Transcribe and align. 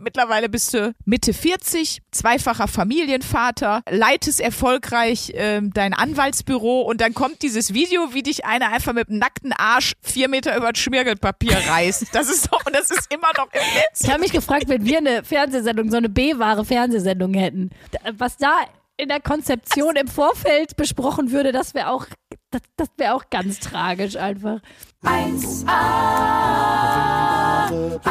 Mittlerweile 0.00 0.48
bist 0.48 0.72
du 0.72 0.94
Mitte 1.04 1.34
40, 1.34 2.00
zweifacher 2.10 2.68
Familienvater, 2.68 3.82
leitest 3.90 4.40
erfolgreich 4.40 5.32
ähm, 5.34 5.72
dein 5.74 5.92
Anwaltsbüro 5.92 6.80
und 6.80 7.02
dann 7.02 7.12
kommt 7.12 7.42
dieses 7.42 7.74
Video, 7.74 8.14
wie 8.14 8.22
dich 8.22 8.46
einer 8.46 8.72
einfach 8.72 8.94
mit 8.94 9.08
dem 9.08 9.18
nackten 9.18 9.52
Arsch 9.52 9.92
vier 10.00 10.28
Meter 10.28 10.56
über 10.56 10.72
das 10.72 10.80
Schmirgelpapier 10.80 11.58
reißt. 11.68 12.14
Das 12.14 12.30
ist 12.30 12.50
doch, 12.50 12.64
und 12.64 12.74
das 12.74 12.90
ist 12.90 13.12
immer 13.12 13.28
noch 13.36 13.52
im 13.52 13.74
Netz. 13.74 14.02
Ich 14.02 14.10
habe 14.10 14.20
mich 14.20 14.32
gefragt, 14.32 14.64
wenn 14.68 14.86
wir 14.86 14.98
eine 14.98 15.22
Fernsehsendung, 15.22 15.90
so 15.90 15.98
eine 15.98 16.08
B-wahre 16.08 16.64
Fernsehsendung 16.64 17.34
hätten, 17.34 17.70
was 18.16 18.38
da 18.38 18.56
in 18.96 19.08
der 19.08 19.20
Konzeption 19.20 19.96
im 19.96 20.08
Vorfeld 20.08 20.76
besprochen 20.76 21.30
würde, 21.30 21.52
das 21.52 21.74
wäre 21.74 21.90
auch, 21.90 22.06
das, 22.50 22.62
das 22.76 22.88
wäre 22.96 23.14
auch 23.14 23.28
ganz 23.30 23.60
tragisch 23.60 24.16
einfach. 24.16 24.60
1a, 25.04 27.29
1a, 27.70 28.02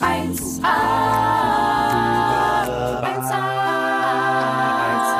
1a, 0.00 0.74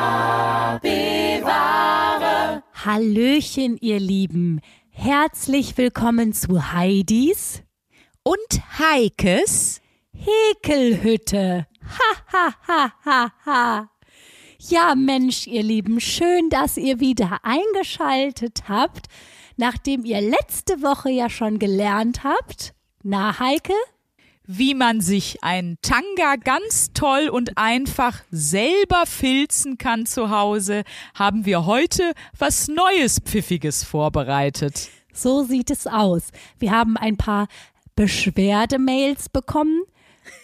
1a, 0.01 0.79
bewahre. 0.81 2.63
Hallöchen, 2.83 3.77
ihr 3.79 4.01
Lieben. 4.01 4.59
Herzlich 4.89 5.77
willkommen 5.77 6.33
zu 6.33 6.73
Heidis 6.73 7.63
Und 8.23 8.37
Heikes 8.77 9.79
Häkelhütte. 10.11 11.65
Ha, 11.81 12.17
ha, 12.33 12.53
ha, 12.67 12.91
ha, 13.05 13.31
ha. 13.45 13.89
Ja, 14.59 14.95
Mensch, 14.95 15.47
ihr 15.47 15.63
Lieben, 15.63 16.01
schön, 16.01 16.49
dass 16.49 16.75
ihr 16.75 16.99
wieder 16.99 17.39
eingeschaltet 17.43 18.67
habt, 18.67 19.07
nachdem 19.57 20.05
ihr 20.05 20.21
letzte 20.21 20.81
Woche 20.81 21.09
ja 21.09 21.29
schon 21.29 21.59
gelernt 21.59 22.23
habt. 22.23 22.73
Na, 23.03 23.39
Heike? 23.39 23.73
wie 24.47 24.73
man 24.73 25.01
sich 25.01 25.43
einen 25.43 25.77
Tanga 25.81 26.37
ganz 26.37 26.93
toll 26.93 27.27
und 27.27 27.57
einfach 27.57 28.23
selber 28.31 29.05
filzen 29.05 29.77
kann 29.77 30.05
zu 30.05 30.29
Hause, 30.29 30.83
haben 31.13 31.45
wir 31.45 31.65
heute 31.65 32.13
was 32.37 32.69
Neues 32.69 33.19
Pfiffiges 33.19 33.83
vorbereitet. 33.83 34.89
So 35.13 35.43
sieht 35.43 35.69
es 35.69 35.85
aus. 35.85 36.29
Wir 36.59 36.71
haben 36.71 36.95
ein 36.95 37.17
paar 37.17 37.47
Beschwerdemails 37.95 39.27
bekommen 39.29 39.81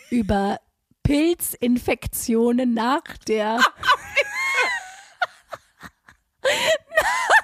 über 0.10 0.58
Pilzinfektionen 1.04 2.74
nach 2.74 3.04
der 3.28 3.60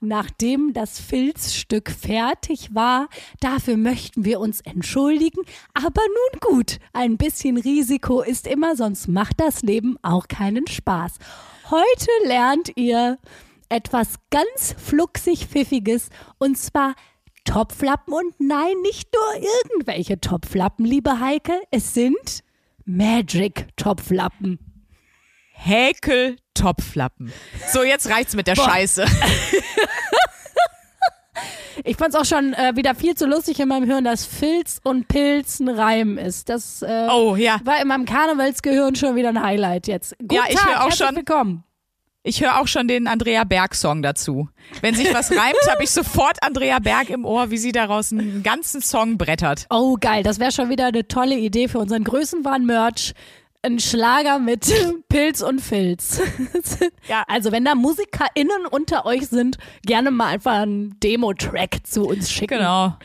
Nachdem 0.00 0.72
das 0.72 0.98
Filzstück 0.98 1.90
fertig 1.90 2.74
war, 2.74 3.08
dafür 3.40 3.76
möchten 3.76 4.24
wir 4.24 4.40
uns 4.40 4.60
entschuldigen. 4.60 5.42
Aber 5.74 6.02
nun 6.02 6.40
gut, 6.40 6.78
ein 6.92 7.16
bisschen 7.16 7.56
Risiko 7.56 8.22
ist 8.22 8.46
immer, 8.46 8.76
sonst 8.76 9.08
macht 9.08 9.40
das 9.40 9.62
Leben 9.62 9.96
auch 10.02 10.28
keinen 10.28 10.66
Spaß. 10.66 11.14
Heute 11.70 12.10
lernt 12.24 12.72
ihr 12.76 13.18
etwas 13.68 14.16
ganz 14.30 14.74
fluxig 14.76 15.46
Pfiffiges 15.46 16.10
und 16.38 16.58
zwar 16.58 16.94
Topflappen 17.44 18.12
und 18.14 18.34
nein, 18.38 18.74
nicht 18.82 19.08
nur 19.12 19.42
irgendwelche 19.70 20.20
Topflappen, 20.20 20.84
liebe 20.84 21.20
Heike, 21.20 21.54
es 21.70 21.94
sind 21.94 22.40
Magic 22.84 23.68
Topflappen. 23.76 24.71
Häkel 25.64 26.36
Topflappen. 26.54 27.32
So, 27.72 27.82
jetzt 27.82 28.08
reicht's 28.10 28.34
mit 28.34 28.46
der 28.46 28.56
Scheiße. 28.56 29.04
Ich 31.84 31.96
fand's 31.96 32.14
auch 32.14 32.24
schon 32.26 32.52
äh, 32.52 32.76
wieder 32.76 32.94
viel 32.94 33.14
zu 33.16 33.26
lustig 33.26 33.58
in 33.58 33.66
meinem 33.66 33.84
Hirn, 33.88 34.04
dass 34.04 34.24
Filz 34.24 34.78
und 34.84 35.08
Pilz 35.08 35.58
ein 35.58 35.68
Reim 35.68 36.16
ist. 36.18 36.48
Das 36.48 36.82
äh, 36.82 37.08
Oh, 37.10 37.34
ja. 37.34 37.56
war 37.64 37.80
in 37.80 37.88
meinem 37.88 38.04
Karnevalsgehirn 38.04 38.94
schon 38.94 39.16
wieder 39.16 39.30
ein 39.30 39.42
Highlight 39.42 39.88
jetzt. 39.88 40.14
Guten 40.18 40.34
Ja, 40.34 40.42
ich 40.48 40.54
Tag, 40.54 40.76
auch 40.76 40.84
herzlich 40.90 41.06
schon- 41.08 41.16
Willkommen. 41.16 41.64
Ich 42.24 42.40
höre 42.40 42.60
auch 42.60 42.68
schon 42.68 42.86
den 42.86 43.08
Andrea 43.08 43.42
Berg 43.42 43.74
Song 43.74 44.00
dazu. 44.02 44.48
Wenn 44.80 44.94
sich 44.94 45.12
was 45.12 45.32
reimt, 45.32 45.56
habe 45.68 45.82
ich 45.82 45.90
sofort 45.90 46.36
Andrea 46.42 46.78
Berg 46.78 47.10
im 47.10 47.24
Ohr, 47.24 47.50
wie 47.50 47.58
sie 47.58 47.72
daraus 47.72 48.12
einen 48.12 48.44
ganzen 48.44 48.80
Song 48.80 49.18
brettert. 49.18 49.66
Oh, 49.70 49.96
geil. 49.98 50.22
Das 50.22 50.38
wäre 50.38 50.52
schon 50.52 50.68
wieder 50.70 50.86
eine 50.86 51.08
tolle 51.08 51.34
Idee 51.36 51.66
für 51.66 51.78
unseren 51.80 52.04
Größenwahn-Merch. 52.04 53.14
Ein 53.64 53.78
Schlager 53.78 54.38
mit 54.38 54.72
Pilz 55.08 55.40
und 55.40 55.60
Filz. 55.60 56.20
Ja. 57.08 57.24
Also, 57.26 57.50
wenn 57.50 57.64
da 57.64 57.74
MusikerInnen 57.74 58.66
unter 58.70 59.04
euch 59.06 59.26
sind, 59.26 59.58
gerne 59.84 60.10
mal 60.12 60.28
einfach 60.28 60.60
einen 60.62 60.98
Demo-Track 61.00 61.80
zu 61.84 62.04
uns 62.06 62.30
schicken. 62.30 62.58
Genau. 62.58 62.96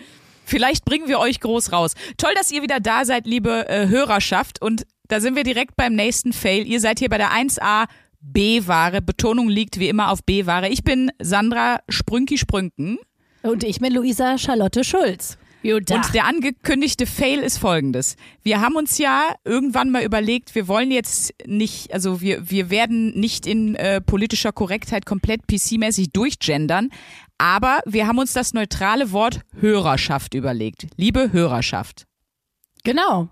Vielleicht 0.46 0.86
bringen 0.86 1.08
wir 1.08 1.20
euch 1.20 1.40
groß 1.40 1.72
raus. 1.72 1.94
Toll, 2.18 2.34
dass 2.36 2.52
ihr 2.52 2.62
wieder 2.62 2.80
da 2.80 3.06
seid, 3.06 3.26
liebe 3.26 3.68
äh, 3.68 3.88
Hörerschaft. 3.88 4.62
Und 4.62 4.86
da 5.08 5.20
sind 5.20 5.36
wir 5.36 5.44
direkt 5.44 5.76
beim 5.76 5.94
nächsten 5.96 6.32
Fail. 6.32 6.66
Ihr 6.68 6.80
seid 6.80 7.00
hier 7.00 7.10
bei 7.10 7.18
der 7.18 7.32
1a 7.32 7.88
B-Ware. 8.22 9.02
Betonung 9.02 9.50
liegt 9.50 9.80
wie 9.80 9.90
immer 9.90 10.12
auf 10.12 10.24
B-Ware. 10.24 10.70
Ich 10.70 10.84
bin 10.84 11.12
Sandra 11.20 11.80
Sprünki 11.90 12.38
Sprünken. 12.38 13.00
Und 13.42 13.64
ich 13.64 13.80
bin 13.80 13.94
Luisa 13.94 14.38
Charlotte 14.38 14.84
Schulz. 14.84 15.38
Guten 15.68 15.94
Und 15.94 16.14
der 16.14 16.26
angekündigte 16.26 17.06
Fail 17.06 17.40
ist 17.40 17.58
folgendes. 17.58 18.16
Wir 18.42 18.62
haben 18.62 18.76
uns 18.76 18.98
ja 18.98 19.36
irgendwann 19.44 19.90
mal 19.90 20.04
überlegt, 20.04 20.56
wir 20.56 20.68
wollen 20.70 20.92
jetzt 20.92 21.34
nicht, 21.46 21.94
also 21.94 22.22
wir, 22.22 22.50
wir 22.50 22.70
werden 22.70 23.20
nicht 23.20 23.46
in 23.46 23.76
äh, 23.76 24.00
politischer 24.00 24.54
Korrektheit 24.54 25.06
komplett 25.06 25.42
PC-mäßig 25.52 26.12
durchgendern, 26.14 26.90
aber 27.38 27.82
wir 27.86 28.08
haben 28.08 28.18
uns 28.18 28.32
das 28.34 28.54
neutrale 28.54 29.12
Wort 29.12 29.42
Hörerschaft 29.60 30.34
überlegt. 30.34 30.88
Liebe 30.96 31.32
Hörerschaft. 31.34 32.06
Genau. 32.84 33.28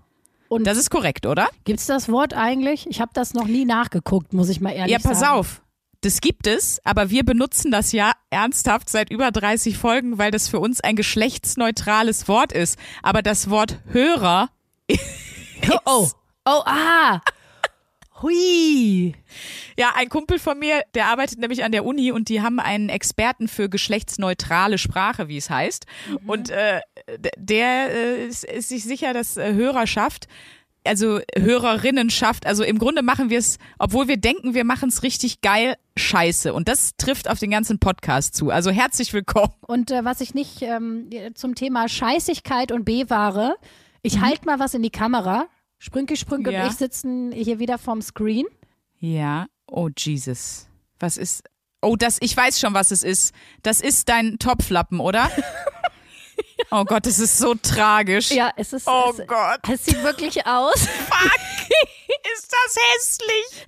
Und 0.48 0.64
Das 0.66 0.78
ist 0.78 0.90
korrekt, 0.90 1.26
oder? 1.26 1.48
gibt's 1.64 1.86
das 1.86 2.08
Wort 2.08 2.34
eigentlich? 2.34 2.86
Ich 2.88 3.00
habe 3.00 3.10
das 3.14 3.34
noch 3.34 3.46
nie 3.46 3.64
nachgeguckt, 3.64 4.32
muss 4.32 4.48
ich 4.48 4.60
mal 4.60 4.70
ehrlich 4.70 4.92
Ja, 4.92 5.00
sagen. 5.00 5.14
pass 5.18 5.28
auf. 5.28 5.62
Das 6.06 6.20
gibt 6.20 6.46
es, 6.46 6.80
aber 6.84 7.10
wir 7.10 7.24
benutzen 7.24 7.72
das 7.72 7.90
ja 7.90 8.12
ernsthaft 8.30 8.88
seit 8.88 9.10
über 9.10 9.32
30 9.32 9.76
Folgen, 9.76 10.18
weil 10.18 10.30
das 10.30 10.46
für 10.46 10.60
uns 10.60 10.80
ein 10.80 10.94
geschlechtsneutrales 10.94 12.28
Wort 12.28 12.52
ist. 12.52 12.78
Aber 13.02 13.22
das 13.22 13.50
Wort 13.50 13.80
Hörer 13.88 14.48
Oh, 15.68 15.80
oh, 15.84 16.08
oh, 16.44 16.62
ah. 16.64 17.20
Hui. 18.22 19.16
Ja, 19.76 19.94
ein 19.96 20.08
Kumpel 20.08 20.38
von 20.38 20.56
mir, 20.60 20.84
der 20.94 21.06
arbeitet 21.06 21.40
nämlich 21.40 21.64
an 21.64 21.72
der 21.72 21.84
Uni 21.84 22.12
und 22.12 22.28
die 22.28 22.40
haben 22.40 22.60
einen 22.60 22.88
Experten 22.88 23.48
für 23.48 23.68
geschlechtsneutrale 23.68 24.78
Sprache, 24.78 25.26
wie 25.26 25.38
es 25.38 25.50
heißt. 25.50 25.86
Und 26.24 26.50
äh, 26.50 26.82
der 27.36 27.90
äh, 27.90 28.26
ist, 28.26 28.44
ist 28.44 28.68
sich 28.68 28.84
sicher, 28.84 29.12
dass 29.12 29.36
äh, 29.36 29.54
Hörerschaft, 29.54 30.28
also 30.86 31.20
Hörerinnenschaft, 31.36 32.46
also 32.46 32.62
im 32.64 32.78
Grunde 32.78 33.02
machen 33.02 33.30
wir 33.30 33.38
es, 33.38 33.58
obwohl 33.78 34.08
wir 34.08 34.16
denken, 34.16 34.54
wir 34.54 34.64
machen 34.64 34.88
es 34.88 35.02
richtig 35.02 35.40
geil, 35.40 35.76
scheiße. 35.96 36.52
Und 36.52 36.68
das 36.68 36.96
trifft 36.96 37.28
auf 37.28 37.38
den 37.38 37.50
ganzen 37.50 37.78
Podcast 37.78 38.34
zu. 38.34 38.50
Also 38.50 38.70
herzlich 38.70 39.12
willkommen. 39.12 39.52
Und 39.66 39.90
äh, 39.90 40.04
was 40.04 40.20
ich 40.20 40.34
nicht 40.34 40.62
ähm, 40.62 41.08
zum 41.34 41.54
Thema 41.54 41.88
Scheißigkeit 41.88 42.72
und 42.72 42.84
B-Ware, 42.84 43.56
ich 44.02 44.20
halte 44.20 44.46
mal 44.46 44.58
was 44.58 44.74
in 44.74 44.82
die 44.82 44.90
Kamera. 44.90 45.46
Sprünke, 45.78 46.16
Sprünke 46.16 46.52
Ja. 46.52 46.62
und 46.64 46.70
ich 46.70 46.76
sitzen 46.76 47.32
hier 47.32 47.58
wieder 47.58 47.78
vorm 47.78 48.00
Screen. 48.02 48.46
Ja, 48.98 49.46
oh 49.66 49.88
Jesus. 49.96 50.68
Was 50.98 51.16
ist. 51.16 51.42
Oh, 51.82 51.94
das, 51.96 52.16
ich 52.20 52.34
weiß 52.36 52.58
schon, 52.58 52.72
was 52.74 52.90
es 52.90 53.02
ist. 53.02 53.34
Das 53.62 53.80
ist 53.80 54.08
dein 54.08 54.38
Topflappen, 54.38 54.98
oder? 55.00 55.30
Oh 56.70 56.84
Gott, 56.84 57.06
das 57.06 57.18
ist 57.18 57.38
so 57.38 57.54
tragisch. 57.54 58.30
Ja, 58.30 58.50
es 58.56 58.72
ist. 58.72 58.88
Oh 58.88 59.12
es, 59.16 59.26
Gott. 59.26 59.60
Es 59.70 59.84
sieht 59.84 60.02
wirklich 60.02 60.46
aus. 60.46 60.80
Fuck, 60.80 61.40
ist 62.34 62.52
das 62.52 62.76
hässlich. 62.94 63.66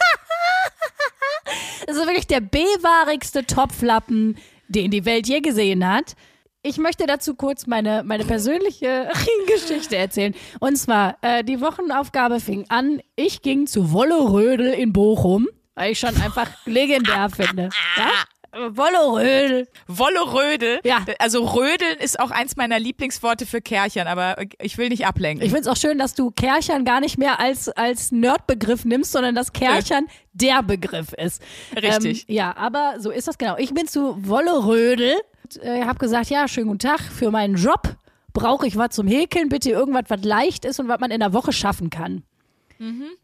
Es 1.86 1.96
ist 1.96 2.06
wirklich 2.06 2.26
der 2.26 2.40
B-wahrigste 2.40 3.44
Topflappen, 3.44 4.38
den 4.68 4.90
die 4.90 5.04
Welt 5.04 5.26
je 5.26 5.40
gesehen 5.40 5.86
hat. 5.86 6.14
Ich 6.62 6.76
möchte 6.78 7.06
dazu 7.06 7.34
kurz 7.34 7.66
meine, 7.66 8.02
meine 8.04 8.24
persönliche 8.24 9.10
Geschichte 9.46 9.96
erzählen. 9.96 10.34
Und 10.60 10.76
zwar, 10.76 11.16
äh, 11.22 11.42
die 11.42 11.60
Wochenaufgabe 11.60 12.38
fing 12.38 12.66
an, 12.68 13.00
ich 13.16 13.42
ging 13.42 13.66
zu 13.66 13.92
Wollerödel 13.92 14.72
in 14.72 14.92
Bochum, 14.92 15.48
weil 15.74 15.92
ich 15.92 15.98
schon 15.98 16.14
einfach 16.22 16.50
legendär 16.66 17.30
finde. 17.30 17.70
Ja? 17.96 18.10
Wollerödel. 18.52 19.68
Wolle 19.86 20.20
Rödel. 20.20 20.80
Ja. 20.84 21.04
Also 21.18 21.44
Rödeln 21.44 21.98
ist 21.98 22.18
auch 22.18 22.30
eins 22.30 22.56
meiner 22.56 22.78
Lieblingsworte 22.78 23.46
für 23.46 23.60
Kärchern, 23.60 24.06
aber 24.06 24.36
ich 24.60 24.76
will 24.78 24.88
nicht 24.88 25.06
ablenken. 25.06 25.44
Ich 25.44 25.52
finde 25.52 25.62
es 25.62 25.68
auch 25.68 25.80
schön, 25.80 25.98
dass 25.98 26.14
du 26.14 26.30
Kärchern 26.30 26.84
gar 26.84 27.00
nicht 27.00 27.18
mehr 27.18 27.38
als, 27.38 27.68
als 27.68 28.12
Nerdbegriff 28.12 28.84
nimmst, 28.84 29.12
sondern 29.12 29.34
dass 29.34 29.52
Kärchern 29.52 30.06
der 30.32 30.62
Begriff 30.62 31.12
ist. 31.12 31.42
Richtig. 31.74 32.28
Ähm, 32.28 32.34
ja, 32.34 32.56
aber 32.56 32.96
so 32.98 33.10
ist 33.10 33.28
das 33.28 33.38
genau. 33.38 33.56
Ich 33.56 33.72
bin 33.72 33.86
zu 33.86 34.26
Wollerödel, 34.26 35.14
äh, 35.62 35.84
habe 35.84 35.98
gesagt, 35.98 36.30
ja, 36.30 36.48
schönen 36.48 36.68
guten 36.68 36.80
Tag, 36.80 37.00
für 37.00 37.30
meinen 37.30 37.56
Job 37.56 37.96
brauche 38.32 38.66
ich 38.66 38.76
was 38.76 38.90
zum 38.90 39.06
Häkeln, 39.06 39.48
bitte 39.48 39.70
irgendwas, 39.70 40.04
was 40.08 40.24
leicht 40.24 40.64
ist 40.64 40.78
und 40.80 40.88
was 40.88 41.00
man 41.00 41.10
in 41.10 41.20
der 41.20 41.32
Woche 41.32 41.52
schaffen 41.52 41.90
kann. 41.90 42.22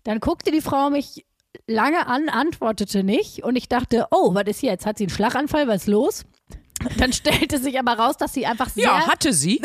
Dann 0.04 0.20
guckte 0.20 0.50
die 0.50 0.60
Frau 0.60 0.90
mich 0.90 1.24
lange 1.66 2.06
an, 2.06 2.28
antwortete 2.28 3.02
nicht 3.02 3.42
und 3.42 3.56
ich 3.56 3.68
dachte, 3.68 4.06
oh, 4.10 4.34
was 4.34 4.44
ist 4.46 4.62
jetzt? 4.62 4.86
Hat 4.86 4.98
sie 4.98 5.04
einen 5.04 5.10
Schlaganfall? 5.10 5.68
Was 5.68 5.82
ist 5.82 5.88
los? 5.88 6.24
Dann 6.98 7.12
stellte 7.14 7.58
sich 7.58 7.78
aber 7.78 7.94
raus, 7.94 8.16
dass 8.16 8.34
sie 8.34 8.46
einfach 8.46 8.68
sehr 8.68 8.84
ja, 8.84 9.06
hatte 9.06 9.32
sie. 9.32 9.60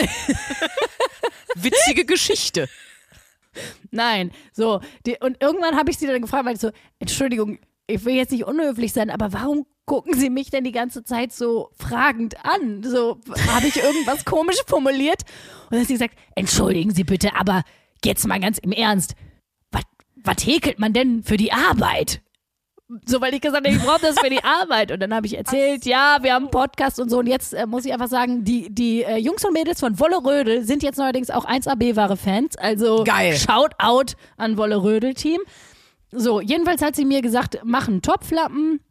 lustige 1.56 2.06
Geschichte. 2.06 2.68
Nein, 3.92 4.32
so. 4.54 4.82
Die, 5.06 5.18
und 5.20 5.42
irgendwann 5.42 5.76
habe 5.76 5.92
ich 5.92 5.98
sie 5.98 6.08
dann 6.08 6.22
gefragt, 6.22 6.46
weil 6.46 6.56
ich 6.56 6.62
so, 6.62 6.72
Entschuldigung, 7.00 7.60
ich 7.88 8.06
will 8.06 8.16
jetzt 8.16 8.32
nicht 8.32 8.46
unhöflich 8.46 8.94
sein, 8.94 9.10
aber 9.10 9.34
warum 9.34 9.66
gucken 9.86 10.18
Sie 10.18 10.30
mich 10.30 10.50
denn 10.50 10.64
die 10.64 10.72
ganze 10.72 11.04
Zeit 11.04 11.34
so 11.34 11.70
fragend 11.76 12.36
an? 12.46 12.84
So, 12.84 13.20
habe 13.50 13.68
ich 13.68 13.76
irgendwas 13.78 14.24
komisch 14.26 14.60
formuliert? 14.66 15.24
Und 15.66 15.72
dann 15.72 15.82
hat 15.82 15.88
sie 15.88 15.96
gesagt, 15.96 16.16
entschuldigen 16.36 16.92
Sie 16.92 17.04
bitte, 17.04 17.36
aber 17.36 17.64
jetzt 18.06 18.26
mal 18.26 18.40
ganz 18.40 18.58
im 18.60 18.72
Ernst, 18.72 19.16
was- 20.24 20.46
häkelt 20.46 20.80
man 20.80 20.94
denn 20.94 21.24
für 21.24 21.38
die 21.38 21.52
Arbeit? 21.54 22.22
So, 23.06 23.22
weil 23.22 23.34
ich 23.34 23.40
gesagt 23.40 23.66
habe, 23.66 23.74
ich 23.74 23.82
brauche 23.82 24.02
das 24.02 24.20
für 24.20 24.30
die 24.30 24.44
Arbeit. 24.44 24.92
Und 24.92 25.00
dann 25.00 25.14
habe 25.16 25.26
ich 25.26 25.38
erzählt, 25.38 25.86
ja, 25.86 26.18
wir 26.22 26.34
haben 26.34 26.44
einen 26.46 26.52
Podcast 26.52 27.00
und 27.00 27.10
so. 27.10 27.20
Und 27.20 27.28
jetzt 27.28 27.54
äh, 27.54 27.66
muss 27.66 27.86
ich 27.86 27.94
einfach 27.94 28.10
sagen, 28.10 28.44
die, 28.44 28.68
die 28.70 29.04
äh, 29.04 29.16
Jungs 29.16 29.46
und 29.46 29.54
Mädels 29.54 29.80
von 29.80 29.98
Wolle 29.98 30.18
Rödel 30.18 30.64
sind 30.66 30.84
jetzt 30.84 30.98
neuerdings 30.98 31.30
auch 31.30 31.46
1AB-Ware-Fans. 31.46 32.58
Also 32.58 33.06
Geil. 33.06 33.38
Shout 33.38 33.70
out 33.80 34.16
an 34.36 34.58
Wolle 34.58 34.84
Rödel-Team. 34.84 35.40
So, 36.12 36.42
jedenfalls 36.42 36.82
hat 36.82 36.98
sie 36.98 37.06
mir 37.06 37.22
gesagt, 37.22 37.60
mach 37.64 37.88
einen 37.88 38.02
Topflappen. 38.02 38.82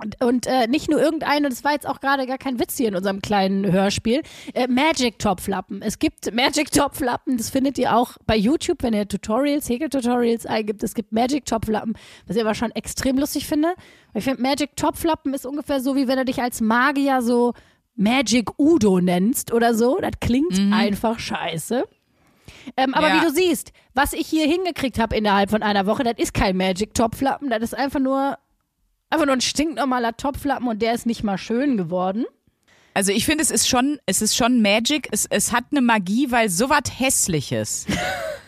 Und, 0.00 0.22
und 0.24 0.46
äh, 0.46 0.68
nicht 0.68 0.88
nur 0.88 1.00
irgendeinen, 1.00 1.46
und 1.46 1.52
es 1.52 1.64
war 1.64 1.72
jetzt 1.72 1.88
auch 1.88 2.00
gerade 2.00 2.26
gar 2.26 2.38
kein 2.38 2.60
Witz 2.60 2.76
hier 2.76 2.88
in 2.88 2.94
unserem 2.94 3.20
kleinen 3.20 3.70
Hörspiel, 3.72 4.22
äh, 4.54 4.68
Magic 4.68 5.18
Topflappen. 5.18 5.82
Es 5.82 5.98
gibt 5.98 6.32
Magic 6.34 6.70
Topflappen, 6.70 7.36
das 7.36 7.50
findet 7.50 7.78
ihr 7.78 7.96
auch 7.96 8.12
bei 8.24 8.36
YouTube, 8.36 8.82
wenn 8.84 8.94
ihr 8.94 9.08
Tutorials, 9.08 9.68
Häkel-Tutorials 9.68 10.46
eingibt. 10.46 10.82
Es 10.84 10.94
gibt 10.94 11.10
Magic 11.12 11.44
Topflappen, 11.46 11.94
was 12.26 12.36
ich 12.36 12.42
aber 12.42 12.54
schon 12.54 12.70
extrem 12.72 13.18
lustig 13.18 13.46
finde. 13.48 13.74
Ich 14.14 14.22
finde, 14.24 14.40
Magic 14.40 14.76
Topflappen 14.76 15.34
ist 15.34 15.44
ungefähr 15.46 15.80
so, 15.80 15.96
wie 15.96 16.06
wenn 16.06 16.18
du 16.18 16.24
dich 16.24 16.40
als 16.40 16.60
Magier 16.60 17.20
so 17.20 17.54
Magic 17.96 18.50
Udo 18.58 19.00
nennst 19.00 19.52
oder 19.52 19.74
so. 19.74 19.98
Das 20.00 20.12
klingt 20.20 20.56
einfach 20.72 21.18
scheiße. 21.18 21.84
Ähm, 22.76 22.94
aber 22.94 23.08
Ja. 23.08 23.16
wie 23.20 23.26
du 23.26 23.32
siehst, 23.32 23.72
was 23.94 24.12
ich 24.12 24.26
hier 24.28 24.46
hingekriegt 24.46 25.00
habe 25.00 25.16
innerhalb 25.16 25.50
von 25.50 25.62
einer 25.64 25.86
Woche, 25.86 26.04
das 26.04 26.14
ist 26.18 26.34
kein 26.34 26.56
Magic 26.56 26.94
Topflappen, 26.94 27.50
das 27.50 27.62
ist 27.62 27.74
einfach 27.74 27.98
nur 28.00 28.38
einfach 29.10 29.26
nur 29.26 29.34
ein 29.34 29.40
stinknormaler 29.40 30.16
Topflappen 30.16 30.68
und 30.68 30.82
der 30.82 30.94
ist 30.94 31.06
nicht 31.06 31.22
mal 31.24 31.38
schön 31.38 31.76
geworden. 31.76 32.26
Also 32.94 33.12
ich 33.12 33.26
finde, 33.26 33.42
es 33.42 33.50
ist 33.50 33.68
schon, 33.68 34.00
es 34.06 34.22
ist 34.22 34.36
schon 34.36 34.60
Magic. 34.60 35.08
Es, 35.12 35.26
es 35.30 35.52
hat 35.52 35.64
eine 35.70 35.80
Magie, 35.80 36.30
weil 36.30 36.48
sowas 36.48 36.82
Hässliches. 36.98 37.86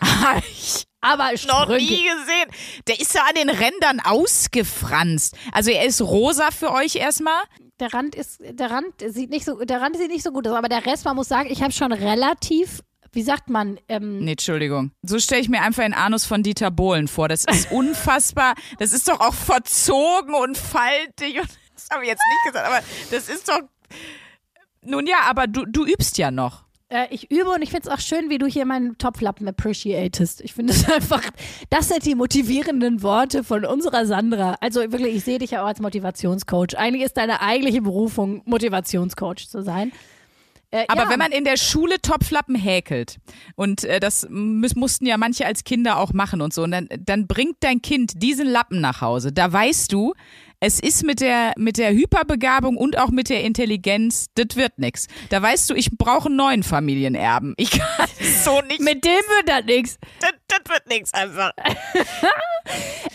Hab 0.01 0.43
ich 0.51 0.83
Aber 0.99 1.31
noch 1.47 1.69
nie 1.69 1.87
gesehen. 1.87 2.49
Der 2.87 2.99
ist 2.99 3.13
ja 3.13 3.21
an 3.21 3.35
den 3.35 3.49
Rändern 3.49 4.01
ausgefranst. 4.03 5.37
Also 5.53 5.71
er 5.71 5.85
ist 5.85 6.01
rosa 6.01 6.51
für 6.51 6.71
euch 6.73 6.97
erstmal. 6.97 7.41
Der 7.79 7.93
Rand 7.93 8.13
ist, 8.13 8.39
der 8.41 8.69
Rand 8.69 8.93
sieht 9.07 9.29
nicht 9.29 9.45
so, 9.45 9.63
der 9.63 9.81
Rand 9.81 9.97
sieht 9.97 10.11
nicht 10.11 10.23
so 10.23 10.31
gut 10.31 10.47
aus, 10.47 10.55
aber 10.55 10.69
der 10.69 10.85
Rest, 10.85 11.05
man 11.05 11.15
muss 11.15 11.29
sagen, 11.29 11.49
ich 11.49 11.63
habe 11.63 11.71
schon 11.71 11.91
relativ, 11.91 12.81
wie 13.13 13.21
sagt 13.23 13.49
man, 13.49 13.79
ähm, 13.89 14.19
Nee, 14.19 14.31
Entschuldigung. 14.31 14.91
So 15.03 15.19
stelle 15.19 15.41
ich 15.41 15.49
mir 15.49 15.61
einfach 15.61 15.83
den 15.83 15.93
Anus 15.93 16.25
von 16.25 16.43
Dieter 16.43 16.71
Bohlen 16.71 17.07
vor. 17.07 17.27
Das 17.27 17.45
ist 17.45 17.71
unfassbar. 17.71 18.55
Das 18.79 18.93
ist 18.93 19.07
doch 19.07 19.19
auch 19.19 19.33
verzogen 19.33 20.33
und 20.33 20.57
faltig. 20.57 21.39
Und 21.39 21.49
das 21.75 21.89
habe 21.91 22.03
ich 22.03 22.09
jetzt 22.09 22.21
nicht 22.29 22.53
gesagt, 22.53 22.67
aber 22.67 22.79
das 23.11 23.29
ist 23.29 23.47
doch. 23.49 23.61
Nun 24.83 25.05
ja, 25.07 25.17
aber 25.29 25.47
du, 25.47 25.65
du 25.65 25.85
übst 25.85 26.17
ja 26.17 26.31
noch. 26.31 26.63
Äh, 26.91 27.07
ich 27.09 27.31
übe 27.31 27.49
und 27.49 27.61
ich 27.61 27.69
finde 27.69 27.87
es 27.87 27.93
auch 27.93 27.99
schön, 27.99 28.29
wie 28.29 28.37
du 28.37 28.45
hier 28.47 28.65
meinen 28.65 28.97
Topflappen 28.97 29.47
appreciatest. 29.47 30.41
Ich 30.41 30.53
finde 30.53 30.73
es 30.73 30.89
einfach, 30.91 31.21
das 31.69 31.87
sind 31.87 32.05
die 32.05 32.15
motivierenden 32.15 33.01
Worte 33.01 33.43
von 33.43 33.65
unserer 33.65 34.05
Sandra. 34.05 34.57
Also 34.59 34.79
wirklich, 34.81 35.15
ich 35.15 35.23
sehe 35.23 35.39
dich 35.39 35.51
ja 35.51 35.63
auch 35.63 35.67
als 35.67 35.79
Motivationscoach. 35.79 36.77
Eigentlich 36.77 37.03
ist 37.03 37.17
deine 37.17 37.41
eigentliche 37.41 37.81
Berufung, 37.81 38.41
Motivationscoach 38.45 39.47
zu 39.49 39.61
sein. 39.63 39.91
Äh, 40.71 40.85
Aber 40.87 41.03
ja. 41.03 41.09
wenn 41.09 41.19
man 41.19 41.31
in 41.31 41.43
der 41.43 41.57
Schule 41.57 42.01
Topflappen 42.01 42.55
häkelt, 42.55 43.17
und 43.55 43.83
äh, 43.83 43.99
das 43.99 44.27
müß, 44.29 44.75
mussten 44.75 45.05
ja 45.05 45.17
manche 45.17 45.45
als 45.45 45.63
Kinder 45.63 45.97
auch 45.97 46.13
machen 46.13 46.41
und 46.41 46.53
so, 46.53 46.63
und 46.63 46.71
dann, 46.71 46.87
dann 46.99 47.27
bringt 47.27 47.57
dein 47.59 47.81
Kind 47.81 48.21
diesen 48.21 48.47
Lappen 48.47 48.79
nach 48.81 49.01
Hause. 49.01 49.31
Da 49.31 49.51
weißt 49.51 49.91
du, 49.91 50.13
es 50.63 50.79
ist 50.79 51.03
mit 51.03 51.21
der, 51.21 51.53
mit 51.57 51.77
der 51.77 51.91
Hyperbegabung 51.91 52.77
und 52.77 52.97
auch 52.97 53.09
mit 53.09 53.29
der 53.29 53.43
Intelligenz, 53.43 54.27
das 54.35 54.55
wird 54.55 54.77
nix. 54.77 55.07
Da 55.29 55.41
weißt 55.41 55.69
du, 55.71 55.73
ich 55.73 55.89
brauche 55.97 56.27
einen 56.27 56.35
neuen 56.35 56.63
Familienerben. 56.63 57.55
Ich 57.57 57.71
kann 57.71 58.07
so 58.45 58.61
nicht. 58.61 58.79
mit 58.79 59.03
dem 59.03 59.11
wird 59.11 59.49
das 59.49 59.65
nichts. 59.65 59.97
das, 60.19 60.31
das 60.47 60.59
wird 60.69 60.87
nix 60.87 61.13
einfach. 61.13 61.51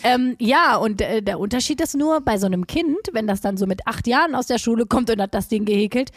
Ähm, 0.02 0.36
ja, 0.38 0.76
und 0.76 1.00
äh, 1.00 1.22
der 1.22 1.38
Unterschied 1.38 1.80
ist 1.80 1.94
nur 1.94 2.20
bei 2.20 2.38
so 2.38 2.46
einem 2.46 2.66
Kind, 2.66 2.96
wenn 3.12 3.26
das 3.26 3.40
dann 3.40 3.56
so 3.56 3.66
mit 3.66 3.86
acht 3.86 4.06
Jahren 4.06 4.34
aus 4.34 4.46
der 4.46 4.58
Schule 4.58 4.86
kommt 4.86 5.08
und 5.10 5.20
hat 5.20 5.34
das 5.34 5.48
Ding 5.48 5.64
gehäkelt, 5.64 6.10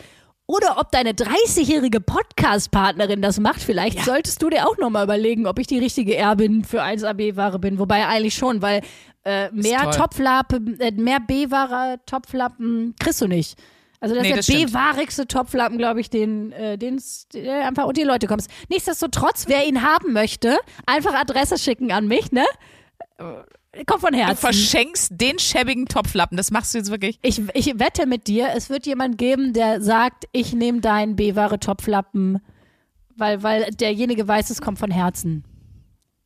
oder 0.49 0.79
ob 0.79 0.91
deine 0.91 1.11
30-jährige 1.11 2.01
Podcast-Partnerin 2.01 3.21
das 3.21 3.39
macht, 3.39 3.61
vielleicht 3.61 4.03
solltest 4.03 4.41
du 4.41 4.49
dir 4.49 4.67
auch 4.67 4.79
nochmal 4.79 5.03
überlegen, 5.03 5.45
ob 5.45 5.59
ich 5.59 5.67
die 5.67 5.77
richtige 5.77 6.15
Erbin 6.15 6.63
für 6.63 6.81
1AB-Ware 6.81 7.59
bin. 7.59 7.77
Wobei 7.77 8.07
eigentlich 8.07 8.33
schon, 8.33 8.63
weil 8.63 8.81
äh, 9.25 9.51
mehr. 9.51 9.91
Topflappen, 9.91 10.79
äh, 10.79 10.91
mehr 10.91 11.19
B-Ware 11.19 11.99
Topflappen 12.07 12.95
kriegst 12.99 13.21
du 13.21 13.27
nicht. 13.27 13.59
Also 13.99 14.15
das 14.15 14.23
Nee, 14.23 14.39
ist 14.39 14.49
der. 14.49 14.55
B-warigste 14.55 15.27
Topflappen, 15.27 15.77
glaube 15.77 16.01
ich, 16.01 16.09
den, 16.09 16.51
äh, 16.53 16.79
den's, 16.79 17.27
der 17.31 17.67
einfach 17.67 17.85
und 17.85 17.97
die 17.97 18.03
Leute 18.03 18.25
kommst. 18.25 18.49
Nichtsdestotrotz, 18.69 19.43
wer 19.47 19.67
ihn 19.67 19.83
haben 19.83 20.13
möchte, 20.13 20.57
einfach 20.87 21.13
Adresse 21.13 21.59
schicken 21.59 21.91
an 21.91 22.07
mich, 22.07 22.31
ne? 22.31 22.45
Kommt 23.85 24.01
von 24.01 24.11
Du 24.13 24.17
Herzen. 24.17 24.37
verschenkst 24.37 25.11
den 25.15 25.37
schäbigen 25.39 25.85
Topflappen. 25.85 26.37
Das 26.37 26.49
machst 26.51 26.73
du 26.73 26.79
jetzt 26.79 26.89
wirklich. 26.89 27.19
Ich, 27.21 27.41
ich 27.53 27.79
wette 27.79 28.05
mit 28.07 28.27
dir, 28.27 28.49
es 28.55 28.69
wird 28.69 28.85
jemand 28.87 29.17
geben, 29.17 29.53
der 29.53 29.81
sagt, 29.81 30.25
ich 30.31 30.53
nehme 30.53 30.81
deinen 30.81 31.15
B-Ware 31.15 31.59
Topflappen, 31.59 32.39
weil, 33.15 33.43
weil 33.43 33.69
derjenige 33.71 34.27
weiß, 34.27 34.49
es 34.49 34.61
kommt 34.61 34.79
von 34.79 34.89
Herzen. 34.91 35.43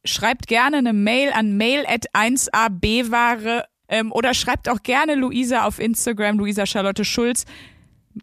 schreibt 0.06 0.48
gerne 0.48 0.78
eine 0.78 0.94
Mail 0.94 1.32
an 1.34 1.58
mail 1.58 1.86
at 1.86 2.06
1abware 2.14 3.64
ähm, 3.90 4.12
oder 4.12 4.34
schreibt 4.34 4.70
auch 4.70 4.82
gerne 4.84 5.16
Luisa 5.16 5.66
auf 5.66 5.80
Instagram, 5.80 6.38
Luisa 6.38 6.66
Charlotte 6.66 7.04
Schulz. 7.06 7.46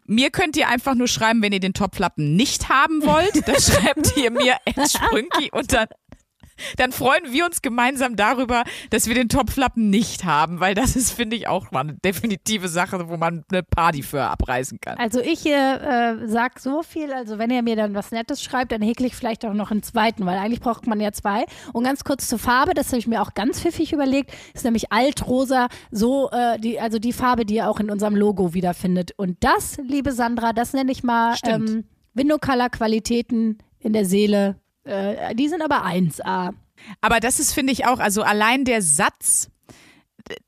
Mir 0.07 0.31
könnt 0.31 0.57
ihr 0.57 0.69
einfach 0.69 0.95
nur 0.95 1.09
schreiben, 1.09 1.43
wenn 1.43 1.53
ihr 1.53 1.59
den 1.61 1.75
Topflappen 1.75 2.37
nicht 2.37 2.69
haben 2.69 3.03
wollt. 3.05 3.47
Dann 3.49 3.61
schreibt 3.61 4.17
ihr 4.17 4.31
mir 4.31 4.57
at 4.65 4.89
Sprünki 4.91 5.51
und 5.53 5.73
dann, 5.73 5.89
dann 6.77 6.93
freuen 6.93 7.33
wir 7.33 7.47
uns 7.47 7.63
gemeinsam 7.63 8.17
darüber, 8.17 8.65
dass 8.91 9.07
wir 9.07 9.15
den 9.15 9.29
Topflappen 9.29 9.91
nicht 9.91 10.25
haben, 10.25 10.61
weil 10.61 10.75
das 10.75 10.97
ist, 10.97 11.13
finde 11.13 11.37
ich, 11.37 11.49
auch 11.49 11.71
mal 11.71 11.81
eine 11.81 11.95
definitive 11.95 12.69
Sache, 12.69 13.09
wo 13.09 13.17
man 13.17 13.45
eine 13.51 13.63
Party 13.63 14.03
für 14.03 14.23
abreißen 14.23 14.81
kann. 14.81 14.99
Also 14.99 15.21
ich 15.21 15.47
äh, 15.47 15.53
äh, 15.53 16.27
sag 16.27 16.59
so 16.59 16.83
viel, 16.83 17.13
also 17.13 17.39
wenn 17.39 17.51
ihr 17.51 17.63
mir 17.63 17.77
dann 17.77 17.95
was 17.95 18.11
Nettes 18.13 18.43
schreibt, 18.43 18.73
dann 18.73 18.83
häkle 18.83 19.07
ich 19.07 19.15
vielleicht 19.15 19.45
auch 19.45 19.55
noch 19.55 19.71
einen 19.71 19.83
zweiten, 19.83 20.27
weil 20.27 20.39
eigentlich 20.39 20.61
braucht 20.61 20.87
man 20.87 21.01
ja 21.01 21.13
zwei. 21.13 21.45
Und 21.73 21.85
ganz 21.85 22.05
kurz 22.05 22.29
zur 22.29 22.39
Farbe, 22.39 22.75
das 22.75 22.89
habe 22.89 22.99
ich 22.99 23.07
mir 23.07 23.23
auch 23.23 23.35
ganz 23.35 23.61
pfiffig 23.61 23.93
überlegt, 23.93 24.33
ist 24.55 24.65
nämlich 24.65 24.93
altrosa, 24.93 25.69
so 25.91 26.31
äh, 26.31 26.59
die, 26.59 26.81
also 26.81 26.99
die 26.99 27.13
Farbe, 27.13 27.45
die 27.45 27.57
ihr 27.57 27.69
auch 27.69 27.81
in 27.81 27.91
unserem 27.91 28.17
Logo 28.17 28.55
wiederfindet. 28.55 29.13
Und 29.17 29.39
das, 29.41 29.79
liebe 29.79 30.13
Sandra, 30.13 30.53
das 30.53 30.73
nenne 30.73 30.93
ich 30.93 31.03
mal 31.03 31.37
Stimmt. 31.37 31.71
ähm, 31.71 31.85
Window 32.15 32.39
Color 32.39 32.71
Qualitäten 32.71 33.59
in 33.79 33.93
der 33.93 34.05
Seele. 34.05 34.57
Äh, 34.85 35.35
die 35.35 35.49
sind 35.49 35.63
aber 35.63 35.85
1A. 35.85 36.53
Aber 37.01 37.21
das 37.21 37.41
ist, 37.41 37.53
finde 37.53 37.73
ich, 37.73 37.87
auch, 37.87 37.99
also 37.99 38.23
allein 38.23 38.65
der 38.65 38.83
Satz, 38.83 39.51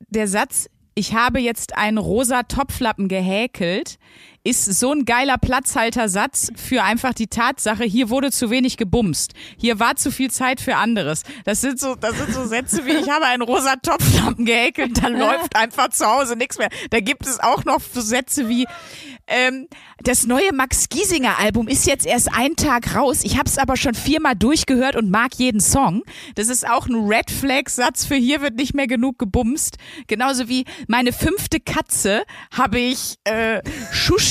der 0.09 0.29
Satz, 0.29 0.69
ich 0.95 1.15
habe 1.15 1.41
jetzt 1.41 1.77
einen 1.77 1.99
rosa 1.99 2.43
Topflappen 2.43 3.09
gehäkelt, 3.09 3.99
ist 4.45 4.65
so 4.65 4.93
ein 4.93 5.05
geiler 5.05 5.39
Platzhaltersatz 5.39 6.51
für 6.57 6.83
einfach 6.83 7.15
die 7.15 7.29
Tatsache, 7.29 7.85
hier 7.85 8.11
wurde 8.11 8.33
zu 8.33 8.51
wenig 8.51 8.77
gebumst. 8.77 9.35
Hier 9.57 9.79
war 9.79 9.97
zu 9.97 10.11
viel 10.11 10.31
Zeit 10.31 10.61
für 10.61 10.77
anderes. 10.77 11.23
Das 11.45 11.61
sind 11.61 11.79
so, 11.79 11.95
das 11.95 12.17
sind 12.17 12.35
so 12.35 12.45
Sätze 12.47 12.85
wie, 12.85 12.93
ich 12.93 13.09
habe 13.09 13.27
einen 13.27 13.43
rosa 13.43 13.77
Topflappen 13.77 14.45
gehäkelt, 14.45 15.03
dann 15.03 15.17
läuft 15.17 15.55
einfach 15.55 15.91
zu 15.91 16.07
Hause 16.07 16.35
nichts 16.37 16.59
mehr. 16.59 16.71
Da 16.91 17.01
gibt 17.01 17.27
es 17.27 17.39
auch 17.39 17.65
noch 17.65 17.81
Sätze 17.81 18.49
wie, 18.49 18.67
ähm, 19.29 19.69
das 20.03 20.27
neue 20.27 20.53
Max 20.53 20.89
Giesinger 20.89 21.39
Album 21.39 21.69
ist 21.69 21.87
jetzt 21.87 22.07
erst 22.07 22.35
einen 22.35 22.57
Tag 22.57 22.97
raus. 22.97 23.21
Ich 23.23 23.39
habe 23.39 23.49
es 23.49 23.57
aber 23.57 23.77
schon 23.77 23.95
viermal 23.95 24.35
durchgehört 24.35 24.97
und 24.97 25.11
mag 25.11 25.35
jeden 25.37 25.61
Song. 25.61 26.03
Das 26.35 26.49
ist 26.49 26.69
auch 26.69 26.89
ein 26.89 27.07
Red 27.09 27.31
Flag 27.31 27.69
Satz 27.69 28.05
für 28.05 28.17
hier 28.17 28.43
wird 28.43 28.57
nicht 28.57 28.75
mehr 28.75 28.89
genug 28.89 29.19
gebumst. 29.19 29.77
Genauso 30.09 30.49
wie 30.49 30.65
meine 30.89 31.13
fünfte 31.13 31.61
Katze 31.61 32.25
habe 32.53 32.81
ich 32.81 33.17
äh, 33.25 33.63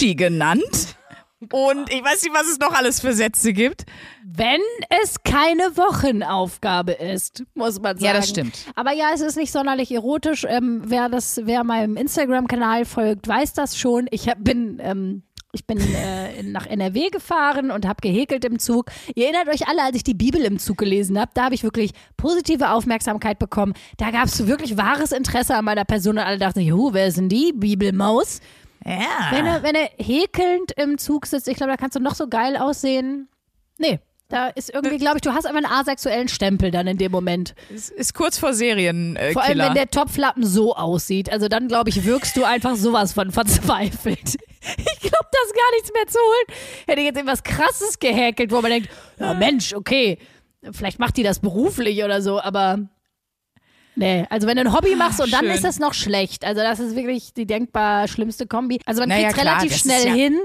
Shushi 0.01 0.15
genannt. 0.15 0.95
Und 1.51 1.91
ich 1.91 2.03
weiß 2.03 2.21
nicht, 2.21 2.33
was 2.33 2.47
es 2.47 2.59
noch 2.59 2.73
alles 2.73 3.01
für 3.01 3.13
Sätze 3.13 3.51
gibt. 3.51 3.85
Wenn 4.23 4.61
es 5.01 5.23
keine 5.23 5.75
Wochenaufgabe 5.75 6.91
ist, 6.91 7.43
muss 7.55 7.79
man 7.81 7.97
sagen. 7.97 8.05
Ja, 8.05 8.13
das 8.13 8.29
stimmt. 8.29 8.53
Aber 8.75 8.93
ja, 8.93 9.09
es 9.13 9.21
ist 9.21 9.37
nicht 9.37 9.51
sonderlich 9.51 9.91
erotisch. 9.91 10.45
Ähm, 10.47 10.83
wer 10.85 11.09
das, 11.09 11.41
wer 11.43 11.63
meinem 11.63 11.97
Instagram-Kanal 11.97 12.85
folgt, 12.85 13.27
weiß 13.27 13.53
das 13.53 13.77
schon. 13.77 14.07
Ich 14.11 14.29
hab, 14.29 14.43
bin, 14.43 14.79
ähm, 14.83 15.23
ich 15.51 15.65
bin 15.65 15.79
äh, 15.79 16.43
nach 16.43 16.67
NRW 16.67 17.09
gefahren 17.09 17.71
und 17.71 17.87
habe 17.87 18.01
gehäkelt 18.01 18.45
im 18.45 18.59
Zug. 18.59 18.91
Ihr 19.15 19.25
erinnert 19.25 19.47
euch 19.49 19.67
alle, 19.67 19.81
als 19.81 19.95
ich 19.95 20.03
die 20.03 20.13
Bibel 20.13 20.41
im 20.41 20.59
Zug 20.59 20.77
gelesen 20.77 21.19
habe, 21.19 21.31
da 21.33 21.45
habe 21.45 21.55
ich 21.55 21.63
wirklich 21.63 21.91
positive 22.17 22.69
Aufmerksamkeit 22.69 23.39
bekommen. 23.39 23.73
Da 23.97 24.11
gab 24.11 24.25
es 24.25 24.45
wirklich 24.45 24.77
wahres 24.77 25.11
Interesse 25.11 25.55
an 25.55 25.65
meiner 25.65 25.85
Person 25.85 26.19
und 26.19 26.23
alle 26.23 26.37
dachten, 26.37 26.59
juhu, 26.59 26.93
wer 26.93 27.07
ist 27.07 27.17
denn 27.17 27.29
die 27.29 27.51
Bibelmaus? 27.51 28.41
Ja. 28.85 29.31
Wenn 29.31 29.45
er, 29.45 29.63
wenn 29.63 29.75
er 29.75 29.89
häkelnd 29.97 30.71
im 30.73 30.97
Zug 30.97 31.25
sitzt, 31.27 31.47
ich 31.47 31.55
glaube, 31.55 31.71
da 31.71 31.77
kannst 31.77 31.95
du 31.95 31.99
noch 31.99 32.15
so 32.15 32.27
geil 32.27 32.57
aussehen. 32.57 33.27
Nee, 33.77 33.99
Da 34.29 34.47
ist 34.47 34.73
irgendwie, 34.73 34.97
glaube 34.97 35.17
ich, 35.17 35.21
du 35.21 35.33
hast 35.33 35.45
einfach 35.45 35.57
einen 35.63 35.71
asexuellen 35.71 36.27
Stempel 36.29 36.71
dann 36.71 36.87
in 36.87 36.97
dem 36.97 37.11
Moment. 37.11 37.53
Es 37.73 37.89
ist 37.89 38.13
kurz 38.13 38.37
vor 38.37 38.53
Serienkiller. 38.53 39.33
Vor 39.33 39.43
allem, 39.43 39.59
wenn 39.59 39.73
der 39.73 39.89
Topflappen 39.91 40.45
so 40.45 40.75
aussieht. 40.75 41.31
Also 41.31 41.47
dann, 41.47 41.67
glaube 41.67 41.89
ich, 41.89 42.05
wirkst 42.05 42.37
du 42.37 42.43
einfach 42.43 42.75
sowas 42.75 43.13
von 43.13 43.31
verzweifelt. 43.31 44.37
Ich 44.77 44.99
glaube, 44.99 45.25
da 45.31 45.39
ist 45.43 45.55
gar 45.55 45.71
nichts 45.73 45.91
mehr 45.91 46.05
zu 46.07 46.19
holen. 46.19 46.59
Hätte 46.85 46.99
ich 46.99 47.05
jetzt 47.07 47.15
irgendwas 47.15 47.41
krasses 47.41 47.97
gehäkelt, 47.97 48.51
wo 48.51 48.61
man 48.61 48.69
denkt, 48.69 48.89
ja 49.19 49.33
Mensch, 49.33 49.73
okay, 49.73 50.19
vielleicht 50.71 50.99
macht 50.99 51.17
die 51.17 51.23
das 51.23 51.39
beruflich 51.39 52.03
oder 52.03 52.21
so, 52.21 52.39
aber 52.39 52.77
Nee, 53.95 54.25
also 54.29 54.47
wenn 54.47 54.55
du 54.55 54.61
ein 54.61 54.73
Hobby 54.73 54.95
machst 54.95 55.19
und 55.21 55.33
dann 55.33 55.41
schön. 55.45 55.51
ist 55.51 55.63
das 55.63 55.77
noch 55.79 55.93
schlecht. 55.93 56.45
Also 56.45 56.61
das 56.61 56.79
ist 56.79 56.95
wirklich 56.95 57.33
die 57.33 57.45
denkbar 57.45 58.07
schlimmste 58.07 58.47
Kombi. 58.47 58.79
Also 58.85 59.01
man 59.01 59.09
Naja, 59.09 59.29
kriegt 59.29 59.45
relativ 59.45 59.75
schnell 59.75 60.07
ja- 60.07 60.13
hin, 60.13 60.39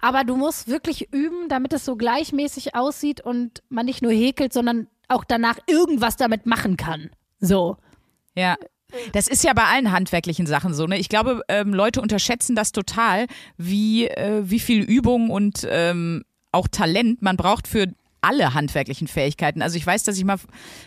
aber 0.00 0.22
du 0.24 0.36
musst 0.36 0.68
wirklich 0.68 1.12
üben, 1.12 1.48
damit 1.48 1.72
es 1.72 1.84
so 1.84 1.96
gleichmäßig 1.96 2.74
aussieht 2.76 3.20
und 3.20 3.62
man 3.68 3.86
nicht 3.86 4.02
nur 4.02 4.12
häkelt, 4.12 4.52
sondern 4.52 4.86
auch 5.08 5.24
danach 5.24 5.58
irgendwas 5.66 6.16
damit 6.16 6.46
machen 6.46 6.76
kann. 6.76 7.10
So. 7.40 7.76
Ja. 8.36 8.56
Das 9.12 9.26
ist 9.26 9.42
ja 9.42 9.52
bei 9.54 9.64
allen 9.64 9.90
handwerklichen 9.90 10.46
Sachen 10.46 10.74
so, 10.74 10.86
ne? 10.86 10.98
Ich 10.98 11.08
glaube, 11.08 11.40
ähm, 11.48 11.72
Leute 11.74 12.00
unterschätzen 12.02 12.54
das 12.54 12.72
total, 12.72 13.26
wie, 13.56 14.06
äh, 14.06 14.42
wie 14.44 14.60
viel 14.60 14.82
Übung 14.82 15.30
und 15.30 15.66
ähm, 15.68 16.24
auch 16.52 16.68
Talent 16.68 17.22
man 17.22 17.36
braucht 17.38 17.66
für 17.66 17.86
alle 18.22 18.54
handwerklichen 18.54 19.08
Fähigkeiten. 19.08 19.60
Also 19.62 19.76
ich 19.76 19.86
weiß, 19.86 20.04
dass 20.04 20.16
ich 20.16 20.24
mal 20.24 20.38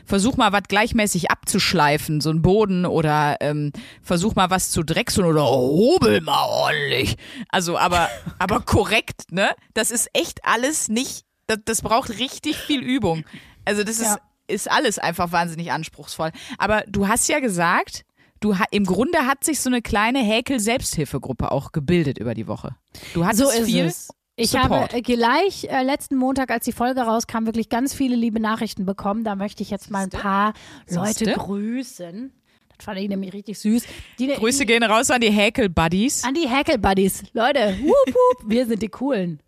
versuche 0.06 0.38
mal 0.38 0.52
was 0.52 0.64
gleichmäßig 0.68 1.30
abzuschleifen, 1.32 2.22
so 2.22 2.30
einen 2.32 2.42
Boden 2.42 2.86
oder 2.86 3.38
ähm, 3.42 3.72
versuch 4.02 4.36
mal 4.36 4.50
was 4.50 4.72
zu 4.72 4.84
drechseln 4.84 5.28
oder 5.28 5.46
hobel 5.46 6.22
mal 6.22 6.46
ordentlich. 6.48 7.18
Also 7.50 7.78
aber 7.78 8.10
aber 8.40 8.62
korrekt, 8.62 9.32
ne? 9.32 9.50
Das 9.74 9.92
ist 9.92 10.10
echt 10.14 10.40
alles 10.46 10.90
nicht. 10.90 11.26
Das, 11.48 11.60
das 11.66 11.82
braucht 11.82 12.18
richtig 12.18 12.58
viel 12.58 12.82
Übung. 12.82 13.24
Also 13.66 13.84
das 13.84 13.98
ist 14.00 14.06
Ja. 14.06 14.18
ist 14.48 14.72
alles 14.72 14.98
einfach 15.00 15.32
wahnsinnig 15.32 15.72
anspruchsvoll. 15.72 16.32
Aber 16.58 16.84
du 16.88 17.08
hast 17.08 17.28
ja 17.30 17.40
gesagt, 17.40 18.04
du 18.40 18.56
im 18.72 18.86
Grunde 18.86 19.20
hat 19.28 19.44
sich 19.44 19.60
so 19.60 19.70
eine 19.70 19.82
kleine 19.82 20.20
Häkel-Selbsthilfegruppe 20.24 21.52
auch 21.52 21.72
gebildet 21.72 22.18
über 22.18 22.34
die 22.34 22.48
Woche. 22.48 22.76
Du 23.14 23.26
hattest 23.26 23.44
So 23.44 23.50
ist 23.50 23.66
viel. 23.66 23.86
es. 23.86 24.08
Ich 24.38 24.50
Support. 24.50 24.72
habe 24.72 24.98
äh, 24.98 25.02
gleich 25.02 25.66
äh, 25.66 25.84
letzten 25.84 26.18
Montag, 26.18 26.52
als 26.52 26.66
die 26.66 26.74
Folge 26.74 27.02
rauskam, 27.02 27.46
wirklich 27.46 27.70
ganz 27.70 27.94
viele 27.94 28.16
liebe 28.16 28.42
Nachrichten 28.42 28.86
bekommen. 28.86 29.24
Da 29.24 29.36
möchte 29.36 29.64
ich 29.64 29.70
jetzt 29.70 29.90
mal 29.90 30.04
ein 30.04 30.10
paar 30.10 30.54
Leute 30.90 31.34
grüßen. 31.34 32.34
Das 32.78 32.86
fand 32.86 33.00
ich 33.00 33.08
nämlich 33.08 33.32
richtig 33.32 33.58
süß. 33.60 33.84
Die, 34.20 34.28
Grüße 34.28 34.66
gehen 34.66 34.84
raus 34.84 35.10
an 35.10 35.22
die 35.22 35.32
Häkel-Buddies. 35.32 36.26
An 36.26 36.34
die 36.34 36.50
Hackle-Buddies. 36.50 37.24
Leute, 37.32 37.78
wup, 37.82 38.14
wup, 38.14 38.50
wir 38.50 38.66
sind 38.66 38.82
die 38.82 38.90
Coolen. 38.90 39.40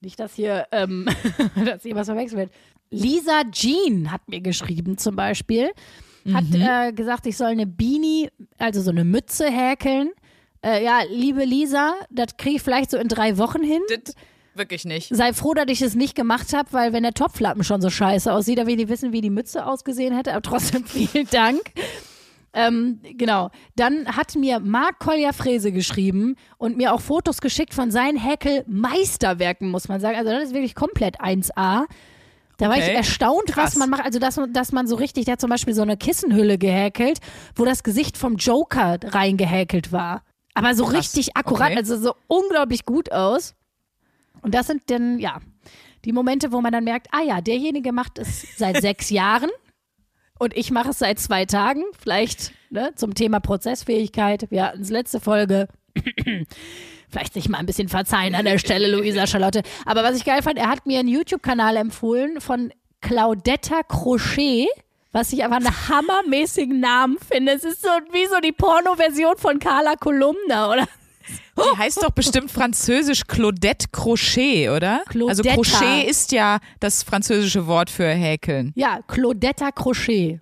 Nicht, 0.00 0.18
dass 0.18 0.34
hier, 0.34 0.66
ähm, 0.72 1.06
dass 1.66 1.82
hier 1.82 1.94
was 1.94 2.06
verwechselt 2.06 2.38
wird. 2.38 2.52
Lisa 2.90 3.42
Jean 3.50 4.10
hat 4.10 4.26
mir 4.26 4.40
geschrieben 4.40 4.96
zum 4.96 5.16
Beispiel. 5.16 5.70
Hat 6.32 6.44
äh, 6.52 6.92
gesagt, 6.92 7.26
ich 7.26 7.36
soll 7.36 7.48
eine 7.48 7.66
Beanie, 7.66 8.30
also 8.58 8.80
so 8.80 8.90
eine 8.90 9.04
Mütze 9.04 9.50
häkeln. 9.50 10.10
Äh, 10.64 10.84
ja, 10.84 11.00
liebe 11.08 11.44
Lisa, 11.44 11.94
das 12.10 12.36
kriege 12.36 12.56
ich 12.56 12.62
vielleicht 12.62 12.90
so 12.90 12.98
in 12.98 13.08
drei 13.08 13.38
Wochen 13.38 13.62
hin. 13.62 13.80
Das 13.88 14.14
wirklich 14.54 14.84
nicht. 14.84 15.14
Sei 15.14 15.32
froh, 15.32 15.54
dass 15.54 15.66
ich 15.68 15.80
es 15.80 15.94
nicht 15.94 16.14
gemacht 16.14 16.52
habe, 16.52 16.68
weil 16.72 16.92
wenn 16.92 17.02
der 17.02 17.14
Topflappen 17.14 17.64
schon 17.64 17.80
so 17.80 17.88
scheiße 17.88 18.30
aussieht, 18.32 18.58
dann 18.58 18.66
will 18.66 18.74
ich 18.74 18.78
nicht 18.80 18.88
wissen, 18.90 19.12
wie 19.12 19.20
die 19.22 19.30
Mütze 19.30 19.64
ausgesehen 19.64 20.14
hätte. 20.14 20.32
Aber 20.32 20.42
trotzdem 20.42 20.84
vielen 20.86 21.28
Dank. 21.30 21.60
Ähm, 22.52 22.98
genau. 23.16 23.50
Dann 23.76 24.06
hat 24.16 24.34
mir 24.34 24.58
Marc 24.58 24.98
Kolja 24.98 25.32
Frese 25.32 25.70
geschrieben 25.72 26.34
und 26.58 26.76
mir 26.76 26.92
auch 26.92 27.00
Fotos 27.00 27.40
geschickt 27.40 27.72
von 27.74 27.90
seinen 27.92 28.18
Häkel-Meisterwerken, 28.18 29.70
muss 29.70 29.88
man 29.88 30.00
sagen. 30.00 30.16
Also 30.18 30.30
das 30.30 30.44
ist 30.44 30.52
wirklich 30.54 30.74
komplett 30.74 31.20
1A. 31.20 31.84
Da 32.58 32.68
war 32.68 32.76
ich 32.76 32.84
erstaunt, 32.88 33.46
Krass. 33.46 33.64
was 33.72 33.76
man 33.76 33.88
macht. 33.88 34.04
Also, 34.04 34.18
dass, 34.18 34.36
man- 34.36 34.52
dass 34.52 34.72
man 34.72 34.86
so 34.86 34.96
richtig, 34.96 35.24
der 35.24 35.32
hat 35.32 35.40
zum 35.40 35.48
Beispiel 35.48 35.72
so 35.74 35.80
eine 35.82 35.96
Kissenhülle 35.96 36.58
gehäkelt, 36.58 37.18
wo 37.54 37.64
das 37.64 37.82
Gesicht 37.82 38.18
vom 38.18 38.36
Joker 38.36 38.98
reingehäkelt 39.02 39.92
war. 39.92 40.22
Aber 40.54 40.74
so 40.74 40.84
Krass. 40.84 40.94
richtig 40.96 41.36
akkurat, 41.36 41.68
Okay. 41.70 41.76
also 41.78 41.96
so 41.98 42.14
unglaublich 42.26 42.84
gut 42.84 43.12
aus. 43.12 43.54
Und 44.42 44.54
das 44.54 44.66
sind 44.66 44.82
dann, 44.90 45.18
ja, 45.18 45.40
die 46.04 46.12
Momente, 46.12 46.50
wo 46.52 46.60
man 46.60 46.72
dann 46.72 46.84
merkt, 46.84 47.08
ah 47.12 47.22
ja, 47.22 47.40
derjenige 47.40 47.92
macht 47.92 48.18
es 48.18 48.46
seit 48.56 48.76
sechs 48.80 49.10
Jahren 49.10 49.50
und 50.38 50.56
ich 50.56 50.70
mache 50.70 50.90
es 50.90 50.98
seit 50.98 51.18
zwei 51.18 51.44
Tagen. 51.44 51.82
Vielleicht 51.98 52.52
ne, 52.70 52.92
zum 52.96 53.14
Thema 53.14 53.40
Prozessfähigkeit. 53.40 54.50
Wir 54.50 54.64
hatten 54.66 54.80
es 54.82 54.90
letzte 54.90 55.20
Folge. 55.20 55.68
Vielleicht 57.08 57.34
sich 57.34 57.48
mal 57.48 57.58
ein 57.58 57.66
bisschen 57.66 57.88
verzeihen 57.88 58.34
an 58.34 58.44
der 58.44 58.58
Stelle, 58.58 58.88
Luisa 58.94 59.26
Charlotte. 59.26 59.62
Aber 59.84 60.02
was 60.04 60.16
ich 60.16 60.24
geil 60.24 60.42
fand, 60.42 60.58
er 60.58 60.68
hat 60.70 60.86
mir 60.86 61.00
einen 61.00 61.08
YouTube-Kanal 61.08 61.76
empfohlen 61.76 62.40
von 62.40 62.72
Claudetta 63.00 63.82
Crochet, 63.82 64.68
was 65.12 65.32
ich 65.32 65.44
aber 65.44 65.56
einen 65.56 65.88
hammermäßigen 65.88 66.80
Namen 66.80 67.18
finde. 67.18 67.52
Es 67.52 67.64
ist 67.64 67.82
so 67.82 67.88
wie 68.12 68.26
so 68.26 68.40
die 68.40 68.52
Porno-Version 68.52 69.36
von 69.36 69.58
Carla 69.58 69.96
Kolumna, 69.96 70.70
oder? 70.70 70.86
Die 71.56 71.78
heißt 71.78 72.02
doch 72.02 72.10
bestimmt 72.10 72.50
französisch 72.50 73.26
Claudette 73.26 73.88
Crochet, 73.92 74.70
oder? 74.70 75.02
Also 75.06 75.42
Claudetta. 75.42 75.54
Crochet 75.54 76.08
ist 76.08 76.32
ja 76.32 76.58
das 76.78 77.02
französische 77.02 77.66
Wort 77.66 77.90
für 77.90 78.08
Häkeln. 78.08 78.72
Ja, 78.76 79.00
Claudetta 79.06 79.70
Crochet. 79.70 80.40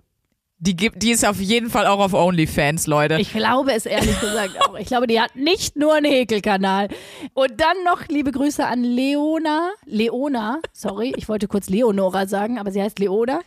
Die, 0.61 0.75
gibt, 0.75 1.01
die 1.01 1.11
ist 1.11 1.25
auf 1.25 1.39
jeden 1.39 1.69
Fall 1.69 1.87
auch 1.87 1.99
auf 1.99 2.13
OnlyFans, 2.13 2.85
Leute. 2.85 3.17
Ich 3.19 3.31
glaube 3.31 3.71
es 3.71 3.85
ehrlich 3.85 4.19
gesagt 4.19 4.61
auch. 4.61 4.77
Ich 4.77 4.87
glaube, 4.87 5.07
die 5.07 5.19
hat 5.19 5.35
nicht 5.35 5.77
nur 5.77 5.95
einen 5.95 6.11
Häkelkanal. 6.11 6.89
Und 7.33 7.61
dann 7.61 7.83
noch 7.85 8.07
liebe 8.09 8.31
Grüße 8.31 8.65
an 8.65 8.83
Leona. 8.83 9.71
Leona, 9.85 10.59
sorry, 10.73 11.13
ich 11.15 11.29
wollte 11.29 11.47
kurz 11.47 11.69
Leonora 11.69 12.27
sagen, 12.27 12.59
aber 12.59 12.71
sie 12.71 12.81
heißt 12.81 12.99
Leona. 12.99 13.39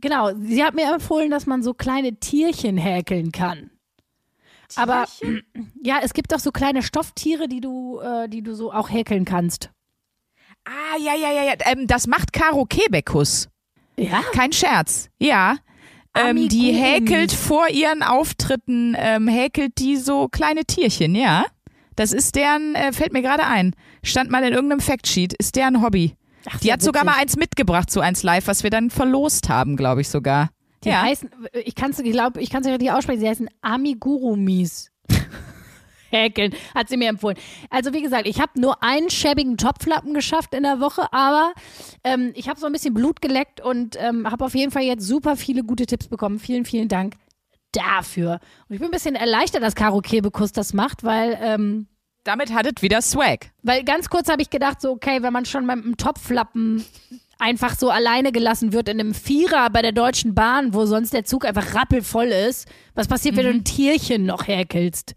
Genau, 0.00 0.30
sie 0.40 0.62
hat 0.62 0.74
mir 0.74 0.92
empfohlen, 0.92 1.30
dass 1.30 1.46
man 1.46 1.62
so 1.62 1.74
kleine 1.74 2.16
Tierchen 2.16 2.76
häkeln 2.76 3.32
kann. 3.32 3.70
Aber 4.76 5.06
ja, 5.82 5.98
es 6.02 6.12
gibt 6.14 6.32
doch 6.32 6.38
so 6.38 6.52
kleine 6.52 6.82
Stofftiere, 6.82 7.48
die 7.48 7.60
du, 7.60 8.00
äh, 8.00 8.28
die 8.28 8.42
du 8.42 8.54
so 8.54 8.72
auch 8.72 8.90
häkeln 8.90 9.24
kannst. 9.24 9.70
ah, 10.64 10.98
ja, 11.00 11.14
ja, 11.14 11.32
ja, 11.32 11.44
ja. 11.44 11.54
Ähm, 11.64 11.86
das 11.86 12.06
macht 12.06 12.32
Caro 12.32 12.64
Kebekus. 12.64 13.48
Ja? 13.96 14.22
Kein 14.32 14.52
Scherz. 14.52 15.08
Ja. 15.18 15.56
Ähm, 16.14 16.48
die 16.48 16.72
häkelt 16.72 17.32
vor 17.32 17.68
ihren 17.68 18.02
Auftritten, 18.02 18.96
ähm, 18.98 19.28
häkelt 19.28 19.78
die 19.78 19.96
so 19.96 20.28
kleine 20.28 20.64
Tierchen, 20.64 21.14
ja. 21.14 21.44
Das 21.96 22.12
ist 22.12 22.36
deren, 22.36 22.74
äh, 22.74 22.92
fällt 22.92 23.12
mir 23.12 23.22
gerade 23.22 23.44
ein, 23.44 23.74
stand 24.02 24.30
mal 24.30 24.44
in 24.44 24.52
irgendeinem 24.52 24.80
Factsheet, 24.80 25.34
ist 25.34 25.56
deren 25.56 25.82
Hobby. 25.82 26.14
Ach, 26.50 26.58
Die 26.60 26.72
hat 26.72 26.82
sogar 26.82 27.04
mal 27.04 27.12
witzig. 27.12 27.22
eins 27.22 27.36
mitgebracht, 27.36 27.90
so 27.90 28.00
eins 28.00 28.22
live, 28.22 28.46
was 28.46 28.62
wir 28.62 28.70
dann 28.70 28.90
verlost 28.90 29.48
haben, 29.48 29.76
glaube 29.76 30.00
ich 30.00 30.08
sogar. 30.08 30.50
Die 30.84 30.90
ja. 30.90 31.02
heißen, 31.02 31.30
ich 31.64 31.74
kann 31.74 31.90
es, 31.90 31.98
ich 31.98 32.06
ich 32.06 32.54
es 32.54 32.66
richtig 32.66 32.90
aussprechen, 32.92 33.20
sie 33.20 33.28
heißen 33.28 33.50
Amigurumis. 33.62 34.90
Häkeln, 36.10 36.54
hat 36.74 36.88
sie 36.88 36.96
mir 36.96 37.08
empfohlen. 37.08 37.36
Also 37.68 37.92
wie 37.92 38.00
gesagt, 38.00 38.26
ich 38.26 38.40
habe 38.40 38.58
nur 38.58 38.82
einen 38.82 39.10
schäbigen 39.10 39.56
Topflappen 39.58 40.14
geschafft 40.14 40.54
in 40.54 40.62
der 40.62 40.80
Woche, 40.80 41.12
aber 41.12 41.52
ähm, 42.02 42.32
ich 42.34 42.48
habe 42.48 42.58
so 42.58 42.66
ein 42.66 42.72
bisschen 42.72 42.94
Blut 42.94 43.20
geleckt 43.20 43.60
und 43.60 43.96
ähm, 44.00 44.30
habe 44.30 44.44
auf 44.44 44.54
jeden 44.54 44.70
Fall 44.70 44.84
jetzt 44.84 45.06
super 45.06 45.36
viele 45.36 45.64
gute 45.64 45.84
Tipps 45.84 46.08
bekommen. 46.08 46.38
Vielen, 46.38 46.64
vielen 46.64 46.88
Dank 46.88 47.16
dafür. 47.72 48.40
Und 48.68 48.74
ich 48.74 48.78
bin 48.80 48.88
ein 48.88 48.92
bisschen 48.92 49.16
erleichtert, 49.16 49.62
dass 49.62 49.74
Karo 49.74 50.00
Kebekus 50.00 50.52
das 50.52 50.72
macht, 50.72 51.04
weil 51.04 51.38
ähm, 51.42 51.88
Damit 52.24 52.52
hat 52.52 52.66
es 52.66 52.82
wieder 52.82 53.00
Swag. 53.00 53.50
weil 53.62 53.84
ganz 53.84 54.10
kurz 54.10 54.28
habe 54.28 54.42
ich 54.42 54.50
gedacht, 54.50 54.80
so, 54.80 54.90
okay, 54.92 55.22
wenn 55.22 55.32
man 55.32 55.44
schon 55.46 55.64
mit 55.64 55.76
einem 55.76 55.96
Topflappen 55.96 56.84
einfach 57.38 57.76
so 57.76 57.88
alleine 57.90 58.32
gelassen 58.32 58.72
wird 58.72 58.88
in 58.88 58.98
einem 59.00 59.14
Vierer 59.14 59.70
bei 59.70 59.80
der 59.80 59.92
Deutschen 59.92 60.34
Bahn, 60.34 60.74
wo 60.74 60.84
sonst 60.86 61.12
der 61.14 61.24
Zug 61.24 61.44
einfach 61.44 61.74
rappelvoll 61.74 62.26
ist, 62.26 62.68
was 62.94 63.06
passiert, 63.08 63.36
wenn 63.36 63.44
du 63.46 63.52
Mhm. 63.52 63.58
ein 63.60 63.64
Tierchen 63.64 64.26
noch 64.26 64.46
häkelst? 64.48 65.14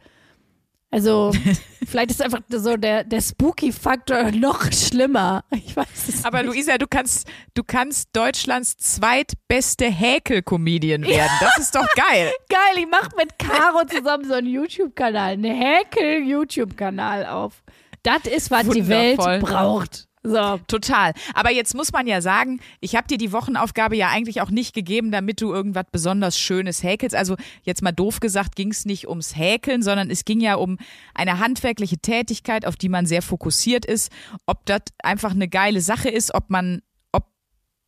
Also, 0.94 1.32
vielleicht 1.88 2.12
ist 2.12 2.22
einfach 2.22 2.42
so 2.50 2.76
der, 2.76 3.06
der 3.06 3.22
Spooky-Faktor 3.22 4.32
noch 4.32 4.70
schlimmer. 4.74 5.46
Ich 5.52 5.76
weiß 5.76 5.88
es 6.10 6.26
Aber 6.26 6.44
nicht. 6.44 6.54
Luisa, 6.54 6.78
du 6.78 6.86
kannst, 6.86 7.28
du 7.54 7.64
kannst 7.64 8.10
Deutschlands 8.14 8.76
zweitbeste 8.78 9.86
Häkel-Comedian 9.86 11.04
werden. 11.04 11.32
Das 11.40 11.58
ist 11.60 11.74
doch 11.74 11.88
geil. 11.96 12.32
Geil, 12.50 12.84
ich 12.84 12.88
mache 12.88 13.10
mit 13.18 13.40
Caro 13.40 13.86
zusammen 13.86 14.26
so 14.28 14.34
einen 14.34 14.48
YouTube-Kanal, 14.48 15.32
einen 15.34 15.56
Häkel-YouTube-Kanal 15.56 17.26
auf. 17.26 17.64
Das 18.04 18.26
ist, 18.26 18.52
was 18.52 18.68
die 18.68 18.88
Welt 18.90 19.18
Wundervoll. 19.18 19.40
braucht. 19.40 20.08
So. 20.24 20.60
Total. 20.68 21.14
Aber 21.34 21.52
jetzt 21.52 21.74
muss 21.74 21.92
man 21.92 22.06
ja 22.06 22.22
sagen, 22.22 22.60
ich 22.80 22.96
habe 22.96 23.08
dir 23.08 23.18
die 23.18 23.32
Wochenaufgabe 23.34 23.96
ja 23.96 24.10
eigentlich 24.10 24.42
auch 24.42 24.52
nicht 24.52 24.76
gegeben, 24.76 25.12
damit 25.12 25.42
du 25.42 25.52
irgendwas 25.52 25.86
besonders 25.92 26.38
Schönes 26.38 26.84
häkelst. 26.84 27.16
Also 27.16 27.38
jetzt 27.64 27.82
mal 27.82 27.92
doof 27.92 28.20
gesagt, 28.20 28.56
ging 28.56 28.70
es 28.70 28.86
nicht 28.86 29.08
ums 29.08 29.36
Häkeln, 29.36 29.82
sondern 29.82 30.12
es 30.12 30.24
ging 30.24 30.40
ja 30.40 30.56
um 30.56 30.78
eine 31.16 31.40
handwerkliche 31.40 31.98
Tätigkeit, 31.98 32.68
auf 32.68 32.76
die 32.76 32.90
man 32.90 33.08
sehr 33.08 33.24
fokussiert 33.24 33.84
ist. 33.86 34.12
Ob 34.46 34.66
das 34.68 34.82
einfach 35.02 35.32
eine 35.32 35.48
geile 35.48 35.82
Sache 35.82 36.10
ist, 36.10 36.36
ob 36.36 36.52
man, 36.52 36.84
ob 37.12 37.26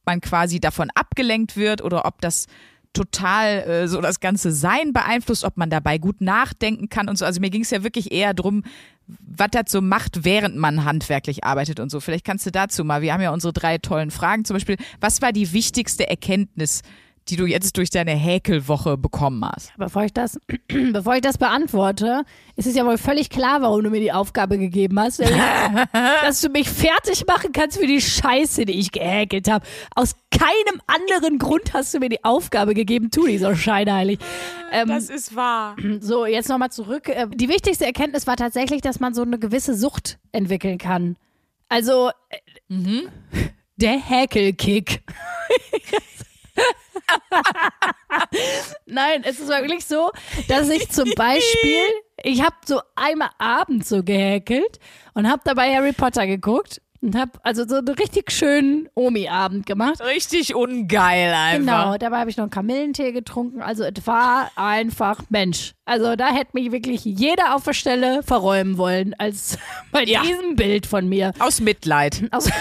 man 0.06 0.20
quasi 0.20 0.60
davon 0.60 0.90
abgelenkt 0.96 1.56
wird 1.56 1.84
oder 1.84 2.06
ob 2.06 2.20
das 2.22 2.48
total 2.94 3.60
äh, 3.68 3.88
so 3.88 4.00
das 4.02 4.20
ganze 4.20 4.52
Sein 4.52 4.94
beeinflusst, 4.94 5.44
ob 5.44 5.58
man 5.58 5.70
dabei 5.70 5.98
gut 5.98 6.22
nachdenken 6.22 6.90
kann 6.90 7.10
und 7.10 7.18
so. 7.18 7.26
Also 7.26 7.42
mir 7.42 7.50
ging 7.50 7.64
es 7.64 7.72
ja 7.72 7.84
wirklich 7.84 8.12
eher 8.12 8.34
drum, 8.34 8.64
was 9.08 9.50
das 9.52 9.72
so 9.72 9.82
macht, 9.82 10.24
während 10.24 10.56
man 10.56 10.86
handwerklich 10.86 11.44
arbeitet 11.44 11.80
und 11.80 11.90
so. 11.90 12.00
Vielleicht 12.00 12.26
kannst 12.26 12.46
du 12.46 12.52
dazu 12.52 12.86
mal, 12.86 13.02
wir 13.02 13.14
haben 13.14 13.22
ja 13.22 13.32
unsere 13.32 13.54
drei 13.54 13.78
tollen 13.78 14.12
Fragen. 14.12 14.46
Zum 14.46 14.56
Beispiel, 14.56 14.78
was 15.02 15.22
war 15.22 15.34
die 15.34 15.52
wichtigste 15.54 16.08
Erkenntnis, 16.08 16.84
die 17.30 17.36
du 17.36 17.46
jetzt 17.46 17.78
durch 17.78 17.90
deine 17.90 18.12
Häkelwoche 18.12 18.98
bekommen 18.98 19.44
hast? 19.46 19.72
Bevor 19.78 20.04
ich 20.04 20.14
das, 20.14 20.40
bevor 20.92 21.16
ich 21.16 21.22
das 21.22 21.38
beantworte, 21.38 22.24
ist 22.56 22.68
es 22.68 22.76
ja 22.76 22.86
wohl 22.86 22.98
völlig 22.98 23.30
klar, 23.30 23.62
warum 23.62 23.84
du 23.84 23.90
mir 23.90 24.00
die 24.02 24.12
Aufgabe 24.12 24.58
gegeben 24.58 25.00
hast, 25.00 25.20
dass 26.24 26.42
du 26.42 26.50
mich 26.50 26.70
fertig 26.70 27.26
machen 27.28 27.52
kannst 27.54 27.78
für 27.80 27.88
die 27.88 28.02
Scheiße, 28.02 28.66
die 28.66 28.80
ich 28.80 28.92
gehäkelt 28.92 29.50
habe. 29.50 29.66
Aus 29.96 30.16
keinem 30.32 30.82
anderen 30.88 31.40
Grund 31.40 31.74
hast 31.74 31.94
du 31.94 32.00
mir 32.00 32.10
die 32.10 32.24
Aufgabe 32.24 32.74
gegeben, 32.74 33.12
tu 33.12 33.26
die 33.28 33.38
so 33.38 33.56
scheinheilig. 33.56 34.20
Ähm, 34.72 34.88
Das 34.90 35.10
ist 35.10 35.36
wahr. 35.36 35.76
so, 36.00 36.26
jetzt 36.26 36.50
nochmal 36.50 36.72
zurück. 36.72 37.08
Äh, 37.10 37.28
Die 37.34 37.50
wichtigste 37.50 37.86
Erkenntnis 37.86 38.28
war 38.28 38.36
tatsächlich, 38.36 38.82
dass 38.82 39.00
man 39.00 39.14
so 39.14 39.22
eine 39.22 39.40
gewisse 39.40 39.76
Sucht 39.76 40.20
entwickeln 40.32 40.78
kann. 40.78 41.16
Also, 41.70 42.10
äh, 42.30 42.38
der 43.78 44.00
Häkelkick. 44.00 45.04
Nein, 48.86 49.24
es 49.26 49.40
ist 49.40 49.48
wirklich 49.50 49.86
so, 49.86 50.12
dass 50.48 50.70
ich 50.70 50.90
zum 50.90 51.10
Beispiel, 51.16 51.80
ich 52.24 52.42
habe 52.42 52.56
so 52.66 52.82
einmal 52.96 53.30
abends 53.38 53.90
so 53.90 54.04
gehäkelt 54.04 54.80
und 55.14 55.30
habe 55.30 55.42
dabei 55.46 55.76
Harry 55.76 55.94
Potter 55.94 56.26
geguckt 56.28 56.82
und 57.02 57.18
habe 57.18 57.32
also 57.44 57.68
so 57.68 57.78
einen 57.78 57.90
richtig 57.90 58.32
schönen 58.32 58.88
Omi-Abend 58.96 59.66
gemacht. 59.66 60.00
Richtig 60.02 60.56
ungeil 60.56 61.34
einfach. 61.34 61.58
Genau, 61.60 61.98
dabei 61.98 62.20
habe 62.20 62.30
ich 62.30 62.38
noch 62.38 62.44
einen 62.44 62.52
Kamillentee 62.52 63.12
getrunken. 63.12 63.62
Also 63.62 63.84
es 63.84 64.08
war 64.08 64.52
einfach 64.56 65.20
Mensch. 65.30 65.74
Also 65.86 66.16
da 66.16 66.28
hätte 66.34 66.52
mich 66.54 66.72
wirklich 66.72 67.04
jeder 67.04 67.56
auf 67.56 67.66
der 67.66 67.74
Stelle 67.74 68.24
verräumen 68.24 68.78
wollen, 68.78 69.14
als 69.18 69.58
bei 69.92 70.04
Ja. 70.04 70.22
diesem 70.22 70.56
Bild 70.56 70.86
von 70.86 71.10
mir. 71.10 71.34
Aus 71.40 71.60
Mitleid. 71.60 72.24
Aus 72.32 72.50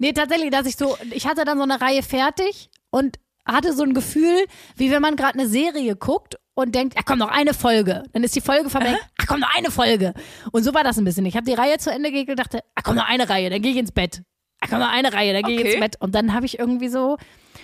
nee, 0.00 0.12
tatsächlich, 0.12 0.50
dass 0.50 0.66
ich 0.66 0.76
so, 0.76 0.96
ich 1.12 1.26
hatte 1.26 1.44
dann 1.44 1.56
so 1.58 1.64
eine 1.64 1.80
Reihe 1.80 2.02
fertig 2.02 2.70
und 2.90 3.18
hatte 3.46 3.72
so 3.72 3.84
ein 3.84 3.94
Gefühl, 3.94 4.44
wie 4.76 4.90
wenn 4.90 5.00
man 5.02 5.14
gerade 5.16 5.38
eine 5.38 5.48
Serie 5.48 5.96
guckt 5.96 6.36
und 6.54 6.74
denkt, 6.74 6.94
ach 6.98 7.02
komm, 7.06 7.18
noch 7.20 7.30
eine 7.30 7.54
Folge. 7.54 8.02
Dann 8.12 8.22
ist 8.24 8.34
die 8.36 8.40
Folge 8.40 8.68
vorbei, 8.68 8.96
ach 9.18 9.26
komm, 9.26 9.40
noch 9.40 9.56
eine 9.56 9.70
Folge. 9.70 10.12
Und 10.52 10.62
so 10.64 10.74
war 10.74 10.84
das 10.84 10.98
ein 10.98 11.04
bisschen. 11.04 11.24
Ich 11.26 11.36
habe 11.36 11.46
die 11.46 11.54
Reihe 11.54 11.78
zu 11.78 11.90
Ende 11.90 12.10
gekriegt 12.10 12.30
und 12.30 12.38
dachte, 12.38 12.60
ach 12.74 12.82
komm, 12.82 12.96
noch 12.96 13.08
eine 13.08 13.28
Reihe, 13.28 13.48
dann 13.50 13.62
gehe 13.62 13.72
ich 13.72 13.78
ins 13.78 13.92
Bett. 13.92 14.22
Ach 14.60 14.68
komm, 14.68 14.80
noch 14.80 14.92
eine 14.92 15.12
Reihe, 15.12 15.32
dann 15.32 15.42
gehe 15.44 15.54
ich 15.54 15.60
Okay. 15.60 15.72
ins 15.72 15.80
Bett. 15.80 15.96
Und 16.00 16.14
dann 16.14 16.34
habe 16.34 16.44
ich 16.44 16.58
irgendwie 16.58 16.88
so, 16.88 17.16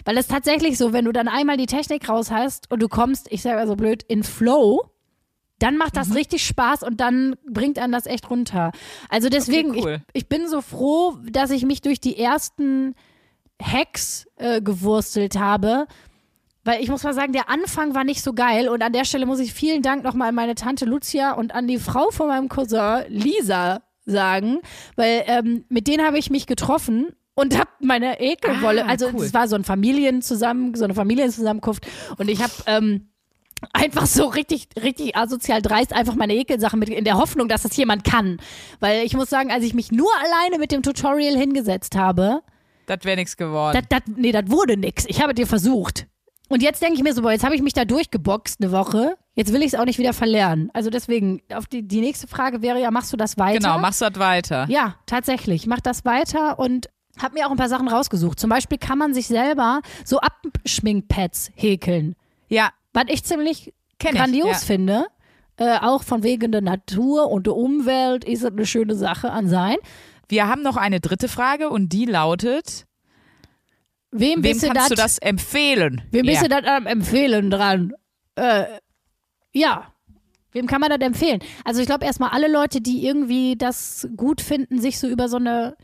weil 0.07 0.17
es 0.17 0.29
tatsächlich 0.29 0.79
so, 0.79 0.93
wenn 0.95 1.05
du 1.05 1.13
dann 1.13 1.29
einmal 1.29 1.57
die 1.59 1.67
Technik 1.67 2.09
raus 2.09 2.31
hast 2.31 2.71
und 2.73 2.81
du 2.81 2.89
kommst, 2.89 3.27
ich 3.31 3.43
sage 3.43 3.59
also 3.59 3.77
blöd, 3.77 4.03
in 4.05 4.23
Flow, 4.23 4.91
dann 5.59 5.77
macht 5.77 5.95
Mhm. 5.95 5.99
das 5.99 6.15
richtig 6.15 6.47
Spaß 6.47 6.83
und 6.83 7.01
dann 7.01 7.37
bringt 7.51 7.79
einen 7.79 7.93
das 7.93 8.07
echt 8.07 8.29
runter. 8.31 8.73
Also 9.09 9.29
deswegen, 9.29 9.71
cool. 9.79 10.03
ich, 10.13 10.23
ich 10.25 10.29
bin 10.29 10.49
so 10.49 10.61
froh, 10.61 11.17
dass 11.31 11.51
ich 11.51 11.65
mich 11.65 11.81
durch 11.81 12.01
die 12.01 12.19
ersten 12.19 12.95
Hacks 13.63 14.27
äh, 14.37 14.61
gewurstelt 14.61 15.39
habe. 15.39 15.87
Weil 16.65 16.83
ich 16.83 16.89
muss 16.91 17.05
mal 17.05 17.15
sagen, 17.15 17.33
der 17.33 17.49
Anfang 17.49 17.95
war 17.95 18.03
nicht 18.05 18.23
so 18.23 18.33
geil. 18.33 18.69
Und 18.69 18.83
an 18.83 18.93
der 18.93 19.05
Stelle 19.05 19.25
muss 19.25 19.39
ich 19.39 19.55
vielen 19.55 19.83
Dank 19.83 20.03
nochmal 20.03 20.31
an 20.31 20.35
meine 20.35 20.57
Tante 20.57 20.85
Lucia 20.85 21.33
und 21.33 21.55
an 21.55 21.69
die 21.69 21.79
Frau 21.79 22.11
von 22.11 22.27
meinem 22.27 22.49
Cousin 22.49 23.05
Lisa 23.09 23.83
sagen. 24.05 24.59
Weil 24.97 25.23
ähm, 25.27 25.65
mit 25.69 25.87
denen 25.87 26.05
habe 26.05 26.19
ich 26.19 26.29
mich 26.29 26.47
getroffen 26.47 27.11
und 27.35 27.57
habe 27.57 27.71
meine 27.81 28.21
Ekelwolle, 28.21 28.85
Ah, 28.85 28.89
also 28.89 29.11
cool. 29.15 29.25
es 29.25 29.33
war 29.33 29.47
so 29.47 29.55
ein 29.57 29.63
Familienzusammen, 29.65 30.75
so 30.75 30.85
eine 30.85 30.95
Familienzusammenkunft. 30.95 31.87
Und 32.19 32.29
ich 32.29 32.43
habe 32.43 32.53
ähm, 32.67 33.09
einfach 33.73 34.07
so 34.07 34.27
richtig, 34.27 34.69
richtig 34.83 35.17
asozial 35.17 35.63
dreist 35.63 35.93
einfach 35.93 36.15
meine 36.15 36.35
Ekelsachen 36.35 36.79
mit 36.79 36.89
in 36.89 37.05
der 37.05 37.17
Hoffnung, 37.19 37.49
dass 37.49 37.63
das 37.63 37.77
jemand 37.77 38.05
kann. 38.05 38.39
Weil 38.81 39.05
ich 39.05 39.15
muss 39.15 39.31
sagen, 39.31 39.51
als 39.51 39.65
ich 39.65 39.75
mich 39.75 39.91
nur 39.93 40.11
alleine 40.25 40.59
mit 40.59 40.73
dem 40.73 40.83
Tutorial 40.83 41.37
hingesetzt 41.37 41.97
habe, 41.97 42.43
Das 42.87 42.99
wäre 43.05 43.17
nichts 43.17 43.37
geworden. 43.37 43.79
das, 43.79 43.85
das, 43.89 44.15
nee, 44.17 44.33
das 44.33 44.51
wurde 44.51 44.77
nix. 44.77 45.05
Ich 45.09 45.23
habe 45.23 45.35
dir 45.35 45.47
versucht. 45.47 46.07
Und 46.49 46.63
jetzt 46.63 46.81
denke 46.81 46.95
ich 46.95 47.03
mir 47.03 47.13
so, 47.13 47.23
boah, 47.23 47.33
jetzt 47.33 47.45
habe 47.45 47.57
ich 47.57 47.63
mich 47.63 47.73
da 47.73 47.85
durchgeboxt 47.85 48.61
eine 48.63 48.71
Woche. 48.71 49.17
Jetzt 49.35 49.53
will 49.53 49.63
ich 49.63 49.73
es 49.73 49.75
auch 49.75 49.85
nicht 49.85 49.99
wieder 49.99 50.13
verlernen. 50.13 50.71
Also 50.75 50.91
deswegen, 50.91 51.43
auf 51.53 51.67
die, 51.67 51.83
die 51.83 52.01
nächste 52.01 52.29
Frage 52.29 52.63
wäre 52.63 52.81
ja, 52.81 52.91
machst 52.93 53.13
du 53.13 53.17
das 53.17 53.37
weiter? 53.37 53.59
genau, 53.59 53.79
machst 53.81 54.01
du 54.01 54.09
das 54.09 54.19
weiter. 54.21 54.67
Ja, 54.69 54.95
tatsächlich. 55.07 55.67
Mach 55.67 55.81
das 55.81 56.05
weiter 56.05 56.59
und 56.61 56.89
hab 57.21 57.33
mir 57.35 57.47
auch 57.47 57.51
ein 57.51 57.57
paar 57.57 57.69
Sachen 57.69 57.89
rausgesucht. 57.89 58.39
Zum 58.39 58.49
Beispiel 58.51 58.79
kann 58.79 58.97
man 58.99 59.13
sich 59.13 59.27
selber 59.27 59.81
so 60.05 60.21
Abschminkpads 60.21 61.51
häkeln. 61.57 62.15
Ja, 62.49 62.71
Was 62.97 63.05
ich 63.09 63.25
ziemlich 63.25 63.75
Kenn 63.99 64.15
ich, 64.15 64.21
grandios 64.21 64.49
ja. 64.49 64.55
finde. 64.59 65.07
Äh, 65.59 65.79
auch 65.81 66.03
von 66.03 66.23
wegen 66.23 66.51
der 66.53 66.61
Natur 66.63 67.31
und 67.31 67.47
der 67.47 67.55
Umwelt 67.57 68.25
ist 68.25 68.43
es 68.43 68.51
eine 68.53 68.67
schöne 68.67 68.95
Sache 68.95 69.31
an 69.31 69.49
sein. 69.49 69.77
wir 70.29 70.49
haben 70.49 70.63
noch 70.63 70.77
eine 70.77 71.01
dritte 71.01 71.29
Frage 71.29 71.71
und 71.71 71.91
die 71.93 72.05
lautet, 72.07 72.87
Wem, 74.11 74.37
wem 74.37 74.43
bist 74.43 74.63
du 74.63 74.69
kannst 74.69 74.91
du 74.91 74.95
dat- 74.95 75.05
das 75.05 75.19
empfehlen? 75.19 76.03
Wem 76.11 76.27
bist 76.27 76.43
ja. 76.43 76.49
du 76.49 76.49
das 76.49 76.65
am 76.65 76.87
Empfehlen 76.87 77.51
dran? 77.51 77.93
Äh, 78.35 78.65
ja. 79.53 79.93
Wem 80.53 80.67
kann 80.67 80.81
man 80.81 80.91
das 80.91 81.01
empfehlen? 81.01 81.41
Also 81.65 81.81
ich 81.81 81.87
glaube 81.87 82.07
erstmal 82.07 82.31
alle 82.31 82.51
Leute, 82.51 82.81
die 82.81 83.07
irgendwie 83.07 83.57
das 83.57 84.09
gut 84.17 84.41
finden, 84.41 84.81
sich 84.81 84.99
so 84.99 85.07
über 85.07 85.29
so 85.29 85.37
eine 85.37 85.77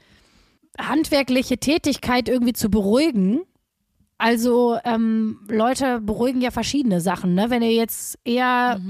handwerkliche 0.79 1.59
Tätigkeit 1.59 2.29
irgendwie 2.29 2.55
zu 2.55 2.71
beruhigen. 2.71 3.43
Also 4.23 4.79
ähm, 4.85 5.41
Leute 5.49 6.01
beruhigen 6.01 6.41
ja 6.41 6.53
verschiedene 6.53 7.01
Sachen, 7.01 7.35
ne? 7.35 7.51
Wenn 7.51 7.61
ihr 7.63 7.73
jetzt 7.73 8.21
eher 8.25 8.81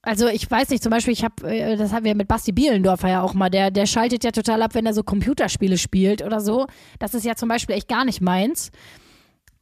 also 0.00 0.26
ich 0.28 0.50
weiß 0.50 0.68
nicht, 0.68 0.82
zum 0.82 0.90
Beispiel, 0.90 1.12
ich 1.12 1.24
habe, 1.24 1.46
äh, 1.50 1.76
das 1.76 1.92
haben 1.92 2.04
wir 2.04 2.14
mit 2.14 2.28
Basti 2.28 2.52
Bielendorfer 2.52 3.08
ja 3.08 3.22
auch 3.22 3.34
mal, 3.34 3.50
der, 3.50 3.70
der 3.70 3.86
schaltet 3.86 4.22
ja 4.24 4.30
total 4.30 4.62
ab, 4.62 4.74
wenn 4.74 4.86
er 4.86 4.94
so 4.94 5.02
Computerspiele 5.02 5.78
spielt 5.78 6.22
oder 6.22 6.40
so. 6.40 6.66
Das 6.98 7.14
ist 7.14 7.24
ja 7.24 7.36
zum 7.36 7.48
Beispiel 7.48 7.74
echt 7.74 7.88
gar 7.88 8.04
nicht 8.04 8.20
meins. 8.20 8.70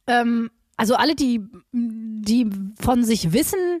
Ähm, 0.07 0.51
also 0.75 0.95
alle, 0.95 1.15
die, 1.15 1.41
die 1.71 2.49
von 2.79 3.03
sich 3.03 3.31
wissen, 3.31 3.79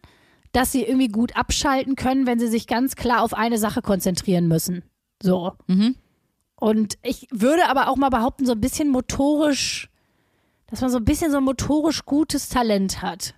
dass 0.53 0.71
sie 0.71 0.83
irgendwie 0.83 1.09
gut 1.09 1.35
abschalten 1.35 1.95
können, 1.95 2.27
wenn 2.27 2.39
sie 2.39 2.47
sich 2.47 2.67
ganz 2.67 2.95
klar 2.95 3.23
auf 3.23 3.33
eine 3.33 3.57
Sache 3.57 3.81
konzentrieren 3.81 4.47
müssen. 4.47 4.83
So. 5.21 5.53
Mhm. 5.67 5.95
Und 6.55 6.95
ich 7.01 7.27
würde 7.31 7.67
aber 7.67 7.89
auch 7.89 7.97
mal 7.97 8.09
behaupten, 8.09 8.45
so 8.45 8.53
ein 8.53 8.61
bisschen 8.61 8.89
motorisch, 8.89 9.89
dass 10.73 10.81
man 10.81 10.89
so 10.89 10.97
ein 10.97 11.05
bisschen 11.05 11.29
so 11.29 11.37
ein 11.37 11.43
motorisch 11.43 12.03
gutes 12.03 12.49
Talent 12.49 13.03
hat. 13.03 13.35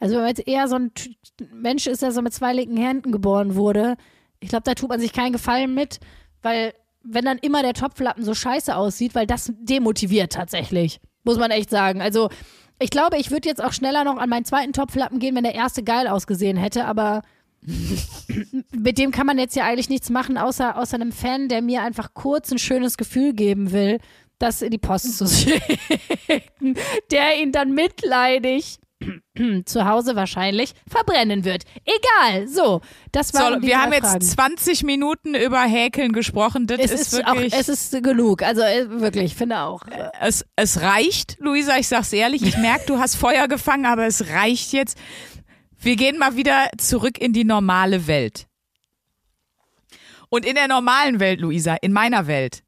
Also 0.00 0.16
wenn 0.16 0.22
man 0.22 0.30
jetzt 0.30 0.48
eher 0.48 0.66
so 0.66 0.74
ein 0.74 0.90
Mensch 1.54 1.86
ist, 1.86 2.02
der 2.02 2.10
so 2.10 2.22
mit 2.22 2.34
zwei 2.34 2.52
linken 2.52 2.76
Händen 2.76 3.12
geboren 3.12 3.54
wurde, 3.54 3.96
ich 4.40 4.48
glaube, 4.48 4.64
da 4.64 4.74
tut 4.74 4.88
man 4.88 4.98
sich 4.98 5.12
keinen 5.12 5.32
Gefallen 5.32 5.74
mit, 5.74 6.00
weil 6.42 6.74
wenn 7.04 7.24
dann 7.24 7.38
immer 7.38 7.62
der 7.62 7.74
Topflappen 7.74 8.24
so 8.24 8.34
scheiße 8.34 8.74
aussieht, 8.74 9.14
weil 9.14 9.28
das 9.28 9.52
demotiviert 9.60 10.32
tatsächlich, 10.32 10.98
muss 11.22 11.38
man 11.38 11.52
echt 11.52 11.70
sagen. 11.70 12.02
Also 12.02 12.30
ich 12.80 12.90
glaube, 12.90 13.16
ich 13.16 13.30
würde 13.30 13.48
jetzt 13.48 13.62
auch 13.62 13.72
schneller 13.72 14.02
noch 14.02 14.16
an 14.16 14.28
meinen 14.28 14.44
zweiten 14.44 14.72
Topflappen 14.72 15.20
gehen, 15.20 15.36
wenn 15.36 15.44
der 15.44 15.54
erste 15.54 15.84
geil 15.84 16.08
ausgesehen 16.08 16.56
hätte, 16.56 16.86
aber 16.86 17.22
mit 18.72 18.98
dem 18.98 19.12
kann 19.12 19.28
man 19.28 19.38
jetzt 19.38 19.54
ja 19.54 19.66
eigentlich 19.66 19.88
nichts 19.88 20.10
machen, 20.10 20.36
außer, 20.36 20.76
außer 20.76 20.96
einem 20.96 21.12
Fan, 21.12 21.48
der 21.48 21.62
mir 21.62 21.82
einfach 21.82 22.12
kurz 22.12 22.50
ein 22.50 22.58
schönes 22.58 22.96
Gefühl 22.96 23.34
geben 23.34 23.70
will, 23.70 24.00
das 24.38 24.62
in 24.62 24.70
die 24.70 24.78
Post 24.78 25.18
zu 25.18 25.26
schicken, 25.28 26.76
der 27.10 27.40
ihn 27.40 27.52
dann 27.52 27.72
mitleidig 27.72 28.78
zu 29.64 29.84
Hause 29.86 30.16
wahrscheinlich 30.16 30.74
verbrennen 30.88 31.44
wird. 31.44 31.64
Egal, 31.84 32.48
so, 32.48 32.80
das 33.10 33.34
waren 33.34 33.60
So, 33.60 33.66
wir 33.66 33.80
haben 33.80 33.92
jetzt 33.92 34.06
Fragen. 34.06 34.56
20 34.56 34.84
Minuten 34.84 35.34
über 35.34 35.60
Häkeln 35.62 36.12
gesprochen. 36.12 36.66
Das 36.66 36.78
es 36.78 36.90
ist, 36.92 37.12
ist, 37.14 37.26
auch, 37.26 37.34
wirklich. 37.34 37.52
es 37.52 37.68
ist 37.68 38.02
genug, 38.02 38.42
also 38.42 38.62
äh, 38.62 38.88
wirklich, 39.00 39.24
ich 39.24 39.34
finde 39.34 39.60
auch. 39.60 39.86
äh, 39.88 40.10
es, 40.20 40.44
es 40.56 40.82
reicht, 40.82 41.36
Luisa, 41.40 41.76
ich 41.78 41.88
sag's 41.88 42.12
ehrlich. 42.12 42.42
Ich 42.42 42.56
merke, 42.58 42.86
du 42.86 42.98
hast 42.98 43.16
Feuer 43.16 43.48
gefangen, 43.48 43.86
aber 43.86 44.06
es 44.06 44.28
reicht 44.30 44.72
jetzt. 44.72 44.98
Wir 45.78 45.96
gehen 45.96 46.18
mal 46.18 46.36
wieder 46.36 46.70
zurück 46.78 47.18
in 47.18 47.32
die 47.32 47.44
normale 47.44 48.06
Welt. 48.06 48.46
Und 50.28 50.46
in 50.46 50.54
der 50.54 50.68
normalen 50.68 51.20
Welt, 51.20 51.40
Luisa, 51.40 51.76
in 51.82 51.92
meiner 51.92 52.26
Welt, 52.26 52.62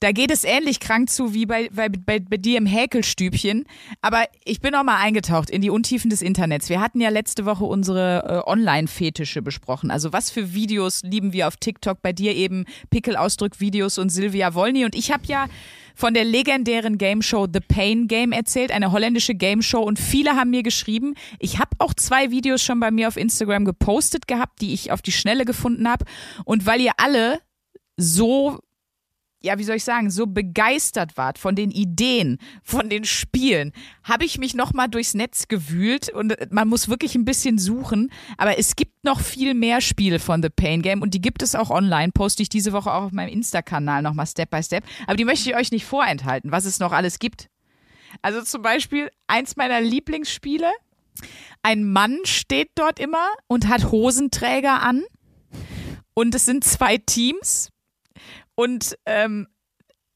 da 0.00 0.12
geht 0.12 0.30
es 0.30 0.44
ähnlich 0.44 0.80
krank 0.80 1.10
zu 1.10 1.34
wie 1.34 1.46
bei, 1.46 1.68
bei, 1.72 1.88
bei, 1.88 2.20
bei 2.20 2.36
dir 2.36 2.58
im 2.58 2.66
Häkelstübchen. 2.66 3.64
Aber 4.02 4.24
ich 4.44 4.60
bin 4.60 4.74
auch 4.74 4.84
mal 4.84 4.98
eingetaucht 4.98 5.50
in 5.50 5.62
die 5.62 5.70
Untiefen 5.70 6.10
des 6.10 6.22
Internets. 6.22 6.68
Wir 6.68 6.80
hatten 6.80 7.00
ja 7.00 7.08
letzte 7.08 7.44
Woche 7.46 7.64
unsere 7.64 8.44
äh, 8.46 8.50
Online-Fetische 8.50 9.42
besprochen. 9.42 9.90
Also 9.90 10.12
was 10.12 10.30
für 10.30 10.54
Videos 10.54 11.02
lieben 11.02 11.32
wir 11.32 11.48
auf 11.48 11.56
TikTok? 11.56 12.02
Bei 12.02 12.12
dir 12.12 12.34
eben 12.34 12.64
Pickelausdrück-Videos 12.90 13.98
und 13.98 14.10
Silvia 14.10 14.54
Wolny. 14.54 14.84
Und 14.84 14.94
ich 14.94 15.12
habe 15.12 15.24
ja 15.26 15.46
von 15.94 16.12
der 16.12 16.24
legendären 16.24 16.98
Game 16.98 17.22
Show 17.22 17.46
The 17.52 17.60
Pain 17.60 18.08
Game 18.08 18.32
erzählt, 18.32 18.72
eine 18.72 18.92
holländische 18.92 19.34
Game 19.34 19.62
Show. 19.62 19.82
Und 19.82 19.98
viele 19.98 20.32
haben 20.32 20.50
mir 20.50 20.62
geschrieben, 20.62 21.14
ich 21.38 21.58
habe 21.58 21.70
auch 21.78 21.94
zwei 21.94 22.30
Videos 22.30 22.62
schon 22.62 22.80
bei 22.80 22.90
mir 22.90 23.08
auf 23.08 23.16
Instagram 23.16 23.64
gepostet 23.64 24.26
gehabt, 24.26 24.60
die 24.60 24.74
ich 24.74 24.90
auf 24.90 25.02
die 25.02 25.12
Schnelle 25.12 25.44
gefunden 25.44 25.88
habe. 25.88 26.04
Und 26.44 26.66
weil 26.66 26.80
ihr 26.80 26.92
alle 26.96 27.40
so 27.96 28.58
ja, 29.44 29.58
wie 29.58 29.64
soll 29.64 29.76
ich 29.76 29.84
sagen, 29.84 30.10
so 30.10 30.26
begeistert 30.26 31.18
wart 31.18 31.38
von 31.38 31.54
den 31.54 31.70
Ideen, 31.70 32.38
von 32.62 32.88
den 32.88 33.04
Spielen, 33.04 33.72
habe 34.02 34.24
ich 34.24 34.38
mich 34.38 34.54
nochmal 34.54 34.88
durchs 34.88 35.12
Netz 35.12 35.48
gewühlt 35.48 36.08
und 36.08 36.34
man 36.50 36.66
muss 36.66 36.88
wirklich 36.88 37.14
ein 37.14 37.26
bisschen 37.26 37.58
suchen. 37.58 38.10
Aber 38.38 38.58
es 38.58 38.74
gibt 38.74 39.04
noch 39.04 39.20
viel 39.20 39.52
mehr 39.52 39.82
Spiele 39.82 40.18
von 40.18 40.42
The 40.42 40.48
Pain 40.48 40.80
Game 40.80 41.02
und 41.02 41.12
die 41.12 41.20
gibt 41.20 41.42
es 41.42 41.54
auch 41.54 41.68
online. 41.68 42.10
Poste 42.12 42.42
ich 42.42 42.48
diese 42.48 42.72
Woche 42.72 42.90
auch 42.90 43.02
auf 43.02 43.12
meinem 43.12 43.28
Insta-Kanal 43.28 44.00
nochmal 44.00 44.26
Step 44.26 44.48
by 44.48 44.62
Step. 44.62 44.82
Aber 45.06 45.16
die 45.16 45.26
möchte 45.26 45.50
ich 45.50 45.56
euch 45.56 45.70
nicht 45.70 45.84
vorenthalten, 45.84 46.50
was 46.50 46.64
es 46.64 46.78
noch 46.78 46.92
alles 46.92 47.18
gibt. 47.18 47.50
Also 48.22 48.40
zum 48.40 48.62
Beispiel 48.62 49.10
eins 49.26 49.56
meiner 49.56 49.82
Lieblingsspiele. 49.82 50.70
Ein 51.62 51.84
Mann 51.84 52.20
steht 52.24 52.70
dort 52.76 52.98
immer 52.98 53.26
und 53.46 53.68
hat 53.68 53.90
Hosenträger 53.90 54.82
an. 54.82 55.04
Und 56.14 56.34
es 56.34 56.46
sind 56.46 56.64
zwei 56.64 56.96
Teams. 56.96 57.68
Und 58.54 58.96
ähm, 59.06 59.48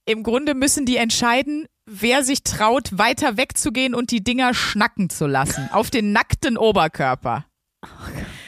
im 0.05 0.23
Grunde 0.23 0.55
müssen 0.55 0.87
die 0.87 0.97
entscheiden, 0.97 1.67
wer 1.87 2.23
sich 2.23 2.43
traut, 2.43 2.97
weiter 2.97 3.37
wegzugehen 3.37 3.95
und 3.95 4.11
die 4.11 4.23
Dinger 4.23 4.55
schnacken 4.55 5.11
zu 5.11 5.27
lassen. 5.27 5.69
Auf 5.73 5.91
den 5.91 6.13
nackten 6.13 6.57
Oberkörper. 6.57 7.47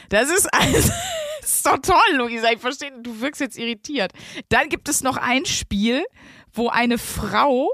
Das 0.09 0.29
ist 0.29 0.51
alles. 0.53 0.91
Das 1.41 1.51
ist 1.55 1.65
doch 1.65 1.79
toll, 1.79 2.15
Luisa. 2.15 2.51
Ich 2.51 2.59
verstehe, 2.59 2.91
du 3.01 3.21
wirkst 3.21 3.41
jetzt 3.41 3.57
irritiert. 3.57 4.11
Dann 4.49 4.69
gibt 4.69 4.89
es 4.89 5.03
noch 5.03 5.17
ein 5.17 5.45
Spiel, 5.45 6.03
wo 6.53 6.69
eine 6.69 6.97
Frau 6.97 7.69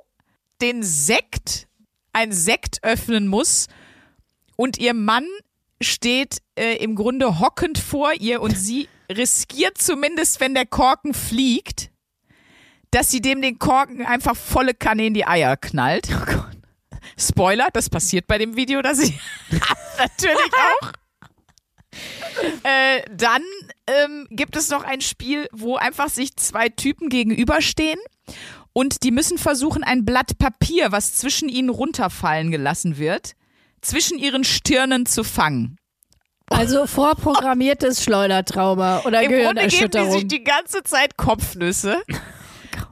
den 0.62 0.84
Sekt, 0.84 1.68
ein 2.14 2.32
Sekt 2.32 2.84
öffnen 2.84 3.28
muss 3.28 3.68
und 4.56 4.78
ihr 4.78 4.94
Mann 4.94 5.28
steht 5.82 6.40
äh, 6.58 6.76
im 6.78 6.96
Grunde 6.96 7.40
hockend 7.40 7.78
vor 7.78 8.12
ihr 8.14 8.42
und 8.42 8.58
sie 8.58 8.90
riskiert 9.10 9.78
zumindest, 9.78 10.40
wenn 10.40 10.56
der 10.56 10.66
Korken 10.66 11.14
fliegt, 11.14 11.92
dass 12.98 13.12
sie 13.12 13.22
dem 13.22 13.44
den 13.44 13.60
Korken 13.60 14.04
einfach 14.04 14.36
volle 14.36 14.74
Kanne 14.74 15.06
in 15.06 15.14
die 15.14 15.28
Eier 15.28 15.56
knallt. 15.56 16.10
Oh 16.12 16.26
Gott. 16.26 16.58
Spoiler, 17.16 17.68
das 17.72 17.92
passiert 17.92 18.26
bei 18.26 18.40
dem 18.40 18.56
Video, 18.56 18.82
das 18.82 18.98
ich 18.98 19.14
natürlich 20.00 20.52
auch. 20.82 20.92
Äh, 22.64 23.04
dann 23.16 23.44
ähm, 23.86 24.28
gibt 24.32 24.56
es 24.56 24.72
noch 24.72 24.84
ein 24.84 25.02
Spiel, 25.02 25.48
wo 25.52 25.76
einfach 25.76 26.10
sich 26.10 26.36
zwei 26.38 26.70
Typen 26.70 27.10
gegenüberstehen 27.10 28.00
und 28.74 29.04
die 29.04 29.12
müssen 29.12 29.38
versuchen, 29.38 29.84
ein 29.84 30.04
Blatt 30.04 30.40
Papier, 30.40 30.92
was 30.92 31.14
zwischen 31.14 31.50
ihnen 31.50 31.70
runterfallen 31.70 32.50
gelassen 32.50 32.98
wird, 32.98 33.34
zwischen 33.80 34.18
ihren 34.18 34.44
Stirnen 34.44 35.06
zu 35.06 35.24
fangen. 35.24 35.78
Also 36.50 36.88
vorprogrammiertes 36.88 38.04
Schleudertrauma 38.04 39.02
oder 39.06 39.22
Im 39.22 39.44
Grunde 39.44 39.68
geben 39.68 39.92
die 39.92 40.12
sich 40.12 40.28
die 40.28 40.44
ganze 40.44 40.82
Zeit 40.82 41.16
Kopfnüsse. 41.16 42.02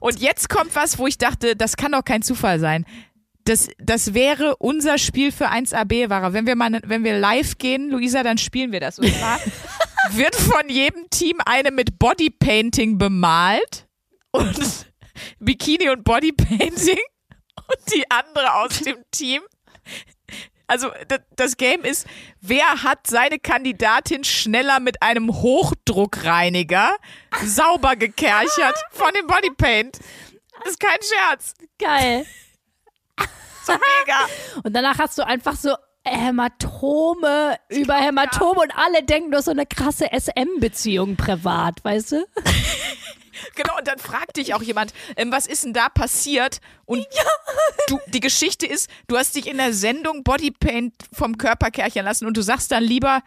Und 0.00 0.20
jetzt 0.20 0.48
kommt 0.48 0.74
was, 0.74 0.98
wo 0.98 1.06
ich 1.06 1.18
dachte, 1.18 1.56
das 1.56 1.76
kann 1.76 1.92
doch 1.92 2.04
kein 2.04 2.22
Zufall 2.22 2.60
sein. 2.60 2.84
Das, 3.44 3.68
das 3.78 4.12
wäre 4.14 4.56
unser 4.56 4.98
Spiel 4.98 5.30
für 5.30 5.48
1AB-Ware. 5.48 6.32
Wenn 6.32 6.46
wir 6.46 6.56
mal, 6.56 6.80
wenn 6.84 7.04
wir 7.04 7.18
live 7.18 7.58
gehen, 7.58 7.90
Luisa, 7.90 8.22
dann 8.22 8.38
spielen 8.38 8.72
wir 8.72 8.80
das. 8.80 8.98
Und 8.98 9.12
zwar 9.14 9.38
wird 10.10 10.34
von 10.34 10.68
jedem 10.68 11.08
Team 11.10 11.38
eine 11.44 11.70
mit 11.70 11.98
Bodypainting 11.98 12.98
bemalt 12.98 13.86
und 14.32 14.58
Bikini 15.38 15.90
und 15.90 16.02
Bodypainting 16.04 16.98
und 17.56 17.94
die 17.94 18.10
andere 18.10 18.54
aus 18.54 18.80
dem 18.80 18.96
Team. 19.12 19.42
Also 20.66 20.90
das 21.36 21.56
Game 21.56 21.82
ist, 21.82 22.06
wer 22.40 22.82
hat 22.82 23.06
seine 23.06 23.38
Kandidatin 23.38 24.24
schneller 24.24 24.80
mit 24.80 25.00
einem 25.02 25.32
Hochdruckreiniger 25.32 26.96
sauber 27.44 27.96
gekerchert 27.96 28.76
von 28.90 29.12
dem 29.14 29.26
Bodypaint? 29.26 29.98
Das 30.60 30.72
ist 30.72 30.80
kein 30.80 30.98
Scherz. 31.02 31.54
Geil. 31.78 32.26
So 33.64 33.72
mega. 33.72 34.18
Und 34.62 34.76
danach 34.76 34.96
hast 35.00 35.18
du 35.18 35.26
einfach 35.26 35.56
so 35.56 35.74
Hämatome 36.04 37.58
über 37.68 37.94
Hämatome 37.94 38.60
und 38.60 38.72
alle 38.76 39.02
denken, 39.02 39.32
du 39.32 39.38
hast 39.38 39.46
so 39.46 39.50
eine 39.50 39.66
krasse 39.66 40.08
SM-Beziehung 40.12 41.16
privat, 41.16 41.84
weißt 41.84 42.12
du? 42.12 42.26
Genau, 43.54 43.76
und 43.78 43.86
dann 43.86 43.98
fragt 43.98 44.36
dich 44.36 44.54
auch 44.54 44.62
jemand, 44.62 44.92
ähm, 45.16 45.32
was 45.32 45.46
ist 45.46 45.64
denn 45.64 45.72
da 45.72 45.88
passiert? 45.88 46.60
Und 46.84 47.06
du, 47.88 47.98
die 48.08 48.20
Geschichte 48.20 48.66
ist, 48.66 48.90
du 49.08 49.16
hast 49.16 49.34
dich 49.34 49.46
in 49.46 49.56
der 49.56 49.72
Sendung 49.72 50.22
Bodypaint 50.22 50.94
vom 51.12 51.38
Körper 51.38 51.70
kerchern 51.70 52.04
lassen 52.04 52.26
und 52.26 52.36
du 52.36 52.42
sagst 52.42 52.72
dann 52.72 52.82
lieber, 52.82 53.22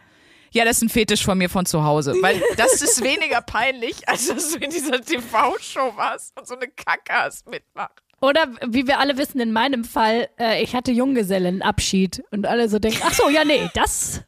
ja, 0.52 0.66
das 0.66 0.78
ist 0.78 0.84
ein 0.84 0.90
Fetisch 0.90 1.24
von 1.24 1.38
mir 1.38 1.50
von 1.50 1.66
zu 1.66 1.84
Hause. 1.84 2.16
Weil 2.22 2.42
das 2.58 2.82
ist 2.82 3.04
weniger 3.04 3.42
peinlich, 3.42 4.08
als 4.10 4.28
dass 4.28 4.52
du 4.52 4.58
in 4.58 4.72
dieser 4.72 5.02
TV-Show 5.02 5.94
warst 5.96 6.38
und 6.38 6.48
so 6.48 6.56
eine 6.56 6.68
Kacke 6.68 7.14
hast 7.14 7.48
mitmacht. 7.48 8.02
Oder 8.22 8.48
wie 8.68 8.86
wir 8.88 9.00
alle 9.00 9.18
wissen, 9.18 9.40
in 9.40 9.52
meinem 9.54 9.84
Fall, 9.86 10.30
äh, 10.38 10.62
ich 10.62 10.76
hatte 10.76 10.92
Junggesellenabschied 10.92 12.24
und 12.32 12.46
alle 12.46 12.68
so 12.68 12.80
denken, 12.80 13.00
ach 13.06 13.14
so, 13.14 13.30
ja, 13.30 13.46
nee, 13.46 13.70
das, 13.74 14.22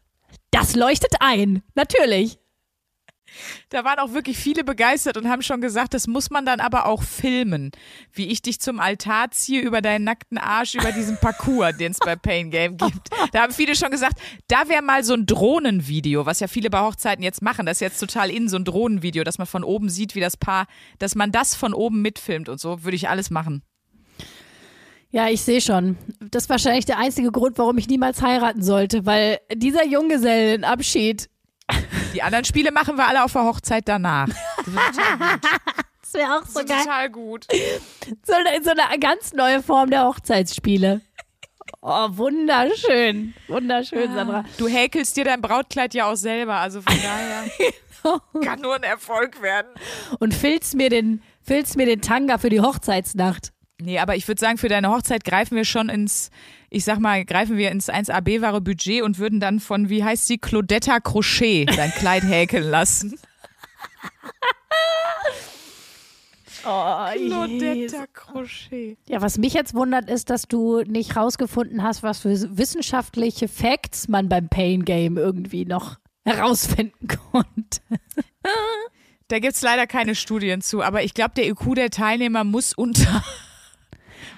das 0.52 0.76
leuchtet 0.76 1.16
ein. 1.20 1.62
Natürlich. 1.76 2.38
Da 3.70 3.84
waren 3.84 4.00
auch 4.00 4.14
wirklich 4.14 4.38
viele 4.38 4.64
begeistert 4.64 5.18
und 5.18 5.30
haben 5.30 5.42
schon 5.42 5.62
gesagt, 5.62 5.94
das 5.94 6.08
muss 6.08 6.30
man 6.30 6.46
dann 6.46 6.60
aber 6.60 6.86
auch 6.86 7.04
filmen. 7.04 7.72
Wie 8.12 8.28
ich 8.28 8.42
dich 8.42 8.60
zum 8.60 8.80
Altar 8.80 9.32
ziehe 9.32 9.62
über 9.62 9.82
deinen 9.82 10.04
nackten 10.04 10.38
Arsch, 10.38 10.76
über 10.76 10.92
diesen 10.92 11.18
Parcours, 11.18 11.78
den 11.80 11.92
es 11.92 12.00
bei 12.00 12.16
Pain 12.16 12.52
Game 12.52 12.78
gibt. 12.78 13.10
Da 13.32 13.44
haben 13.44 13.54
viele 13.54 13.76
schon 13.76 13.92
gesagt, 13.92 14.20
da 14.48 14.68
wäre 14.68 14.82
mal 14.82 15.04
so 15.04 15.14
ein 15.14 15.26
Drohnenvideo, 15.26 16.26
was 16.26 16.40
ja 16.40 16.48
viele 16.48 16.70
bei 16.70 16.82
Hochzeiten 16.82 17.24
jetzt 17.24 17.42
machen. 17.42 17.66
Das 17.66 17.78
ist 17.78 17.82
jetzt 17.82 18.00
total 18.00 18.30
in 18.30 18.50
so 18.50 18.58
ein 18.58 18.66
Drohnenvideo, 18.66 19.24
dass 19.24 19.38
man 19.38 19.48
von 19.48 19.64
oben 19.64 19.90
sieht, 19.90 20.16
wie 20.16 20.20
das 20.20 20.38
Paar, 20.38 20.68
dass 21.00 21.16
man 21.16 21.32
das 21.32 21.56
von 21.56 21.74
oben 21.74 22.02
mitfilmt 22.02 22.50
und 22.50 22.60
so, 22.60 22.84
würde 22.84 22.96
ich 22.96 23.10
alles 23.10 23.30
machen. 23.30 23.64
Ja, 25.14 25.28
ich 25.28 25.42
sehe 25.42 25.60
schon. 25.60 25.98
Das 26.32 26.44
ist 26.44 26.50
wahrscheinlich 26.50 26.86
der 26.86 26.98
einzige 26.98 27.32
Grund, 27.32 27.58
warum 27.58 27.78
ich 27.78 27.88
niemals 27.88 28.22
heiraten 28.22 28.64
sollte, 28.64 29.06
weil 29.06 29.40
dieser 29.54 29.86
Junggesellenabschied, 29.86 31.30
Die 32.14 32.22
anderen 32.24 32.46
Spiele 32.46 32.72
machen 32.72 32.98
wir 32.98 33.08
alle 33.08 33.24
auf 33.24 33.34
der 33.34 33.44
Hochzeit 33.44 33.88
danach. 33.88 34.28
das 34.28 36.14
wäre 36.14 36.38
auch 36.38 36.46
so 36.46 36.60
So 36.60 36.66
geil. 36.66 36.80
total 36.84 37.10
gut. 37.10 37.48
So 38.26 38.34
eine, 38.34 38.64
so 38.64 38.72
eine 38.72 39.00
ganz 39.00 39.34
neue 39.34 39.62
Form 39.64 39.90
der 39.90 40.06
Hochzeitsspiele. 40.06 41.02
Oh, 41.82 42.08
wunderschön. 42.12 43.34
Wunderschön, 43.48 44.14
Sandra. 44.14 44.44
Du 44.58 44.68
häkelst 44.68 45.16
dir 45.18 45.24
dein 45.26 45.42
Brautkleid 45.42 45.94
ja 45.94 46.12
auch 46.12 46.16
selber, 46.16 46.56
also 46.58 46.82
von 46.82 46.96
daher 47.02 48.20
kann 48.44 48.60
nur 48.62 48.76
ein 48.76 48.84
Erfolg 48.84 49.42
werden. 49.42 49.72
Und 50.20 50.34
filzt 50.34 50.76
mir 50.76 50.90
den, 50.90 51.24
filzt 51.42 51.78
mir 51.78 51.86
den 51.86 52.02
Tanga 52.02 52.38
für 52.38 52.50
die 52.50 52.60
Hochzeitsnacht. 52.62 53.52
Nee, 53.82 53.98
aber 54.00 54.16
ich 54.16 54.28
würde 54.28 54.40
sagen, 54.40 54.58
für 54.60 54.68
deine 54.70 54.90
Hochzeit 54.90 55.24
greifen 55.24 55.56
wir 55.56 55.66
schon 55.66 55.90
ins, 55.90 56.30
ich 56.74 56.86
sag 56.86 57.00
mal, 57.00 57.26
greifen 57.26 57.58
wir 57.58 57.70
ins 57.70 57.90
1AB-ware 57.90 58.62
Budget 58.62 59.04
und 59.04 59.20
würden 59.20 59.42
dann 59.42 59.60
von, 59.60 59.90
wie 59.90 60.04
heißt 60.04 60.26
sie, 60.26 60.38
Claudetta 60.38 61.02
Crochet 61.02 61.66
dein 61.66 61.92
Kleid 61.92 62.24
häkeln 62.24 62.70
lassen. 62.70 63.20
Oh, 66.64 67.08
Claudetta 67.16 68.06
Crochet. 68.14 68.96
Ja, 69.08 69.20
was 69.24 69.40
mich 69.40 69.56
jetzt 69.56 69.74
wundert, 69.74 70.08
ist, 70.12 70.30
dass 70.30 70.44
du 70.44 70.84
nicht 70.84 71.16
rausgefunden 71.16 71.82
hast, 71.82 72.04
was 72.04 72.20
für 72.20 72.56
wissenschaftliche 72.56 73.48
Facts 73.48 74.08
man 74.08 74.30
beim 74.30 74.48
Pain 74.48 74.86
Game 74.86 75.18
irgendwie 75.18 75.66
noch 75.66 75.98
herausfinden 76.24 77.08
konnte. 77.32 77.82
Da 79.28 79.40
gibt's 79.40 79.64
leider 79.64 79.88
keine 79.88 80.14
Studien 80.14 80.62
zu, 80.62 80.84
aber 80.84 81.02
ich 81.04 81.16
glaube, 81.16 81.32
der 81.36 81.48
IQ 81.48 81.74
der 81.74 81.90
Teilnehmer 81.90 82.44
muss 82.44 82.74
unter, 82.74 83.24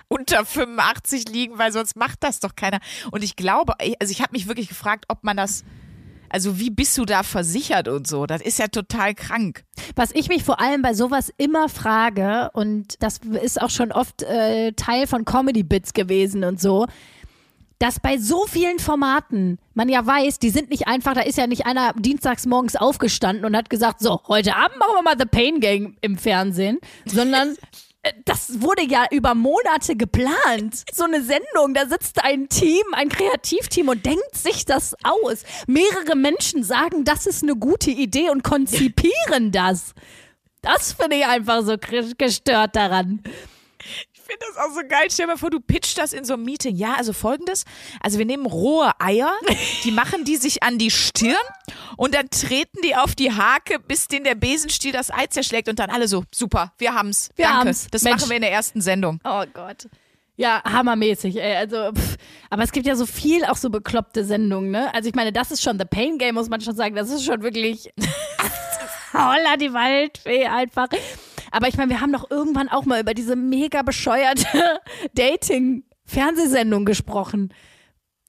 unter 0.08 0.46
85 0.46 1.30
liegen, 1.30 1.58
weil 1.58 1.72
sonst 1.72 1.96
macht 1.96 2.24
das 2.24 2.40
doch 2.40 2.56
keiner. 2.56 2.80
Und 3.12 3.24
ich 3.24 3.36
glaube, 3.36 3.74
also 4.00 4.12
ich 4.12 4.22
habe 4.22 4.32
mich 4.32 4.48
wirklich 4.48 4.68
gefragt, 4.70 5.06
ob 5.08 5.24
man 5.24 5.38
das, 5.38 5.64
also 6.30 6.60
wie 6.60 6.70
bist 6.70 6.98
du 6.98 7.06
da 7.06 7.24
versichert 7.24 7.88
und 7.88 8.08
so? 8.08 8.26
Das 8.26 8.42
ist 8.42 8.60
ja 8.60 8.68
total 8.68 9.14
krank. 9.14 9.64
Was 9.96 10.12
ich 10.14 10.30
mich 10.30 10.44
vor 10.44 10.60
allem 10.60 10.82
bei 10.82 10.94
sowas 10.94 11.32
immer 11.38 11.70
frage, 11.70 12.50
und 12.54 13.02
das 13.02 13.20
ist 13.42 13.62
auch 13.62 13.70
schon 13.70 13.92
oft 13.92 14.24
äh, 14.24 14.74
Teil 14.74 15.08
von 15.08 15.26
Comedy-Bits 15.26 15.94
gewesen 15.94 16.44
und 16.44 16.60
so, 16.60 16.88
dass 17.84 18.00
bei 18.00 18.18
so 18.18 18.46
vielen 18.48 18.80
Formaten 18.80 19.60
man 19.74 19.90
ja 19.90 20.06
weiß, 20.06 20.40
die 20.40 20.52
sind 20.52 20.70
nicht 20.70 20.88
einfach, 20.88 21.14
da 21.16 21.20
ist 21.20 21.38
ja 21.38 21.48
nicht 21.48 21.66
einer 21.66 21.92
dienstags 21.94 22.46
morgens 22.46 22.78
aufgestanden 22.78 23.44
und 23.44 23.58
hat 23.58 23.70
gesagt, 23.70 24.00
so, 24.00 24.22
heute 24.30 24.56
Abend 24.56 24.80
machen 24.80 24.94
wir 24.96 25.02
mal 25.02 25.16
The 25.20 25.26
Pain 25.26 25.60
Gang 25.60 25.98
im 26.00 26.18
Fernsehen, 26.18 26.80
sondern 27.04 27.58
das 28.26 28.62
wurde 28.62 28.84
ja 28.84 29.06
über 29.12 29.34
Monate 29.34 29.96
geplant. 29.96 30.84
So 30.92 31.06
eine 31.06 31.24
Sendung, 31.24 31.74
da 31.74 31.88
sitzt 31.88 32.24
ein 32.24 32.50
Team, 32.50 32.84
ein 32.92 33.10
Kreativteam 33.10 33.88
und 33.88 34.06
denkt 34.06 34.36
sich 34.36 34.66
das 34.66 34.96
aus. 35.04 35.44
Mehrere 35.68 36.16
Menschen 36.16 36.64
sagen, 36.64 37.06
das 37.06 37.26
ist 37.26 37.44
eine 37.44 37.56
gute 37.56 37.92
Idee 37.92 38.30
und 38.30 38.44
konzipieren 38.44 39.52
das. 39.52 39.94
Das 40.62 40.94
finde 40.94 41.18
ich 41.18 41.26
einfach 41.26 41.62
so 41.64 41.76
gestört 42.18 42.76
daran. 42.76 43.22
Finde 44.34 44.46
das 44.54 44.58
auch 44.58 44.74
so 44.74 44.82
geil. 44.88 45.08
Stell 45.10 45.26
dir 45.26 45.34
mal 45.34 45.38
vor, 45.38 45.50
du 45.50 45.60
pitchst 45.60 45.98
das 45.98 46.14
in 46.14 46.26
so 46.26 46.34
einem 46.34 46.44
Meeting. 46.44 46.76
Ja, 46.76 46.96
also 46.96 47.14
folgendes. 47.14 47.66
Also 48.02 48.18
wir 48.18 48.26
nehmen 48.26 48.46
rohe 48.46 48.92
Eier, 49.00 49.32
die 49.84 49.92
machen 50.04 50.26
die 50.26 50.38
sich 50.38 50.64
an 50.64 50.78
die 50.78 50.92
Stirn 50.92 51.36
und 51.98 52.16
dann 52.16 52.30
treten 52.30 52.80
die 52.84 52.96
auf 52.96 53.16
die 53.16 53.32
Hake, 53.32 53.80
bis 53.80 54.08
den 54.08 54.24
der 54.24 54.36
Besenstiel 54.36 54.92
das 54.92 55.12
Ei 55.12 55.28
zerschlägt 55.28 55.70
und 55.70 55.80
dann 55.80 55.90
alle 55.90 56.08
so, 56.08 56.24
super, 56.34 56.74
wir 56.78 56.94
haben's. 56.94 57.30
Wir 57.36 57.46
Danke. 57.46 57.60
haben's. 57.60 57.88
Das 57.92 58.04
Mensch. 58.04 58.22
machen 58.22 58.30
wir 58.30 58.36
in 58.38 58.42
der 58.42 58.52
ersten 58.52 58.82
Sendung. 58.82 59.20
Oh 59.24 59.44
Gott. 59.54 59.88
Ja, 60.36 60.64
hammermäßig, 60.64 61.40
ey. 61.40 61.56
Also, 61.58 61.92
pff. 61.94 62.18
aber 62.50 62.64
es 62.64 62.72
gibt 62.72 62.88
ja 62.88 62.96
so 62.96 63.06
viel 63.06 63.46
auch 63.46 63.56
so 63.56 63.70
bekloppte 63.70 64.26
Sendungen, 64.26 64.72
ne? 64.72 64.92
Also 64.96 65.08
ich 65.08 65.14
meine, 65.14 65.32
das 65.32 65.52
ist 65.52 65.62
schon 65.62 65.78
The 65.78 65.86
Pain 65.86 66.18
Game, 66.18 66.34
muss 66.34 66.50
man 66.50 66.60
schon 66.60 66.76
sagen. 66.76 66.96
Das 66.96 67.12
ist 67.12 67.24
schon 67.24 67.44
wirklich 67.44 67.94
Holla 69.14 69.58
die 69.58 69.72
Waldfee 69.72 70.48
einfach. 70.48 70.88
Aber 71.54 71.68
ich 71.68 71.78
meine, 71.78 71.92
wir 71.92 72.02
haben 72.02 72.12
doch 72.12 72.30
irgendwann 72.32 72.68
auch 72.68 72.86
mal 72.86 73.00
über 73.00 73.14
diese 73.14 73.36
mega 73.36 73.84
bescheuerte 73.84 74.48
Dating-Fernsehsendung 75.14 76.84
gesprochen. 76.84 77.54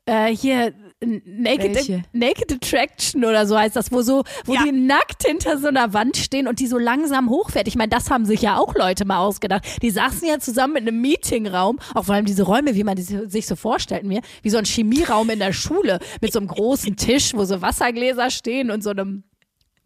Äh, 0.06 0.34
hier 0.36 0.74
Naked, 1.00 1.74
Welche? 1.74 2.02
Naked 2.12 2.52
Attraction 2.52 3.24
oder 3.24 3.46
so 3.46 3.58
heißt 3.58 3.76
das, 3.76 3.90
wo 3.92 4.02
so, 4.02 4.24
wo 4.44 4.54
Ja. 4.54 4.62
die 4.64 4.72
nackt 4.72 5.26
hinter 5.26 5.58
so 5.58 5.68
einer 5.68 5.92
Wand 5.92 6.16
stehen 6.16 6.46
und 6.46 6.60
die 6.60 6.66
so 6.66 6.78
langsam 6.78 7.28
hochfährt. 7.30 7.68
Ich 7.68 7.76
meine, 7.76 7.88
das 7.88 8.10
haben 8.10 8.24
sich 8.26 8.42
ja 8.42 8.58
auch 8.58 8.74
Leute 8.74 9.04
mal 9.06 9.18
ausgedacht. 9.18 9.64
Die 9.82 9.90
saßen 9.90 10.26
ja 10.28 10.38
zusammen 10.38 10.76
in 10.76 10.88
einem 10.88 11.00
Meetingraum, 11.00 11.78
auch 11.94 12.04
vor 12.04 12.14
allem 12.14 12.24
diese 12.26 12.42
Räume, 12.44 12.74
wie 12.74 12.84
man 12.84 12.96
die 12.96 13.02
sich 13.02 13.46
so 13.46 13.56
vorstellt 13.56 14.04
mir, 14.04 14.20
wie 14.42 14.50
so 14.50 14.58
ein 14.58 14.64
Chemieraum 14.64 15.28
in 15.30 15.38
der 15.40 15.52
Schule 15.52 15.98
mit 16.20 16.32
so 16.32 16.38
einem 16.38 16.48
großen 16.48 16.96
Tisch, 16.98 17.32
wo 17.34 17.44
so 17.44 17.60
Wassergläser 17.62 18.30
stehen 18.30 18.70
und 18.70 18.82
so 18.82 18.90
einem 18.90 19.24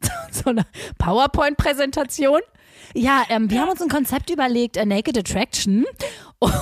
so 0.30 0.50
einer 0.50 0.66
PowerPoint-Präsentation. 0.98 2.40
Ja, 2.94 3.24
ähm, 3.28 3.50
wir 3.50 3.60
haben 3.60 3.70
uns 3.70 3.82
ein 3.82 3.88
Konzept 3.88 4.30
überlegt, 4.30 4.78
a 4.78 4.84
Naked 4.84 5.18
Attraction. 5.18 5.84
Und 6.38 6.52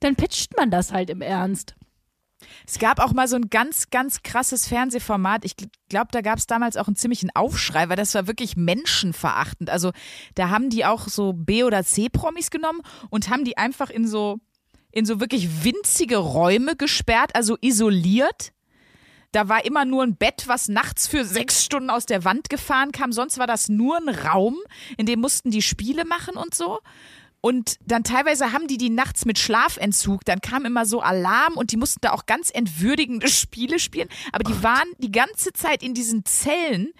dann 0.00 0.16
pitcht 0.16 0.56
man 0.56 0.70
das 0.70 0.92
halt 0.92 1.10
im 1.10 1.22
Ernst. 1.22 1.74
Es 2.66 2.78
gab 2.78 3.00
auch 3.00 3.12
mal 3.12 3.28
so 3.28 3.36
ein 3.36 3.50
ganz, 3.50 3.90
ganz 3.90 4.22
krasses 4.22 4.66
Fernsehformat. 4.66 5.44
Ich 5.44 5.54
glaube, 5.88 6.08
da 6.10 6.20
gab 6.20 6.38
es 6.38 6.46
damals 6.46 6.76
auch 6.76 6.86
einen 6.86 6.96
ziemlichen 6.96 7.30
Aufschrei, 7.34 7.88
weil 7.88 7.96
das 7.96 8.14
war 8.14 8.26
wirklich 8.26 8.56
menschenverachtend. 8.56 9.70
Also 9.70 9.92
da 10.34 10.48
haben 10.50 10.70
die 10.70 10.84
auch 10.84 11.08
so 11.08 11.32
B- 11.32 11.64
oder 11.64 11.84
C-Promis 11.84 12.50
genommen 12.50 12.82
und 13.10 13.30
haben 13.30 13.44
die 13.44 13.56
einfach 13.56 13.90
in 13.90 14.06
so, 14.06 14.38
in 14.90 15.06
so 15.06 15.20
wirklich 15.20 15.64
winzige 15.64 16.16
Räume 16.16 16.76
gesperrt, 16.76 17.34
also 17.34 17.56
isoliert. 17.60 18.52
Da 19.32 19.48
war 19.48 19.64
immer 19.64 19.84
nur 19.84 20.02
ein 20.02 20.16
Bett, 20.16 20.44
was 20.46 20.68
nachts 20.68 21.08
für 21.08 21.24
sechs 21.24 21.64
Stunden 21.64 21.90
aus 21.90 22.06
der 22.06 22.24
Wand 22.24 22.50
gefahren 22.50 22.92
kam. 22.92 23.12
Sonst 23.12 23.38
war 23.38 23.46
das 23.46 23.68
nur 23.68 23.96
ein 23.96 24.08
Raum, 24.08 24.58
in 24.98 25.06
dem 25.06 25.20
mussten 25.20 25.50
die 25.50 25.62
Spiele 25.62 26.04
machen 26.04 26.36
und 26.36 26.54
so. 26.54 26.80
Und 27.40 27.78
dann 27.84 28.04
teilweise 28.04 28.52
haben 28.52 28.68
die 28.68 28.78
die 28.78 28.90
nachts 28.90 29.24
mit 29.24 29.38
Schlafentzug. 29.38 30.24
Dann 30.24 30.40
kam 30.40 30.64
immer 30.64 30.86
so 30.86 31.00
Alarm 31.00 31.54
und 31.56 31.72
die 31.72 31.76
mussten 31.76 32.00
da 32.00 32.12
auch 32.12 32.26
ganz 32.26 32.50
entwürdigende 32.50 33.26
Spiele 33.28 33.80
spielen. 33.80 34.08
Aber 34.30 34.44
die 34.44 34.62
waren 34.62 34.88
die 34.98 35.10
ganze 35.10 35.52
Zeit 35.52 35.82
in 35.82 35.92
diesen 35.92 36.24
Zellen 36.24 36.92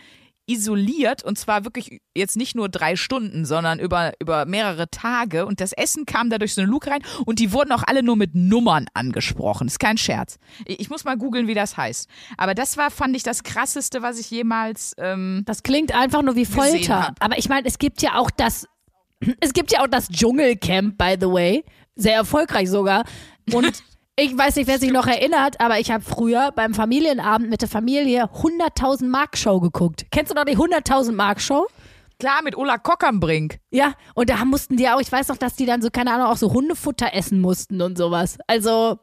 isoliert 0.47 1.23
und 1.23 1.39
zwar 1.39 1.65
wirklich 1.65 2.01
jetzt 2.17 2.37
nicht 2.37 2.55
nur 2.55 2.69
drei 2.69 2.97
Stunden, 2.97 3.45
sondern 3.45 3.79
über, 3.79 4.13
über 4.21 4.45
mehrere 4.45 4.91
Tage. 4.91 5.47
Und 5.47 5.61
das 5.61 5.73
Essen 5.73 6.05
kam 6.05 6.31
da 6.31 6.39
durch 6.39 6.55
so 6.55 6.61
eine 6.61 6.71
Luke 6.71 6.91
rein 6.91 7.03
und 7.25 7.39
die 7.39 7.53
wurden 7.53 7.73
auch 7.73 7.85
alle 7.87 8.03
nur 8.03 8.17
mit 8.17 8.35
Nummern 8.35 8.87
angesprochen. 8.95 9.69
Ist 9.69 9.79
kein 9.79 9.99
Scherz. 9.99 10.39
Ich 10.67 10.91
muss 10.91 11.05
mal 11.05 11.17
googeln, 11.17 11.47
wie 11.47 11.55
das 11.55 11.77
heißt. 11.77 12.09
Aber 12.37 12.55
das 12.55 12.77
war, 12.77 12.91
fand 12.91 13.17
ich, 13.17 13.23
das 13.23 13.43
krasseste, 13.43 14.03
was 14.03 14.19
ich 14.19 14.31
jemals. 14.31 14.95
Ähm, 14.99 15.43
Das 15.47 15.63
klingt 15.63 15.95
einfach 15.95 16.23
nur 16.23 16.35
wie 16.37 16.47
Folter. 16.47 17.15
Aber 17.21 17.39
ich 17.39 17.49
meine, 17.49 17.67
es 17.67 17.79
gibt 17.79 18.03
ja 18.03 18.17
auch 18.19 18.31
das, 18.31 18.67
es 19.41 19.53
gibt 19.53 19.71
ja 19.73 19.83
auch 19.83 19.89
das 19.89 20.09
Dschungelcamp, 20.09 20.99
by 20.99 21.17
the 21.21 21.29
way. 21.29 21.65
Sehr 21.95 22.15
erfolgreich 22.15 22.69
sogar. 22.69 23.05
Und 23.53 23.83
ich 24.17 24.37
weiß 24.37 24.57
nicht, 24.57 24.67
wer 24.67 24.79
sich 24.79 24.93
noch 24.93 25.07
erinnert, 25.07 25.61
aber 25.61 25.79
ich 25.81 25.91
habe 25.91 26.05
früher 26.05 26.53
beim 26.55 26.75
Familienabend 26.75 27.49
mit 27.49 27.63
der 27.63 27.69
Familie 27.69 28.25
100.000 28.25 29.09
Mark 29.09 29.39
Show 29.39 29.61
geguckt. 29.61 30.07
Kennst 30.11 30.31
du 30.31 30.35
noch 30.35 30.45
die 30.45 30.57
100.000 30.57 31.13
Mark 31.13 31.41
Show? 31.41 31.67
klar, 32.23 32.43
mit 32.45 32.57
Ola 32.57 32.79
Kock 32.79 33.03
am 33.03 33.19
Brink. 33.19 33.59
Ja, 33.73 33.95
und 34.15 34.31
da 34.31 34.45
mussten 34.45 34.77
die 34.77 34.89
auch, 34.89 35.01
ich 35.01 35.11
weiß 35.11 35.27
noch, 35.27 35.39
dass 35.39 35.57
die 35.57 35.67
dann 35.67 35.83
so, 35.83 35.91
keine 35.91 36.13
Ahnung, 36.13 36.29
auch 36.29 36.37
so 36.37 36.53
Hundefutter 36.53 37.13
essen 37.15 37.41
mussten 37.41 37.83
und 37.83 37.99
sowas. 37.99 38.39
Also, 38.47 39.01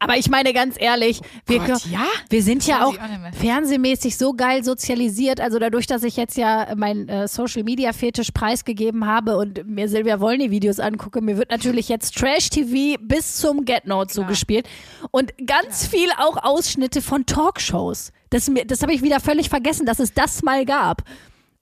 aber 0.00 0.16
ich 0.16 0.28
meine 0.30 0.52
ganz 0.52 0.74
ehrlich, 0.78 1.20
wir, 1.46 1.58
Gott, 1.60 1.84
ja? 1.86 2.04
wir 2.28 2.42
sind 2.42 2.66
ja 2.66 2.84
auch 2.84 2.94
auch 2.98 3.34
fernsehmäßig 3.38 4.16
so 4.16 4.32
geil 4.32 4.64
sozialisiert. 4.64 5.40
Also 5.40 5.58
dadurch, 5.58 5.86
dass 5.86 6.02
ich 6.02 6.16
jetzt 6.16 6.36
ja 6.36 6.74
mein 6.76 7.08
äh, 7.08 7.28
Social 7.28 7.62
Media 7.62 7.92
Fetisch 7.92 8.30
preisgegeben 8.32 9.06
habe 9.06 9.36
und 9.36 9.66
mir 9.66 9.88
Silvia 9.88 10.18
Wollny 10.20 10.50
Videos 10.50 10.80
angucke, 10.80 11.20
mir 11.20 11.36
wird 11.36 11.50
natürlich 11.50 11.88
jetzt 11.88 12.16
Trash 12.16 12.48
TV 12.50 12.98
bis 13.00 13.36
zum 13.36 13.64
Get 13.64 13.86
No 13.86 14.04
zugespielt 14.06 14.66
und 15.10 15.32
ganz 15.46 15.86
viel 15.86 16.08
auch 16.18 16.36
Ausschnitte 16.42 17.02
von 17.02 17.26
Talkshows. 17.26 18.10
Das, 18.30 18.48
mir- 18.48 18.64
das 18.64 18.82
habe 18.82 18.92
ich 18.92 19.02
wieder 19.02 19.20
völlig 19.20 19.48
vergessen, 19.48 19.86
dass 19.86 19.98
es 19.98 20.14
das 20.14 20.42
mal 20.42 20.64
gab. 20.64 21.02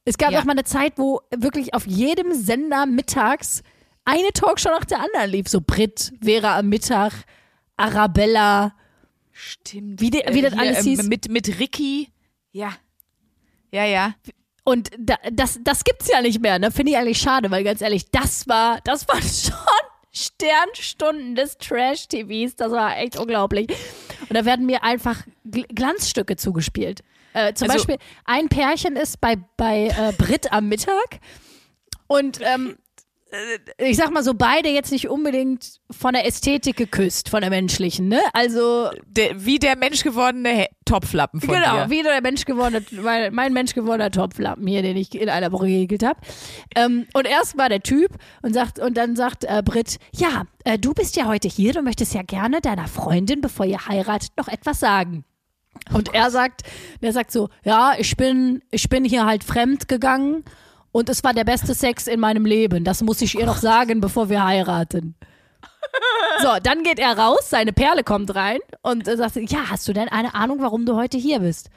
Es 0.05 0.16
gab 0.16 0.31
Ja. 0.33 0.40
auch 0.40 0.44
mal 0.44 0.53
eine 0.53 0.64
Zeit, 0.64 0.94
wo 0.96 1.20
wirklich 1.37 1.74
auf 1.74 1.87
jedem 1.87 2.33
Sender 2.33 2.87
mittags 2.87 3.62
eine 4.05 4.33
Talkshow 4.33 4.70
nach 4.70 4.85
der 4.87 5.01
anderen 5.01 5.31
lief. 5.31 5.48
So 5.48 5.61
Brit, 5.61 6.12
Vera 6.22 6.59
am 6.59 6.68
Mittag, 6.68 7.12
Arabella. 7.78 8.74
Stimmt. 9.32 10.00
Wie 10.00 10.10
die- 10.10 10.22
wie 10.30 10.42
das 10.42 10.52
hier, 10.52 10.60
alles 10.60 10.84
hieß? 10.84 11.02
Mit, 11.04 11.28
mit 11.30 11.58
Ricky. 11.58 12.08
Ja. 12.52 12.72
Ja, 13.72 13.84
ja. 13.84 14.14
Und 14.64 14.90
da, 14.98 15.16
das, 15.32 15.58
das 15.62 15.84
gibt's 15.84 16.08
ja 16.08 16.20
nicht 16.20 16.40
mehr, 16.42 16.58
ne? 16.58 16.70
Finde 16.70 16.92
ich 16.92 16.98
eigentlich 16.98 17.18
schade, 17.18 17.50
weil 17.50 17.64
ganz 17.64 17.80
ehrlich, 17.80 18.10
das 18.10 18.46
war, 18.48 18.80
das 18.84 19.08
war 19.08 19.16
schon 19.22 19.54
Sternstunden 20.12 21.34
des 21.34 21.56
Trash-TVs. 21.58 22.56
Das 22.56 22.72
war 22.72 22.96
echt 22.98 23.16
unglaublich. 23.18 23.68
Und 24.28 24.34
da 24.34 24.44
werden 24.44 24.66
mir 24.66 24.82
einfach 24.82 25.22
Gl 25.44 25.64
Glanzstücke 25.74 26.36
zugespielt. 26.36 27.02
Äh, 27.32 27.54
zum 27.54 27.70
Also- 27.70 27.84
Beispiel, 27.86 27.98
ein 28.24 28.48
Pärchen 28.48 28.96
ist 28.96 29.20
bei, 29.20 29.36
bei 29.56 29.86
äh, 29.88 30.12
Brit 30.18 30.52
am 30.52 30.68
Mittag 30.68 31.20
und 32.06 32.40
ähm, 32.42 32.70
äh, 32.70 32.74
ich 33.78 33.96
sag 33.96 34.10
mal 34.10 34.22
so, 34.22 34.32
beide 34.34 34.70
jetzt 34.70 34.90
nicht 34.90 35.08
unbedingt 35.08 35.80
von 35.90 36.14
der 36.14 36.26
Ästhetik 36.26 36.76
geküsst, 36.76 37.28
von 37.28 37.42
der 37.42 37.50
menschlichen, 37.50 38.08
ne? 38.08 38.20
Also 38.32 38.88
Der, 39.06 39.44
wie 39.44 39.58
der 39.58 39.76
menschgewordene 39.76 40.48
He- 40.48 40.66
Topflappen 40.86 41.40
von 41.42 41.54
genau, 41.54 41.84
dir. 41.84 41.90
wie 41.90 42.02
der 42.02 42.22
Mensch 42.22 42.46
gewordene, 42.46 42.82
mein, 43.02 43.34
mein 43.34 43.52
Mensch 43.52 43.74
gewordener 43.74 44.10
Topflappen 44.10 44.66
hier, 44.66 44.80
den 44.80 44.96
ich 44.96 45.14
in 45.14 45.28
einer 45.28 45.52
Woche 45.52 45.66
geregelt 45.66 46.02
habe. 46.02 46.18
Ähm, 46.74 47.06
und 47.12 47.26
erst 47.26 47.58
war 47.58 47.68
der 47.68 47.82
Typ 47.82 48.16
und 48.40 48.54
sagt 48.54 48.78
und 48.78 48.96
dann 48.96 49.14
sagt 49.14 49.44
äh, 49.44 49.62
Britt, 49.62 49.98
ja, 50.14 50.44
äh, 50.64 50.78
du 50.78 50.94
bist 50.94 51.16
ja 51.16 51.26
heute 51.26 51.48
hier, 51.48 51.74
du 51.74 51.82
möchtest 51.82 52.14
ja 52.14 52.22
gerne 52.22 52.62
deiner 52.62 52.88
Freundin, 52.88 53.42
bevor 53.42 53.66
ihr 53.66 53.86
heiratet, 53.86 54.30
noch 54.38 54.48
etwas 54.48 54.80
sagen. 54.80 55.24
Und 55.92 56.14
er 56.14 56.30
sagt, 56.30 56.62
der 57.02 57.12
sagt 57.12 57.30
so, 57.30 57.50
ja, 57.62 57.92
ich 57.98 58.16
bin, 58.16 58.62
ich 58.70 58.88
bin 58.88 59.04
hier 59.04 59.26
halt 59.26 59.44
fremd 59.44 59.86
gegangen 59.88 60.44
und 60.98 61.08
es 61.08 61.22
war 61.22 61.32
der 61.32 61.44
beste 61.44 61.74
Sex 61.74 62.08
in 62.08 62.18
meinem 62.18 62.44
Leben. 62.44 62.82
Das 62.82 63.02
muss 63.02 63.22
ich 63.22 63.38
ihr 63.38 63.46
noch 63.46 63.58
sagen, 63.58 64.00
bevor 64.00 64.28
wir 64.28 64.44
heiraten. 64.44 65.14
So, 66.42 66.48
dann 66.62 66.82
geht 66.82 66.98
er 66.98 67.16
raus, 67.16 67.50
seine 67.50 67.72
Perle 67.72 68.02
kommt 68.02 68.34
rein 68.34 68.58
und 68.82 69.06
sagt, 69.06 69.37
ja, 69.37 69.70
hast 69.70 69.87
du 69.88 69.92
denn 69.92 70.08
eine 70.08 70.34
Ahnung, 70.34 70.58
warum 70.61 70.84
du 70.87 70.96
heute 70.96 71.16
hier 71.16 71.38
bist? 71.38 71.70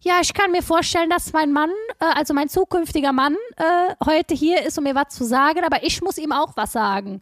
Ja, 0.00 0.18
ich 0.20 0.34
kann 0.34 0.50
mir 0.50 0.62
vorstellen, 0.62 1.08
dass 1.08 1.32
mein 1.32 1.52
Mann, 1.52 1.70
äh, 2.00 2.04
also 2.16 2.34
mein 2.34 2.48
zukünftiger 2.48 3.12
Mann, 3.12 3.36
äh, 3.56 3.94
heute 4.04 4.34
hier 4.34 4.62
ist, 4.66 4.76
um 4.76 4.84
mir 4.84 4.96
was 4.96 5.14
zu 5.14 5.24
sagen, 5.24 5.62
aber 5.64 5.84
ich 5.84 6.02
muss 6.02 6.18
ihm 6.18 6.32
auch 6.32 6.56
was 6.56 6.72
sagen. 6.72 7.20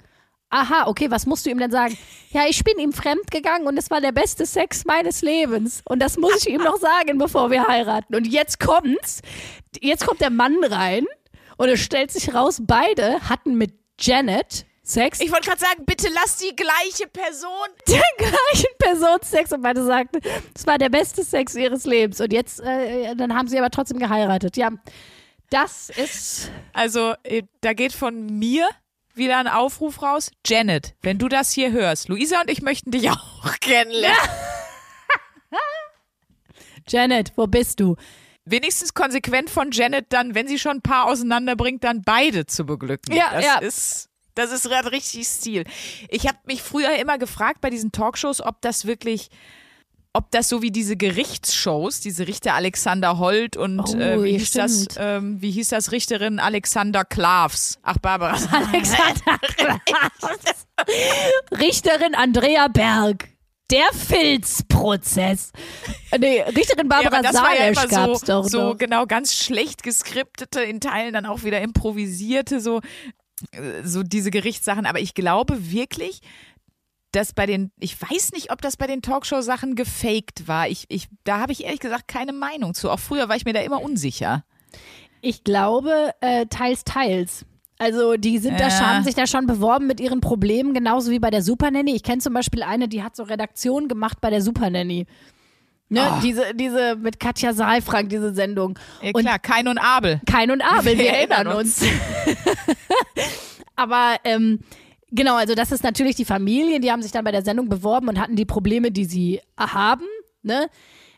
Aha, 0.51 0.89
okay, 0.89 1.11
was 1.11 1.27
musst 1.27 1.47
du 1.47 1.51
ihm 1.51 1.59
denn 1.59 1.71
sagen? 1.71 1.97
Ja, 2.31 2.43
ich 2.49 2.65
bin 2.65 2.79
ihm 2.79 2.93
fremd 2.93 3.31
gegangen 3.31 3.69
und 3.69 3.79
es 3.79 3.89
war 3.89 4.01
der 4.01 4.11
beste 4.11 4.47
Sex 4.47 4.85
meines 4.85 5.23
Lebens. 5.23 5.81
Und 5.85 6.01
das 6.01 6.17
muss 6.17 6.45
ich 6.45 6.53
ihm 6.53 6.63
noch 6.63 6.77
sagen, 6.77 7.19
bevor 7.19 7.51
wir 7.51 7.67
heiraten. 7.69 8.17
Und 8.17 8.27
jetzt 8.27 8.59
kommt's. 8.59 9.23
Jetzt 9.81 10.05
kommt 10.05 10.21
der 10.21 10.31
Mann 10.31 10.63
rein 10.65 11.07
und 11.57 11.69
es 11.69 11.81
stellt 11.81 12.11
sich 12.11 12.35
raus, 12.35 12.59
beide 12.61 13.21
hatten 13.29 13.55
mit 13.57 13.75
Janet 14.01 14.67
Sex. 14.83 15.21
Ich 15.21 15.31
wollte 15.31 15.49
gerade 15.49 15.61
sagen, 15.61 15.85
bitte 15.87 16.09
lass 16.13 16.39
die 16.39 16.55
gleiche 16.57 17.07
Person. 17.07 17.69
der 17.87 18.03
gleichen 18.19 18.75
Person 18.79 19.19
Sex 19.23 19.53
und 19.53 19.63
beide 19.63 19.85
sagten, 19.85 20.21
es 20.55 20.67
war 20.67 20.79
der 20.79 20.89
beste 20.89 21.23
Sex 21.23 21.55
ihres 21.55 21.85
Lebens. 21.85 22.21
Und 22.21 22.33
jetzt, 22.33 22.61
äh, 22.61 23.15
dann 23.15 23.37
haben 23.37 23.47
sie 23.47 23.59
aber 23.59 23.71
trotzdem 23.71 23.99
geheiratet. 23.99 24.57
Ja, 24.57 24.71
das 25.51 25.91
ist. 25.91 26.51
Also, 26.73 27.15
äh, 27.23 27.43
da 27.61 27.73
geht 27.73 27.93
von 27.93 28.27
mir 28.39 28.69
wieder 29.21 29.39
ein 29.39 29.47
Aufruf 29.47 30.03
raus. 30.03 30.33
Janet, 30.45 30.97
wenn 31.03 31.19
du 31.19 31.29
das 31.29 31.53
hier 31.53 31.71
hörst, 31.71 32.09
Luisa 32.09 32.41
und 32.41 32.51
ich 32.51 32.63
möchten 32.63 32.91
dich 32.91 33.09
auch 33.11 33.61
kennenlernen. 33.61 34.19
Janet, 36.89 37.33
wo 37.37 37.47
bist 37.47 37.79
du? 37.79 37.95
Wenigstens 38.45 38.95
konsequent 38.95 39.49
von 39.49 39.71
Janet 39.71 40.07
dann, 40.09 40.35
wenn 40.35 40.49
sie 40.49 40.59
schon 40.59 40.79
ein 40.79 40.83
paar 40.83 41.07
auseinanderbringt, 41.07 41.85
dann 41.85 42.03
beide 42.03 42.47
zu 42.47 42.67
beglücken. 42.67 43.15
Ja, 43.15 43.31
das 43.33 43.45
ja. 43.45 43.59
ist. 43.59 44.09
Das 44.35 44.51
ist 44.53 44.65
gerade 44.65 44.91
richtig 44.91 45.27
Stil. 45.27 45.65
Ich 46.09 46.27
habe 46.27 46.39
mich 46.47 46.63
früher 46.63 46.97
immer 46.99 47.19
gefragt 47.19 47.61
bei 47.61 47.69
diesen 47.69 47.93
Talkshows, 47.93 48.41
ob 48.41 48.61
das 48.63 48.87
wirklich 48.87 49.29
ob 50.13 50.31
das 50.33 50.49
so 50.49 50.61
wie 50.63 50.71
diese 50.73 50.97
Gerichtsshows, 50.97 52.01
diese 52.01 52.27
Richter 52.27 52.55
Alexander 52.55 53.19
Holt 53.19 53.57
und 53.57 53.81
Oh, 53.81 53.95
äh, 53.97 54.23
wie, 54.25 54.31
ja, 54.33 54.39
hieß 54.39 54.51
das, 54.53 54.87
ähm, 54.97 55.41
wie 55.41 55.51
hieß 55.53 55.69
das 55.69 55.93
Richterin 55.93 56.39
Alexander 56.41 57.05
Klavs? 57.05 57.79
Ach, 57.83 57.99
Barbara. 57.99 58.33
Alexander 58.73 59.41
Richterin 61.59 62.15
Andrea 62.15 62.69
Berg. 62.69 63.29
Der 63.71 63.87
Filzprozess. 63.93 65.53
Äh, 66.11 66.19
Nee, 66.19 66.41
Richterin 66.43 66.89
Ja, 66.91 67.01
Barbara 67.03 67.23
ja 67.23 67.33
Salesch 67.33 67.79
immer 67.79 67.87
gab's 67.87 68.21
so, 68.21 68.27
doch 68.27 68.45
so 68.49 68.59
noch. 68.71 68.79
genau 68.79 69.07
ganz 69.07 69.35
schlecht 69.35 69.85
geskriptete, 69.85 70.61
in 70.63 70.81
Teilen 70.81 71.13
dann 71.13 71.25
auch 71.25 71.45
wieder 71.45 71.61
improvisierte, 71.61 72.61
so, 72.61 72.81
äh, 73.53 73.83
so 73.85 74.03
diese 74.03 74.33
Gerichtssachen. 74.33 74.87
Aber 74.87 74.99
ich 74.99 75.15
glaube 75.15 75.71
wirklich, 75.71 76.21
dass 77.13 77.33
bei 77.33 77.47
den, 77.47 77.71
ich 77.79 78.01
weiß 78.01 78.33
nicht, 78.33 78.53
ob 78.53 78.61
das 78.63 78.77
bei 78.77 78.87
den 78.87 79.03
Talkshow-Sachen 79.03 79.75
gefaked 79.75 80.47
war. 80.49 80.69
Ich, 80.69 80.85
ich, 80.89 81.09
da 81.25 81.39
habe 81.41 81.53
ich 81.53 81.65
ehrlich 81.65 81.81
gesagt 81.81 82.09
keine 82.09 82.33
Meinung 82.33 82.75
zu. 82.75 82.91
Auch 82.91 83.01
früher 83.01 83.29
war 83.29 83.37
ich 83.37 83.45
mir 83.45 83.53
da 83.53 83.61
immer 83.61 83.83
unsicher. 83.83 84.45
Ich 85.21 85.45
glaube, 85.45 86.13
äh, 86.21 86.47
teils, 86.47 86.85
teils. 86.85 87.45
Also 87.79 88.17
die 88.17 88.39
sind 88.39 88.61
da 88.61 88.65
Ja. 88.65 88.71
schon, 88.71 88.87
haben 88.87 89.05
sich 89.05 89.15
da 89.15 89.27
schon 89.27 89.47
beworben 89.47 89.87
mit 89.87 90.01
ihren 90.01 90.21
Problemen, 90.21 90.75
genauso 90.75 91.11
wie 91.11 91.19
bei 91.19 91.31
der 91.31 91.43
Super 91.43 91.71
Nanny. 91.71 91.95
Ich 91.97 92.03
kenne 92.03 92.19
zum 92.19 92.35
Beispiel 92.35 92.63
eine, 92.63 92.89
die 92.89 93.03
hat 93.03 93.17
so 93.17 93.23
Redaktion 93.23 93.89
gemacht 93.89 94.19
bei 94.21 94.29
der 94.31 94.43
Super 94.43 94.69
Nanny. 94.71 95.07
Ne, 95.93 96.03
Ah. 96.03 96.21
diese, 96.23 96.55
diese 96.55 96.95
mit 96.97 97.19
Katja 97.19 97.53
Saalfrank, 97.53 98.11
diese 98.11 98.33
Sendung. 98.33 98.79
Ja, 99.03 99.11
Und 99.13 99.23
klar, 99.23 99.39
Kain 99.41 99.67
und 99.67 99.79
Abel. 99.79 100.21
Kein 100.31 100.51
und 100.53 100.63
Abel, 100.63 100.97
wir, 100.97 101.05
Wir 101.05 101.11
erinnern 101.15 101.47
erinnern 101.47 101.57
uns. 101.57 101.83
Aber 103.77 104.17
ähm, 104.25 104.61
genau, 105.13 105.37
also 105.37 105.55
das 105.55 105.73
ist 105.73 105.85
natürlich 105.85 106.17
die 106.17 106.25
Familie, 106.25 106.81
die 106.81 106.91
haben 106.91 107.03
sich 107.03 107.13
dann 107.13 107.25
bei 107.25 107.33
der 107.33 107.43
Sendung 107.43 107.69
beworben 107.69 108.09
und 108.09 108.19
hatten 108.21 108.37
die 108.37 108.45
Probleme, 108.45 108.91
die 108.91 109.05
sie 109.05 109.41
haben. 109.59 110.05
Ne? 110.43 110.69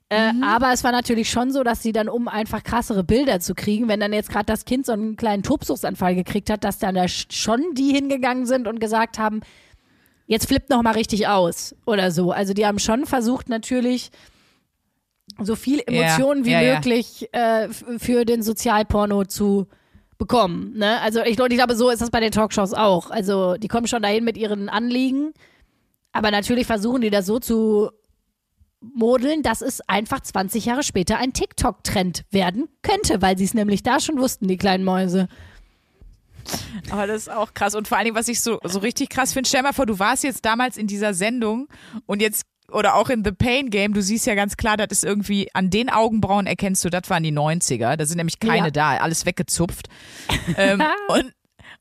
Äh, 0.08 0.32
Aber 0.42 0.72
es 0.72 0.84
war 0.84 0.92
natürlich 0.92 1.30
schon 1.30 1.50
so, 1.52 1.62
dass 1.62 1.82
sie 1.82 1.92
dann, 1.92 2.08
um 2.08 2.28
einfach 2.28 2.62
krassere 2.62 3.02
Bilder 3.04 3.40
zu 3.40 3.54
kriegen, 3.54 3.88
wenn 3.88 4.00
dann 4.00 4.12
jetzt 4.12 4.30
gerade 4.30 4.46
das 4.46 4.64
Kind 4.64 4.84
so 4.84 4.92
einen 4.92 5.16
kleinen 5.16 5.42
Tobsuchtsanfall 5.42 6.14
gekriegt 6.14 6.50
hat, 6.50 6.64
dass 6.64 6.78
dann 6.78 6.94
da 6.94 7.04
sch- 7.04 7.32
schon 7.32 7.62
die 7.74 7.92
hingegangen 7.92 8.44
sind 8.46 8.66
und 8.68 8.78
gesagt 8.80 9.18
haben, 9.18 9.40
jetzt 10.26 10.48
flippt 10.48 10.68
noch 10.70 10.82
mal 10.82 10.92
richtig 10.94 11.28
aus 11.28 11.74
oder 11.86 12.10
so. 12.10 12.30
Also 12.30 12.52
die 12.52 12.66
haben 12.66 12.78
schon 12.78 13.06
versucht 13.06 13.48
natürlich 13.48 14.10
so 15.40 15.56
viel 15.56 15.82
Emotionen 15.86 16.44
wie 16.44 16.50
ja, 16.50 16.60
ja. 16.60 16.74
möglich 16.74 17.28
äh, 17.32 17.64
f- 17.64 17.84
für 17.98 18.24
den 18.24 18.42
Sozialporno 18.42 19.24
zu 19.24 19.66
bekommen. 20.22 20.74
Ne? 20.76 21.00
Also 21.00 21.20
ich, 21.22 21.36
ich 21.36 21.56
glaube, 21.56 21.74
so 21.74 21.90
ist 21.90 22.00
das 22.00 22.10
bei 22.10 22.20
den 22.20 22.30
Talkshows 22.30 22.74
auch. 22.74 23.10
Also 23.10 23.56
die 23.56 23.66
kommen 23.66 23.88
schon 23.88 24.02
dahin 24.02 24.22
mit 24.22 24.36
ihren 24.36 24.68
Anliegen, 24.68 25.32
aber 26.12 26.30
natürlich 26.30 26.64
versuchen 26.64 27.00
die 27.00 27.10
das 27.10 27.26
so 27.26 27.40
zu 27.40 27.90
modeln, 28.80 29.42
dass 29.42 29.62
es 29.62 29.80
einfach 29.88 30.20
20 30.20 30.64
Jahre 30.66 30.84
später 30.84 31.18
ein 31.18 31.32
TikTok-Trend 31.32 32.22
werden 32.30 32.68
könnte, 32.82 33.20
weil 33.20 33.36
sie 33.36 33.44
es 33.44 33.54
nämlich 33.54 33.82
da 33.82 33.98
schon 33.98 34.18
wussten, 34.18 34.46
die 34.46 34.56
kleinen 34.56 34.84
Mäuse. 34.84 35.26
Aber 36.90 37.08
das 37.08 37.22
ist 37.22 37.28
auch 37.28 37.52
krass. 37.52 37.74
Und 37.74 37.88
vor 37.88 37.98
allen 37.98 38.04
Dingen, 38.04 38.16
was 38.16 38.28
ich 38.28 38.40
so, 38.40 38.60
so 38.62 38.78
richtig 38.78 39.08
krass 39.08 39.32
finde, 39.32 39.48
stell 39.48 39.62
mal 39.62 39.72
vor, 39.72 39.86
du 39.86 39.98
warst 39.98 40.22
jetzt 40.22 40.44
damals 40.44 40.76
in 40.76 40.86
dieser 40.86 41.14
Sendung 41.14 41.68
und 42.06 42.22
jetzt, 42.22 42.44
oder 42.72 42.94
auch 42.94 43.10
in 43.10 43.24
The 43.24 43.32
Pain 43.32 43.70
Game, 43.70 43.94
du 43.94 44.02
siehst 44.02 44.26
ja 44.26 44.34
ganz 44.34 44.56
klar, 44.56 44.76
das 44.76 44.88
ist 44.90 45.04
irgendwie, 45.04 45.48
an 45.54 45.70
den 45.70 45.88
Augenbrauen 45.90 46.46
erkennst 46.46 46.84
du, 46.84 46.90
das 46.90 47.08
waren 47.08 47.22
die 47.22 47.32
90er, 47.32 47.96
da 47.96 48.06
sind 48.06 48.16
nämlich 48.16 48.40
keine 48.40 48.66
Ja. 48.66 48.70
da, 48.70 48.96
alles 48.96 49.26
weggezupft. 49.26 49.88
ähm, 50.56 50.82
und 51.08 51.32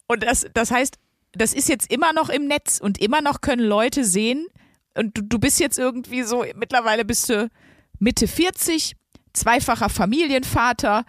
und 0.07 0.23
das, 0.23 0.45
das 0.53 0.71
heißt, 0.71 0.97
das 1.31 1.53
ist 1.53 1.69
jetzt 1.69 1.91
immer 1.91 2.11
noch 2.11 2.29
im 2.29 2.45
Netz 2.45 2.79
und 2.81 2.99
immer 3.01 3.21
noch 3.21 3.39
können 3.41 3.63
Leute 3.63 4.03
sehen, 4.03 4.47
und 4.93 5.17
du, 5.17 5.21
du 5.23 5.39
bist 5.39 5.59
jetzt 5.59 5.79
irgendwie 5.79 6.23
so, 6.23 6.43
mittlerweile 6.55 7.05
bist 7.05 7.29
du 7.29 7.49
Mitte 7.99 8.27
40, 8.27 8.95
zweifacher 9.33 9.89
Familienvater, 9.89 11.05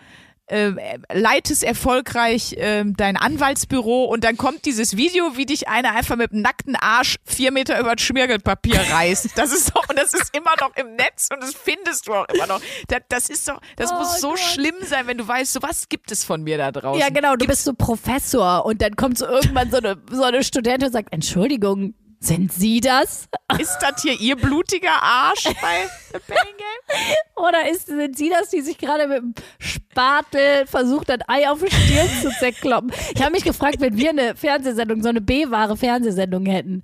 äh, 0.52 0.98
leitest 1.12 1.64
erfolgreich 1.64 2.52
äh, 2.54 2.84
dein 2.84 3.16
Anwaltsbüro 3.16 4.04
und 4.04 4.22
dann 4.22 4.36
kommt 4.36 4.66
dieses 4.66 4.96
Video, 4.96 5.36
wie 5.36 5.46
dich 5.46 5.68
einer 5.68 5.92
einfach 5.94 6.16
mit 6.16 6.30
dem 6.32 6.42
nackten 6.42 6.76
Arsch 6.76 7.16
vier 7.24 7.52
Meter 7.52 7.80
über 7.80 7.96
das 7.96 8.04
Schmirgelpapier 8.04 8.78
reißt. 8.92 9.30
Das 9.36 9.52
ist 9.52 9.74
doch, 9.74 9.88
und 9.88 9.98
das 9.98 10.12
ist 10.12 10.36
immer 10.36 10.52
noch 10.60 10.76
im 10.76 10.94
Netz 10.96 11.28
und 11.32 11.42
das 11.42 11.54
findest 11.54 12.06
du 12.06 12.14
auch 12.14 12.28
immer 12.28 12.46
noch. 12.46 12.60
Das, 12.88 13.00
das 13.08 13.28
ist 13.30 13.48
doch, 13.48 13.60
das 13.76 13.90
Oh 13.92 13.96
muss 13.96 14.20
so 14.20 14.30
Gott. 14.30 14.38
schlimm 14.40 14.74
sein, 14.82 15.06
wenn 15.06 15.16
du 15.18 15.26
weißt, 15.26 15.52
so 15.54 15.62
was 15.62 15.88
gibt 15.88 16.12
es 16.12 16.22
von 16.22 16.42
mir 16.42 16.58
da 16.58 16.70
draußen. 16.70 17.00
Ja, 17.00 17.08
genau, 17.08 17.34
du 17.36 17.46
bist 17.46 17.64
so 17.64 17.72
Professor 17.72 18.64
und 18.66 18.82
dann 18.82 18.94
kommt 18.96 19.16
so 19.18 19.26
irgendwann 19.26 19.70
so 19.70 19.78
eine, 19.78 19.96
so 20.10 20.22
eine 20.22 20.44
Studentin 20.44 20.88
und 20.88 20.92
sagt, 20.92 21.12
Entschuldigung, 21.12 21.94
sind 22.24 22.52
Sie 22.52 22.80
das? 22.80 23.28
Ist 23.58 23.78
das 23.80 24.02
hier 24.02 24.18
ihr 24.18 24.36
blutiger 24.36 25.02
Arsch 25.02 25.44
bei 25.60 25.88
The 26.12 26.18
Pain 26.26 26.54
Game? 26.56 27.06
Oder 27.36 27.68
ist, 27.70 27.86
sind 27.86 28.16
Sie 28.16 28.30
das, 28.30 28.50
die 28.50 28.60
sich 28.60 28.78
gerade 28.78 29.08
mit 29.08 29.18
dem 29.18 29.34
Spatel 29.58 30.66
versucht, 30.66 31.10
ein 31.10 31.22
Ei 31.26 31.48
auf 31.48 31.60
die 31.62 31.70
Stirn 31.70 32.08
zu 32.20 32.30
zerkloppen? 32.38 32.92
Ich 33.14 33.22
habe 33.22 33.32
mich 33.32 33.44
gefragt, 33.44 33.80
wenn 33.80 33.96
wir 33.96 34.10
eine 34.10 34.36
Fernsehsendung, 34.36 35.02
so 35.02 35.08
eine 35.08 35.20
B-wahre 35.20 35.76
Fernsehsendung 35.76 36.46
hätten. 36.46 36.82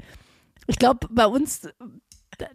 Ich 0.66 0.78
glaube, 0.78 1.06
bei 1.10 1.26
uns, 1.26 1.62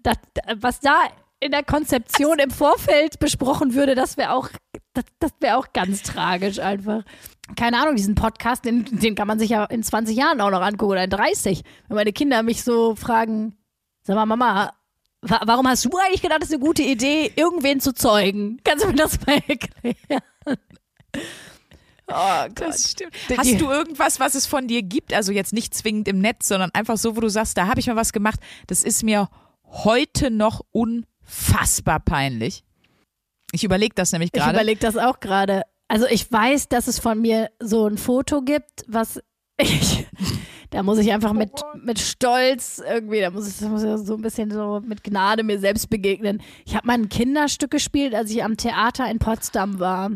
das, 0.04 0.18
was 0.58 0.80
da 0.80 1.04
in 1.44 1.52
der 1.52 1.64
Konzeption 1.64 2.40
im 2.40 2.52
Vorfeld 2.52 3.20
besprochen 3.20 3.74
würde, 3.74 3.96
das 3.96 4.18
wäre 4.18 4.32
auch, 4.32 4.50
das, 4.94 5.06
das 5.20 5.32
wäre 5.40 5.58
auch 5.58 5.74
ganz 5.74 6.02
tragisch 6.04 6.60
einfach. 6.60 7.04
Keine 7.56 7.78
Ahnung, 7.82 7.96
diesen 7.96 8.16
Podcast, 8.16 8.66
den, 8.66 8.86
den 8.86 9.16
kann 9.16 9.28
man 9.28 9.40
sich 9.40 9.50
ja 9.50 9.66
in 9.66 9.84
20 9.84 10.16
Jahren 10.16 10.40
auch 10.42 10.50
noch 10.50 10.62
angucken 10.62 10.94
oder 10.94 11.04
in 11.04 11.10
30. 11.10 11.62
Wenn 11.88 11.96
meine 11.96 12.14
Kinder 12.14 12.42
mich 12.44 12.64
so 12.64 12.96
fragen, 12.96 13.58
sag 14.04 14.16
mal, 14.16 14.26
Mama, 14.26 14.74
wa 15.22 15.42
warum 15.46 15.68
hast 15.68 15.86
du 15.86 15.92
eigentlich 15.98 16.22
gedacht, 16.22 16.42
das 16.42 16.50
ist 16.50 16.56
eine 16.56 16.64
gute 16.64 16.84
Idee, 16.84 17.32
irgendwen 17.36 17.80
zu 17.80 17.94
zeugen? 17.94 18.60
Kannst 18.64 18.86
du 18.86 18.90
mir 18.90 18.96
das 18.96 19.20
mal 19.26 19.42
erklären? 19.48 20.22
Oh 22.08 22.48
Gott. 22.48 22.62
Das 22.62 22.92
stimmt. 22.92 23.14
Hast 23.38 23.60
du 23.60 23.70
irgendwas, 23.70 24.20
was 24.20 24.36
es 24.36 24.46
von 24.46 24.68
dir 24.68 24.84
gibt? 24.84 25.14
Also 25.14 25.32
jetzt 25.32 25.54
nicht 25.54 25.74
zwingend 25.74 26.08
im 26.08 26.20
Netz, 26.20 26.48
sondern 26.48 26.70
einfach 26.74 26.98
so, 26.98 27.16
wo 27.16 27.22
du 27.22 27.30
sagst, 27.30 27.58
da 27.58 27.68
habe 27.68 27.80
ich 27.80 27.88
mal 27.88 27.96
was 27.96 28.14
gemacht. 28.14 28.40
Das 28.68 28.84
ist 28.84 29.04
mir 29.04 29.30
heute 29.66 30.30
noch 30.30 30.62
unfassbar 31.26 32.00
peinlich. 32.00 32.64
Ich 33.52 33.64
überlege 33.64 33.94
das 33.96 34.12
nämlich 34.12 34.32
Ich 34.34 34.40
gerade. 34.40 34.56
überlege 34.56 34.80
das 34.80 34.98
auch 34.98 35.20
gerade. 35.20 35.64
Also 35.88 36.08
ich 36.08 36.32
weiß, 36.32 36.70
dass 36.70 36.88
es 36.88 37.00
von 37.00 37.22
mir 37.22 37.52
so 37.60 37.88
ein 37.88 37.98
Foto 37.98 38.42
gibt, 38.42 38.84
was 38.88 39.22
ich, 39.58 40.08
da 40.72 40.82
muss 40.82 40.98
ich 40.98 41.12
einfach 41.12 41.34
mit, 41.34 41.52
mit 41.84 42.00
Stolz 42.00 42.82
irgendwie, 42.84 43.20
da 43.20 43.30
muss 43.30 43.48
ich, 43.48 43.60
da 43.60 43.70
muss 43.70 43.84
ich 43.84 44.08
so 44.08 44.16
ein 44.16 44.22
bisschen 44.22 44.50
so 44.50 44.82
mit 44.84 45.04
Gnade 45.04 45.44
mir 45.44 45.60
selbst 45.60 45.90
begegnen. 45.90 46.42
Ich 46.66 46.76
habe 46.76 46.88
mal 46.88 46.94
ein 46.94 47.10
Kinderstück 47.10 47.70
gespielt, 47.70 48.16
als 48.16 48.32
ich 48.32 48.44
am 48.44 48.58
Theater 48.58 49.10
in 49.10 49.20
Potsdam 49.20 49.80
war. 49.80 50.10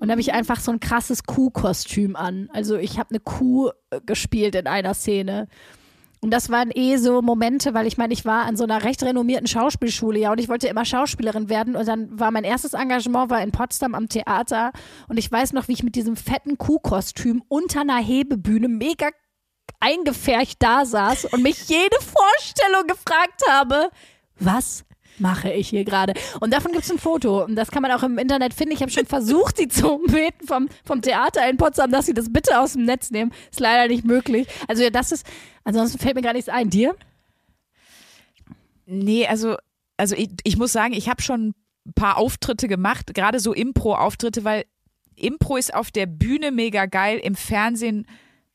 Und 0.00 0.06
da 0.06 0.12
habe 0.12 0.20
ich 0.20 0.32
einfach 0.32 0.60
so 0.60 0.70
ein 0.70 0.78
krasses 0.78 1.24
Kuhkostüm 1.24 2.14
an. 2.14 2.48
Also 2.52 2.76
ich 2.76 3.00
habe 3.00 3.10
eine 3.10 3.18
Kuh 3.18 3.70
äh, 3.90 4.00
gespielt 4.06 4.54
in 4.54 4.68
einer 4.68 4.94
Szene. 4.94 5.48
Und 6.20 6.32
das 6.32 6.50
waren 6.50 6.70
eh 6.74 6.96
so 6.96 7.22
Momente, 7.22 7.74
weil 7.74 7.86
ich 7.86 7.96
meine, 7.96 8.12
ich 8.12 8.24
war 8.24 8.44
an 8.44 8.56
so 8.56 8.64
einer 8.64 8.82
recht 8.82 9.02
renommierten 9.02 9.46
Schauspielschule, 9.46 10.18
ja, 10.18 10.32
und 10.32 10.40
ich 10.40 10.48
wollte 10.48 10.66
immer 10.66 10.84
Schauspielerin 10.84 11.48
werden. 11.48 11.76
Und 11.76 11.86
dann 11.86 12.18
war 12.18 12.30
mein 12.30 12.44
erstes 12.44 12.74
Engagement 12.74 13.30
war 13.30 13.40
in 13.40 13.52
Potsdam 13.52 13.94
am 13.94 14.08
Theater. 14.08 14.72
Und 15.08 15.16
ich 15.18 15.30
weiß 15.30 15.52
noch, 15.52 15.68
wie 15.68 15.72
ich 15.72 15.82
mit 15.82 15.94
diesem 15.94 16.16
fetten 16.16 16.58
Kuhkostüm 16.58 17.42
unter 17.48 17.82
einer 17.82 17.98
Hebebühne 17.98 18.68
mega 18.68 19.08
eingefärcht 19.80 20.60
da 20.60 20.84
saß 20.84 21.26
und 21.26 21.42
mich 21.42 21.68
jede 21.68 21.96
Vorstellung 22.00 22.86
gefragt 22.88 23.42
habe, 23.48 23.90
was 24.40 24.84
mache 25.20 25.52
ich 25.52 25.68
hier 25.68 25.84
gerade? 25.84 26.14
Und 26.40 26.52
davon 26.52 26.72
gibt 26.72 26.84
es 26.84 26.90
ein 26.90 26.98
Foto. 26.98 27.44
Und 27.44 27.56
das 27.56 27.70
kann 27.70 27.82
man 27.82 27.92
auch 27.92 28.02
im 28.02 28.18
Internet 28.18 28.54
finden. 28.54 28.74
Ich 28.74 28.82
habe 28.82 28.90
schon 28.90 29.06
versucht, 29.06 29.58
die 29.58 29.68
zu 29.68 29.98
beten 30.06 30.46
vom, 30.46 30.68
vom 30.84 31.02
Theater 31.02 31.48
in 31.48 31.56
Potsdam, 31.56 31.90
dass 31.90 32.06
sie 32.06 32.14
das 32.14 32.32
bitte 32.32 32.58
aus 32.60 32.74
dem 32.74 32.84
Netz 32.84 33.10
nehmen. 33.10 33.32
Ist 33.50 33.60
leider 33.60 33.88
nicht 33.88 34.04
möglich. 34.04 34.48
Also 34.66 34.82
ja, 34.82 34.90
das 34.90 35.12
ist, 35.12 35.26
ansonsten 35.64 35.98
fällt 35.98 36.14
mir 36.14 36.22
gar 36.22 36.32
nichts 36.32 36.48
ein. 36.48 36.70
Dir? 36.70 36.94
Nee, 38.86 39.26
also, 39.26 39.56
also 39.96 40.14
ich, 40.14 40.30
ich 40.44 40.56
muss 40.56 40.72
sagen, 40.72 40.94
ich 40.94 41.08
habe 41.08 41.22
schon 41.22 41.54
ein 41.86 41.92
paar 41.94 42.16
Auftritte 42.16 42.68
gemacht, 42.68 43.14
gerade 43.14 43.40
so 43.40 43.52
Impro-Auftritte, 43.52 44.44
weil 44.44 44.64
Impro 45.16 45.56
ist 45.56 45.74
auf 45.74 45.90
der 45.90 46.06
Bühne 46.06 46.52
mega 46.52 46.86
geil, 46.86 47.18
im 47.18 47.34
Fernsehen 47.34 48.06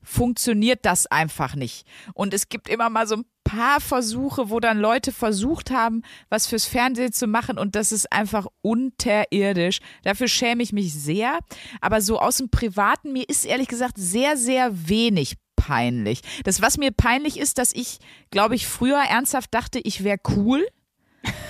funktioniert 0.04 0.86
das 0.86 1.08
einfach 1.08 1.56
nicht. 1.56 1.86
Und 2.14 2.34
es 2.34 2.50
gibt 2.50 2.70
immer 2.70 2.90
mal 2.90 3.08
so 3.08 3.16
ein 3.16 3.26
paar 3.44 3.82
Versuche, 3.82 4.50
wo 4.50 4.60
dann 4.60 4.80
Leute 4.80 5.12
versucht 5.12 5.72
haben, 5.72 6.04
was 6.30 6.48
fürs 6.48 6.66
Fernsehen 6.66 7.12
zu 7.12 7.28
machen 7.28 7.58
und 7.58 7.76
das 7.76 7.92
ist 7.92 8.12
einfach 8.12 8.48
unterirdisch. 8.62 9.80
Dafür 10.04 10.28
schäme 10.28 10.64
ich 10.64 10.74
mich 10.74 10.94
sehr. 10.94 11.40
Aber 11.82 12.02
so 12.02 12.20
aus 12.20 12.38
dem 12.38 12.50
Privaten, 12.50 13.14
mir 13.14 13.28
ist 13.28 13.46
ehrlich 13.46 13.68
gesagt 13.68 13.96
sehr, 13.98 14.38
sehr 14.38 14.88
wenig 14.88 15.36
peinlich. 15.56 16.22
Das, 16.44 16.62
was 16.62 16.78
mir 16.78 16.92
peinlich 16.92 17.40
ist, 17.40 17.58
dass 17.58 17.74
ich, 17.74 18.00
glaube 18.32 18.56
ich, 18.56 18.68
früher 18.68 19.02
ernsthaft 19.02 19.54
dachte, 19.54 19.80
ich 19.80 20.04
wäre 20.04 20.20
cool 20.36 20.66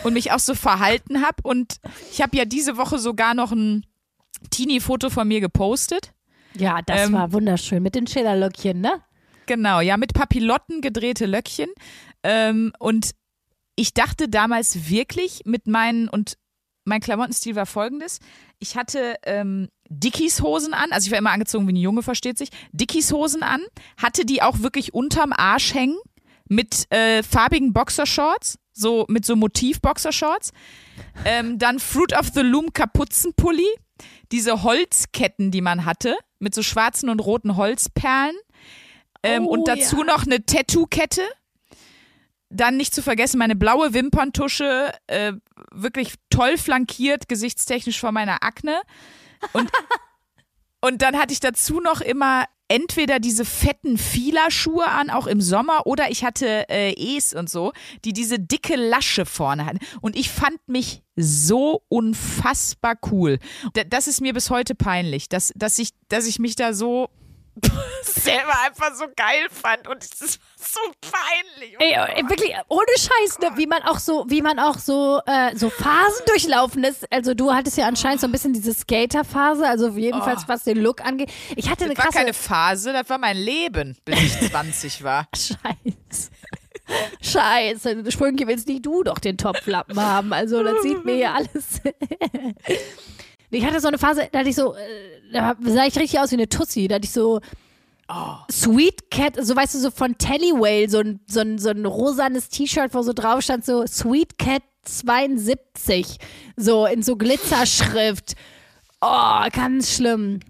und 0.03 0.13
mich 0.13 0.31
auch 0.31 0.39
so 0.39 0.55
verhalten 0.55 1.21
habe. 1.21 1.37
Und 1.43 1.77
ich 2.11 2.21
habe 2.21 2.37
ja 2.37 2.45
diese 2.45 2.77
Woche 2.77 2.99
sogar 2.99 3.33
noch 3.33 3.51
ein 3.51 3.85
Teenie-Foto 4.51 5.09
von 5.09 5.27
mir 5.27 5.41
gepostet. 5.41 6.13
Ja, 6.55 6.81
das 6.85 7.07
Ähm, 7.07 7.13
war 7.13 7.31
wunderschön 7.33 7.81
mit 7.81 7.95
den 7.95 8.07
Schillerlöckchen, 8.07 8.79
ne? 8.79 9.01
Genau, 9.45 9.81
ja, 9.81 9.97
mit 9.97 10.13
Papillotten 10.13 10.81
gedrehte 10.81 11.25
Löckchen. 11.25 11.69
Ähm, 12.23 12.71
und 12.79 13.11
ich 13.75 13.93
dachte 13.93 14.29
damals 14.29 14.89
wirklich 14.89 15.41
mit 15.45 15.67
meinen, 15.67 16.07
und 16.07 16.37
mein 16.85 17.01
Klamottenstil 17.01 17.55
war 17.55 17.65
folgendes. 17.65 18.19
Ich 18.59 18.77
hatte 18.77 19.15
ähm, 19.25 19.69
Dickies 19.89 20.41
Hosen 20.41 20.73
an, 20.73 20.91
also 20.91 21.07
ich 21.07 21.11
war 21.11 21.19
immer 21.19 21.31
angezogen 21.31 21.67
wie 21.67 21.73
ein 21.73 21.77
Junge, 21.77 22.03
versteht 22.03 22.37
sich. 22.37 22.49
Dickies 22.71 23.11
Hosen 23.11 23.43
an, 23.43 23.61
hatte 23.97 24.25
die 24.25 24.41
auch 24.41 24.59
wirklich 24.59 24.93
unterm 24.93 25.33
Arsch 25.33 25.73
hängen 25.73 25.97
mit 26.47 26.91
äh, 26.91 27.23
farbigen 27.23 27.73
Boxershorts, 27.73 28.59
so 28.73 29.05
mit 29.09 29.25
so 29.25 29.35
Motiv-Boxershorts. 29.35 30.51
Ähm, 31.25 31.57
dann 31.57 31.79
Fruit 31.79 32.13
of 32.17 32.29
the 32.33 32.41
Loom 32.41 32.73
Kapuzenpulli, 32.73 33.67
diese 34.31 34.63
Holzketten, 34.63 35.51
die 35.51 35.61
man 35.61 35.85
hatte, 35.85 36.15
mit 36.43 36.53
so 36.53 36.61
schwarzen 36.61 37.09
und 37.09 37.19
roten 37.19 37.57
Holzperlen. 37.57 38.35
Ähm, 39.23 39.47
Oh, 39.47 39.51
und 39.51 39.67
dazu 39.67 39.99
ja. 39.99 40.03
noch 40.03 40.25
eine 40.25 40.45
Tattoo-Kette. 40.45 41.21
Dann 42.49 42.77
nicht 42.77 42.93
zu 42.93 43.01
vergessen 43.01 43.39
meine 43.39 43.55
blaue 43.55 43.93
Wimperntusche, 43.93 44.91
äh, 45.07 45.33
wirklich 45.71 46.15
toll 46.29 46.57
flankiert, 46.57 47.27
gesichtstechnisch 47.27 47.99
von 47.99 48.13
meiner 48.13 48.43
Akne. 48.43 48.81
Und, 49.53 49.71
und 50.81 51.01
dann 51.01 51.17
hatte 51.17 51.33
ich 51.33 51.39
dazu 51.39 51.79
noch 51.79 52.01
immer 52.01 52.45
entweder 52.73 53.19
diese 53.19 53.45
fetten 53.45 53.99
Fila-Schuhe 53.99 54.87
an, 54.87 55.11
auch 55.11 55.27
im 55.27 55.41
Sommer, 55.41 55.85
oder 55.85 56.09
ich 56.09 56.23
hatte 56.23 56.67
äh, 56.69 57.17
Es 57.17 57.33
und 57.35 57.47
so, 57.47 57.71
die 58.03 58.13
diese 58.13 58.39
dicke 58.39 58.75
Lasche 58.75 59.27
vorne 59.27 59.67
hatten. 59.67 59.77
Und 60.01 60.15
ich 60.15 60.31
fand 60.31 60.57
mich 60.67 61.03
so 61.15 61.83
unfassbar 61.87 62.95
cool. 63.11 63.37
Das 63.89 64.07
ist 64.07 64.21
mir 64.21 64.33
bis 64.33 64.49
heute 64.49 64.73
peinlich, 64.73 65.29
dass, 65.29 65.53
dass, 65.55 65.77
ich, 65.77 65.91
dass 66.09 66.25
ich 66.25 66.39
mich 66.39 66.55
da 66.55 66.73
so 66.73 67.09
selber 68.03 68.53
einfach 68.65 68.93
so 68.95 69.05
geil 69.15 69.47
fand 69.49 69.87
und 69.87 70.03
es 70.03 70.21
ist 70.21 70.39
so 70.57 70.79
peinlich. 71.01 71.75
Ey, 71.79 71.93
ey, 71.93 72.29
wirklich, 72.29 72.53
ohne 72.67 72.85
Scheiß, 72.97 73.39
ne? 73.39 73.51
wie 73.55 73.67
man 73.67 73.83
auch 73.83 73.99
so, 73.99 74.25
wie 74.27 74.41
man 74.41 74.59
auch 74.59 74.77
so, 74.77 75.19
äh, 75.25 75.55
so 75.55 75.69
Phasen 75.69 76.25
durchlaufen 76.25 76.83
ist. 76.83 77.11
Also 77.11 77.33
du 77.33 77.53
hattest 77.53 77.77
ja 77.77 77.87
anscheinend 77.87 78.21
so 78.21 78.27
ein 78.27 78.31
bisschen 78.31 78.53
diese 78.53 78.73
Skater-Phase, 78.73 79.67
also 79.67 79.89
jedenfalls 79.89 80.47
was 80.47 80.63
den 80.63 80.77
Look 80.77 81.01
angeht. 81.05 81.31
Ich 81.55 81.69
hatte 81.69 81.85
eine 81.85 81.93
Das 81.93 82.03
war 82.03 82.11
krasse 82.11 82.19
keine 82.19 82.33
Phase, 82.33 82.93
das 82.93 83.09
war 83.09 83.17
mein 83.17 83.37
Leben, 83.37 83.97
bis 84.05 84.19
ich 84.19 84.39
20 84.51 85.03
war. 85.03 85.27
Scheiße. 85.35 86.31
Scheiße, 87.21 88.11
Sprünke 88.11 88.47
willst 88.47 88.67
nicht 88.67 88.85
du 88.85 89.03
doch 89.03 89.19
den 89.19 89.37
Topflappen 89.37 89.99
haben. 89.99 90.33
Also 90.33 90.63
das 90.63 90.81
sieht 90.81 91.05
mir 91.05 91.15
hier 91.15 91.33
alles. 91.35 91.81
ich 93.49 93.65
hatte 93.65 93.79
so 93.79 93.87
eine 93.87 93.97
Phase, 93.97 94.27
da 94.31 94.39
hatte 94.39 94.49
ich 94.49 94.55
so, 94.55 94.75
äh, 94.75 95.12
da 95.33 95.55
sah 95.61 95.85
ich 95.85 95.97
richtig 95.97 96.19
aus 96.19 96.31
wie 96.31 96.35
eine 96.35 96.49
Tussi. 96.49 96.87
Da 96.87 96.95
hatte 96.95 97.05
ich 97.05 97.11
so 97.11 97.41
Sweet 98.51 99.09
Cat, 99.09 99.37
so 99.39 99.55
weißt 99.55 99.75
du, 99.75 99.79
so 99.79 99.91
von 99.91 100.17
Tellywale, 100.17 100.89
so 100.89 100.99
ein, 100.99 101.19
so 101.27 101.39
ein, 101.39 101.57
so 101.57 101.69
ein 101.69 101.85
rosanes 101.85 102.49
T-Shirt, 102.49 102.93
wo 102.93 103.01
so 103.01 103.13
drauf 103.13 103.41
stand, 103.41 103.65
so 103.65 103.85
Sweet 103.87 104.37
Cat 104.37 104.61
72. 104.83 106.17
So 106.55 106.85
in 106.85 107.01
so 107.01 107.15
Glitzerschrift. 107.15 108.33
Oh, 109.01 109.47
ganz 109.51 109.95
schlimm. 109.95 110.41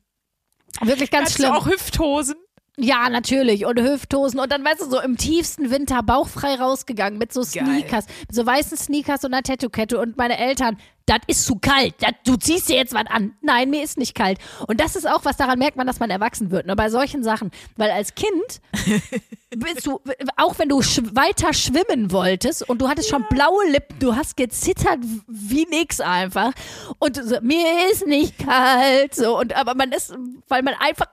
Wirklich 0.81 1.11
ganz 1.11 1.33
du 1.33 1.43
schlimm. 1.43 1.51
auch 1.51 1.67
Hüfthosen? 1.67 2.35
Ja, 2.77 3.07
natürlich. 3.09 3.65
Und 3.65 3.79
Hüfthosen. 3.79 4.39
Und 4.39 4.51
dann, 4.51 4.65
weißt 4.65 4.81
du, 4.81 4.89
so 4.89 4.99
im 4.99 5.15
tiefsten 5.15 5.69
Winter 5.69 6.01
bauchfrei 6.01 6.55
rausgegangen 6.55 7.19
mit 7.19 7.31
so 7.31 7.41
Geil. 7.41 7.65
Sneakers, 7.65 8.07
mit 8.27 8.35
so 8.35 8.45
weißen 8.45 8.77
Sneakers 8.77 9.23
und 9.23 9.33
einer 9.33 9.43
Tattoo-Kette. 9.43 9.99
Und 9.99 10.17
meine 10.17 10.39
Eltern, 10.39 10.77
das 11.05 11.19
ist 11.27 11.45
zu 11.45 11.57
kalt. 11.57 11.93
Das, 11.99 12.13
du 12.25 12.35
ziehst 12.35 12.69
dir 12.69 12.77
jetzt 12.77 12.95
was 12.95 13.05
an. 13.07 13.35
Nein, 13.41 13.69
mir 13.69 13.83
ist 13.83 13.99
nicht 13.99 14.15
kalt. 14.15 14.39
Und 14.67 14.79
das 14.79 14.95
ist 14.95 15.07
auch 15.07 15.23
was, 15.23 15.37
daran 15.37 15.59
merkt 15.59 15.77
man, 15.77 15.85
dass 15.85 15.99
man 15.99 16.09
erwachsen 16.09 16.49
wird. 16.49 16.65
Ne? 16.65 16.75
Bei 16.75 16.89
solchen 16.89 17.23
Sachen. 17.23 17.51
Weil 17.77 17.91
als 17.91 18.15
Kind 18.15 18.59
bist 19.55 19.85
du, 19.85 20.01
auch 20.37 20.57
wenn 20.57 20.69
du 20.69 20.81
sch 20.81 21.01
weiter 21.11 21.53
schwimmen 21.53 22.11
wolltest 22.11 22.67
und 22.67 22.81
du 22.81 22.89
hattest 22.89 23.07
schon 23.07 23.23
blaue 23.29 23.69
Lippen, 23.69 23.99
du 23.99 24.15
hast 24.15 24.35
gezittert 24.35 24.99
wie 25.27 25.67
nix 25.69 26.01
einfach. 26.01 26.53
Und 26.97 27.23
so, 27.23 27.39
mir 27.41 27.91
ist 27.91 28.07
nicht 28.07 28.39
kalt. 28.39 29.13
So, 29.13 29.37
und 29.39 29.55
aber 29.55 29.75
man 29.75 29.91
ist, 29.91 30.15
weil 30.47 30.63
man 30.63 30.73
einfach 30.79 31.07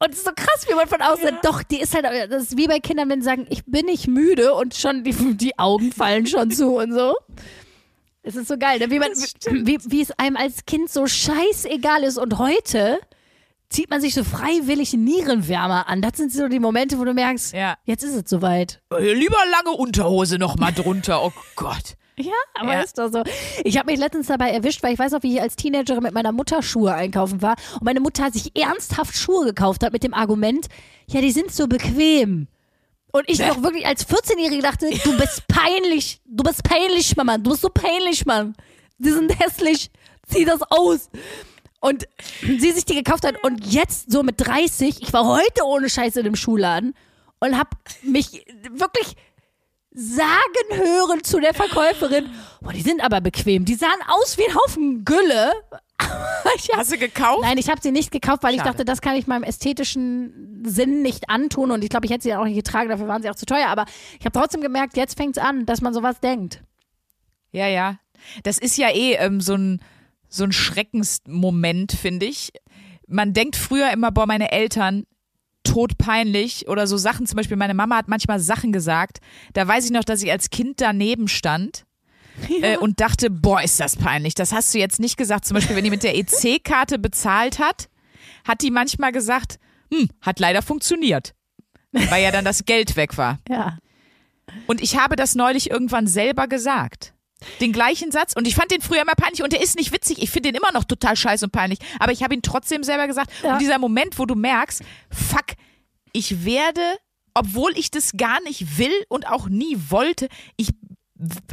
und 0.00 0.10
es 0.12 0.18
ist 0.18 0.26
so 0.26 0.32
krass, 0.34 0.66
wie 0.68 0.74
man 0.74 0.86
von 0.86 1.02
außen, 1.02 1.38
doch, 1.42 1.62
die 1.62 1.80
ist 1.80 1.94
halt, 1.94 2.04
das 2.30 2.44
ist 2.44 2.56
wie 2.56 2.68
bei 2.68 2.78
Kindern, 2.78 3.08
wenn 3.08 3.20
sie 3.20 3.26
sagen, 3.26 3.46
ich 3.50 3.64
bin 3.64 3.86
nicht 3.86 4.06
müde 4.06 4.54
und 4.54 4.74
schon 4.74 5.02
die, 5.02 5.12
die 5.36 5.58
Augen 5.58 5.92
fallen 5.92 6.26
schon 6.26 6.50
zu 6.50 6.76
und 6.76 6.92
so. 6.92 7.16
Es 8.22 8.36
ist 8.36 8.48
so 8.48 8.58
geil, 8.58 8.78
ne? 8.78 8.90
wie, 8.90 8.98
man, 8.98 9.10
wie, 9.10 9.78
wie 9.86 10.02
es 10.02 10.12
einem 10.12 10.36
als 10.36 10.66
Kind 10.66 10.90
so 10.90 11.06
scheißegal 11.06 12.04
ist 12.04 12.18
und 12.18 12.38
heute 12.38 13.00
zieht 13.70 13.90
man 13.90 14.00
sich 14.00 14.14
so 14.14 14.24
freiwillig 14.24 14.92
Nierenwärmer 14.94 15.88
an. 15.88 16.00
Das 16.02 16.16
sind 16.16 16.32
so 16.32 16.48
die 16.48 16.58
Momente, 16.58 16.98
wo 16.98 17.04
du 17.04 17.12
merkst, 17.14 17.52
Ja. 17.54 17.76
jetzt 17.84 18.02
ist 18.02 18.14
es 18.14 18.22
soweit. 18.30 18.80
Äh, 18.92 19.12
Lieber 19.12 19.36
lange 19.52 19.76
Unterhose 19.76 20.38
noch 20.38 20.56
mal 20.56 20.72
drunter. 20.72 21.22
Oh 21.24 21.32
Gott. 21.56 21.94
Ja, 22.16 22.32
aber 22.54 22.72
Ja. 22.72 22.80
ist 22.80 22.98
doch 22.98 23.12
so. 23.12 23.22
Ich 23.64 23.78
habe 23.78 23.90
mich 23.92 24.00
letztens 24.00 24.26
dabei 24.26 24.50
erwischt, 24.50 24.82
weil 24.82 24.92
ich 24.94 24.98
weiß 24.98 25.12
auch, 25.14 25.22
wie 25.22 25.34
ich 25.36 25.40
als 25.42 25.54
Teenagerin 25.56 26.02
mit 26.02 26.14
meiner 26.14 26.32
Mutter 26.32 26.62
Schuhe 26.62 26.92
einkaufen 26.94 27.42
war 27.42 27.54
und 27.74 27.82
meine 27.84 28.00
Mutter 28.00 28.30
sich 28.32 28.56
ernsthaft 28.56 29.14
Schuhe 29.16 29.44
gekauft 29.44 29.84
hat 29.84 29.92
mit 29.92 30.02
dem 30.02 30.14
Argument, 30.14 30.66
ja, 31.06 31.20
die 31.20 31.30
sind 31.30 31.52
so 31.52 31.68
bequem. 31.68 32.48
Und 33.12 33.24
ich 33.28 33.38
noch 33.38 33.62
wirklich 33.62 33.86
als 33.86 34.06
14-Jährige 34.06 34.62
dachte, 34.62 34.90
du 35.04 35.16
bist 35.16 35.46
peinlich, 35.48 36.20
du 36.26 36.42
bist 36.42 36.62
peinlich, 36.64 37.16
Mama, 37.16 37.38
du 37.38 37.50
bist 37.50 37.62
so 37.62 37.68
peinlich, 37.68 38.26
Mann. 38.26 38.54
Die 38.98 39.10
sind 39.10 39.38
hässlich, 39.40 39.90
zieh 40.26 40.44
das 40.44 40.60
aus. 40.70 41.08
Und 41.80 42.08
sie 42.42 42.72
sich 42.72 42.84
die 42.84 42.94
gekauft 42.94 43.24
hat 43.24 43.42
und 43.44 43.64
jetzt 43.66 44.10
so 44.10 44.22
mit 44.22 44.34
30, 44.38 45.00
ich 45.02 45.12
war 45.12 45.24
heute 45.26 45.64
ohne 45.64 45.88
Scheiße 45.88 46.20
in 46.20 46.24
dem 46.24 46.36
Schuhladen 46.36 46.94
und 47.38 47.56
habe 47.56 47.70
mich 48.02 48.44
wirklich 48.72 49.14
sagen 49.92 50.42
hören 50.72 51.24
zu 51.24 51.40
der 51.40 51.54
Verkäuferin, 51.54 52.30
boah, 52.60 52.72
die 52.72 52.82
sind 52.82 53.00
aber 53.02 53.20
bequem. 53.20 53.64
Die 53.64 53.74
sahen 53.74 53.98
aus 54.08 54.38
wie 54.38 54.46
ein 54.48 54.54
Haufen 54.54 55.04
Gülle. 55.04 55.52
ich 56.56 56.68
hab, 56.70 56.78
Hast 56.78 56.92
du 56.92 56.98
gekauft? 56.98 57.42
nein, 57.42 57.58
ich 57.58 57.68
habe 57.68 57.80
sie 57.80 57.90
nicht 57.90 58.10
gekauft, 58.10 58.42
weil 58.42 58.54
ich 58.54 58.60
Schade. 58.60 58.70
dachte, 58.70 58.84
das 58.84 59.00
kann 59.00 59.16
ich 59.16 59.26
meinem 59.26 59.42
ästhetischen 59.42 60.62
Sinn 60.64 61.02
nicht 61.02 61.28
antun 61.30 61.70
und 61.70 61.82
ich 61.82 61.90
glaube, 61.90 62.06
ich 62.06 62.12
hätte 62.12 62.22
sie 62.24 62.34
auch 62.34 62.44
nicht 62.44 62.56
getragen, 62.56 62.88
dafür 62.88 63.08
waren 63.08 63.22
sie 63.22 63.30
auch 63.30 63.34
zu 63.36 63.46
teuer, 63.46 63.68
aber 63.68 63.86
ich 64.18 64.24
habe 64.24 64.38
trotzdem 64.38 64.60
gemerkt, 64.60 64.96
jetzt 64.96 65.16
fängt's 65.16 65.38
an, 65.38 65.66
dass 65.66 65.80
man 65.80 65.94
sowas 65.94 66.20
denkt. 66.20 66.62
Ja, 67.52 67.66
ja. 67.66 67.98
Das 68.42 68.58
ist 68.58 68.76
ja 68.76 68.90
eh 68.90 69.14
ähm, 69.14 69.40
so 69.40 69.54
ein, 69.54 69.80
so 70.28 70.44
ein 70.44 70.52
Schreckensmoment, 70.52 71.92
finde 71.92 72.26
ich. 72.26 72.52
Man 73.06 73.32
denkt 73.32 73.56
früher 73.56 73.90
immer, 73.90 74.10
boah, 74.10 74.26
meine 74.26 74.52
Eltern, 74.52 75.04
todpeinlich 75.64 76.68
oder 76.68 76.86
so 76.86 76.96
Sachen. 76.96 77.26
Zum 77.26 77.36
Beispiel, 77.36 77.56
meine 77.56 77.74
Mama 77.74 77.96
hat 77.96 78.08
manchmal 78.08 78.40
Sachen 78.40 78.72
gesagt. 78.72 79.18
Da 79.52 79.66
weiß 79.66 79.86
ich 79.86 79.90
noch, 79.90 80.04
dass 80.04 80.22
ich 80.22 80.30
als 80.30 80.50
Kind 80.50 80.80
daneben 80.80 81.28
stand. 81.28 81.84
Äh, 82.62 82.76
und 82.76 83.00
dachte, 83.00 83.30
boah, 83.30 83.60
ist 83.62 83.80
das 83.80 83.96
peinlich. 83.96 84.32
Das 84.32 84.52
hast 84.52 84.72
du 84.72 84.78
jetzt 84.78 85.00
nicht 85.00 85.16
gesagt. 85.16 85.44
Zum 85.44 85.56
Beispiel, 85.56 85.74
wenn 85.74 85.82
die 85.82 85.90
mit 85.90 86.04
der 86.04 86.16
EC-Karte 86.16 86.98
bezahlt 86.98 87.58
hat, 87.58 87.88
hat 88.46 88.62
die 88.62 88.70
manchmal 88.70 89.10
gesagt, 89.10 89.58
hm, 89.92 90.08
hat 90.20 90.38
leider 90.38 90.62
funktioniert. 90.62 91.34
Weil 91.90 92.22
ja 92.22 92.30
dann 92.30 92.44
das 92.44 92.64
Geld 92.64 92.94
weg 92.94 93.18
war. 93.18 93.38
Ja. 93.48 93.78
Und 94.66 94.80
ich 94.82 94.96
habe 94.96 95.16
das 95.16 95.34
neulich 95.34 95.70
irgendwann 95.70 96.06
selber 96.06 96.46
gesagt. 96.46 97.14
Den 97.60 97.72
gleichen 97.72 98.10
Satz. 98.10 98.34
Und 98.34 98.46
ich 98.46 98.54
fand 98.54 98.70
den 98.70 98.80
früher 98.80 99.02
immer 99.02 99.14
peinlich 99.14 99.42
und 99.42 99.52
der 99.52 99.62
ist 99.62 99.76
nicht 99.76 99.92
witzig. 99.92 100.22
Ich 100.22 100.30
finde 100.30 100.50
den 100.52 100.60
immer 100.60 100.72
noch 100.72 100.84
total 100.84 101.16
scheiße 101.16 101.46
und 101.46 101.52
peinlich. 101.52 101.78
Aber 101.98 102.12
ich 102.12 102.22
habe 102.22 102.34
ihn 102.34 102.42
trotzdem 102.42 102.82
selber 102.82 103.06
gesagt. 103.06 103.30
Ja. 103.42 103.52
Und 103.52 103.60
dieser 103.60 103.78
Moment, 103.78 104.18
wo 104.18 104.26
du 104.26 104.34
merkst, 104.34 104.82
fuck, 105.10 105.46
ich 106.12 106.44
werde, 106.44 106.98
obwohl 107.34 107.76
ich 107.76 107.90
das 107.90 108.12
gar 108.16 108.40
nicht 108.42 108.78
will 108.78 109.04
und 109.08 109.28
auch 109.28 109.48
nie 109.48 109.76
wollte, 109.88 110.28
ich 110.56 110.70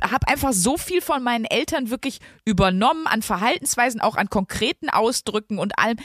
habe 0.03 0.27
einfach 0.27 0.53
so 0.53 0.77
viel 0.77 1.01
von 1.01 1.23
meinen 1.23 1.45
Eltern 1.45 1.89
wirklich 1.89 2.19
übernommen 2.45 3.07
an 3.07 3.21
Verhaltensweisen, 3.21 3.99
auch 3.99 4.15
an 4.15 4.29
konkreten 4.29 4.89
Ausdrücken 4.89 5.57
und 5.57 5.79
allem. 5.79 5.97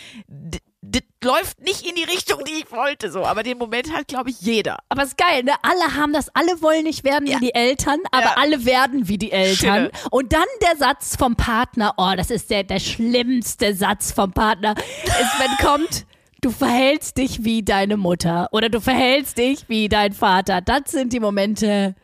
Läuft 1.23 1.61
nicht 1.61 1.87
in 1.87 1.95
die 1.95 2.05
Richtung, 2.05 2.43
die 2.45 2.63
ich 2.65 2.73
wollte, 2.73 3.11
so. 3.13 3.25
Aber 3.27 3.43
den 3.43 3.59
Moment 3.59 3.93
hat, 3.93 4.09
glaube 4.09 4.31
ich, 4.31 4.41
jeder. 4.41 4.79
Aber 4.89 5.03
ist 5.03 5.19
geil, 5.19 5.43
ne? 5.43 5.53
Alle 5.61 5.95
haben 5.95 6.15
das, 6.15 6.35
alle 6.35 6.63
wollen 6.63 6.85
nicht 6.85 7.05
werden 7.05 7.29
wie 7.29 7.37
die 7.39 7.55
Eltern, 7.55 7.99
aber 8.11 8.23
Ja. 8.23 8.35
alle 8.39 8.65
werden 8.65 9.07
wie 9.07 9.19
die 9.19 9.31
Eltern. 9.31 9.91
Schille. 9.91 9.91
Und 10.11 10.33
dann 10.33 10.47
der 10.63 10.77
Satz 10.79 11.17
vom 11.17 11.37
Partner, 11.37 11.93
oh, 11.99 12.13
das 12.17 12.31
ist 12.31 12.49
der, 12.51 12.65
der 12.65 12.79
schlimmste 12.81 13.75
Satz 13.75 14.13
vom 14.13 14.33
Partner, 14.33 14.75
ist, 15.05 15.39
wenn 15.39 15.57
kommt, 15.67 16.07
du 16.41 16.51
verhältst 16.51 17.19
dich 17.19 17.45
wie 17.45 17.63
deine 17.63 17.99
Mutter 17.99 18.49
oder 18.53 18.71
du 18.71 18.81
verhältst 18.81 19.37
dich 19.37 19.69
wie 19.69 19.91
dein 19.91 20.15
Vater. 20.15 20.63
Das 20.63 20.85
sind 20.91 21.13
die 21.13 21.21
Momente, 21.21 21.95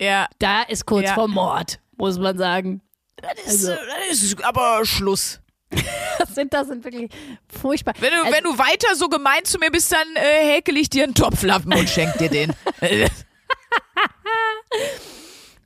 Ja. 0.00 0.28
da 0.38 0.62
ist 0.62 0.86
kurz 0.86 1.06
Ja. 1.06 1.14
vor 1.14 1.26
Mord, 1.26 1.80
muss 1.96 2.18
man 2.20 2.38
sagen. 2.38 2.82
Das 3.16 3.52
ist, 3.52 3.66
das 3.68 4.22
ist 4.22 4.44
aber 4.44 4.84
Schluss. 4.84 5.40
Das 6.50 6.68
sind, 6.68 6.84
wirklich 6.84 7.10
furchtbar. 7.48 7.94
Wenn 7.98 8.10
du, 8.10 8.20
Also- 8.22 8.32
wenn 8.32 8.44
du 8.44 8.58
weiter 8.58 8.94
so 8.94 9.08
gemein 9.08 9.44
zu 9.44 9.58
mir 9.58 9.70
bist, 9.70 9.90
dann 9.92 10.06
äh, 10.16 10.54
häkel 10.56 10.76
ich 10.76 10.90
dir 10.90 11.04
einen 11.04 11.14
Topflappen 11.14 11.72
und 11.72 11.88
schenk 11.88 12.16
dir 12.18 12.28
den. 12.28 12.52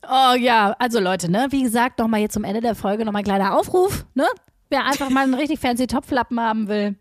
Oh 0.09 0.33
ja, 0.33 0.75
also 0.79 0.99
Leute, 0.99 1.29
ne, 1.29 1.47
wie 1.51 1.63
gesagt, 1.63 1.99
nochmal 1.99 2.19
hier 2.21 2.29
zum 2.29 2.43
Ende 2.43 2.59
der 2.59 2.75
Folge 2.75 3.05
nochmal 3.05 3.21
ein 3.21 3.25
kleiner 3.25 3.55
Aufruf, 3.57 4.05
ne? 4.13 4.27
Wer 4.69 4.85
einfach 4.85 5.09
mal 5.09 5.23
einen 5.23 5.35
richtig 5.35 5.59
fancy 5.59 5.85
Topflappen 5.87 6.39
haben 6.39 6.67
will. 6.67 6.95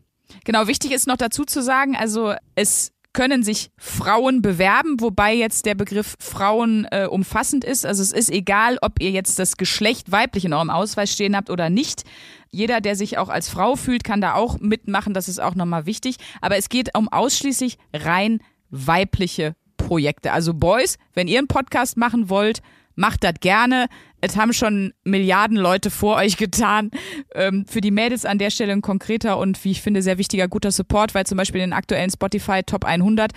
Genau, 0.44 0.66
wichtig 0.66 0.92
ist 0.92 1.06
noch 1.06 1.16
dazu 1.16 1.44
zu 1.44 1.62
sagen, 1.62 1.96
also 1.96 2.34
es 2.54 2.92
können 3.16 3.42
sich 3.42 3.70
Frauen 3.78 4.42
bewerben, 4.42 5.00
wobei 5.00 5.34
jetzt 5.34 5.64
der 5.64 5.74
Begriff 5.74 6.16
Frauen 6.20 6.86
äh, 6.90 7.06
umfassend 7.06 7.64
ist. 7.64 7.86
Also 7.86 8.02
es 8.02 8.12
ist 8.12 8.30
egal, 8.30 8.76
ob 8.82 9.00
ihr 9.00 9.10
jetzt 9.10 9.38
das 9.38 9.56
Geschlecht 9.56 10.12
weiblich 10.12 10.44
in 10.44 10.52
eurem 10.52 10.68
Ausweis 10.68 11.10
stehen 11.10 11.34
habt 11.34 11.48
oder 11.48 11.70
nicht. 11.70 12.04
Jeder, 12.50 12.82
der 12.82 12.94
sich 12.94 13.16
auch 13.16 13.30
als 13.30 13.48
Frau 13.48 13.74
fühlt, 13.74 14.04
kann 14.04 14.20
da 14.20 14.34
auch 14.34 14.60
mitmachen. 14.60 15.14
Das 15.14 15.28
ist 15.28 15.40
auch 15.40 15.54
nochmal 15.54 15.86
wichtig. 15.86 16.16
Aber 16.42 16.58
es 16.58 16.68
geht 16.68 16.94
um 16.94 17.08
ausschließlich 17.08 17.78
rein 17.94 18.40
weibliche 18.68 19.54
Projekte. 19.78 20.32
Also 20.32 20.52
Boys, 20.52 20.98
wenn 21.14 21.26
ihr 21.26 21.38
einen 21.38 21.48
Podcast 21.48 21.96
machen 21.96 22.28
wollt, 22.28 22.60
macht 22.96 23.22
das 23.22 23.34
gerne. 23.40 23.86
Es 24.20 24.36
haben 24.36 24.52
schon 24.52 24.92
Milliarden 25.04 25.56
Leute 25.56 25.90
vor 25.90 26.16
euch 26.16 26.36
getan. 26.36 26.90
Ähm, 27.34 27.64
für 27.68 27.80
die 27.80 27.90
Mädels 27.90 28.24
an 28.24 28.38
der 28.38 28.50
Stelle 28.50 28.72
ein 28.72 28.82
konkreter 28.82 29.38
und 29.38 29.62
wie 29.64 29.70
ich 29.70 29.82
finde 29.82 30.02
sehr 30.02 30.18
wichtiger 30.18 30.48
guter 30.48 30.72
Support, 30.72 31.14
weil 31.14 31.26
zum 31.26 31.38
Beispiel 31.38 31.60
in 31.60 31.70
den 31.70 31.78
aktuellen 31.78 32.10
Spotify 32.10 32.62
Top 32.64 32.84
100 32.84 33.32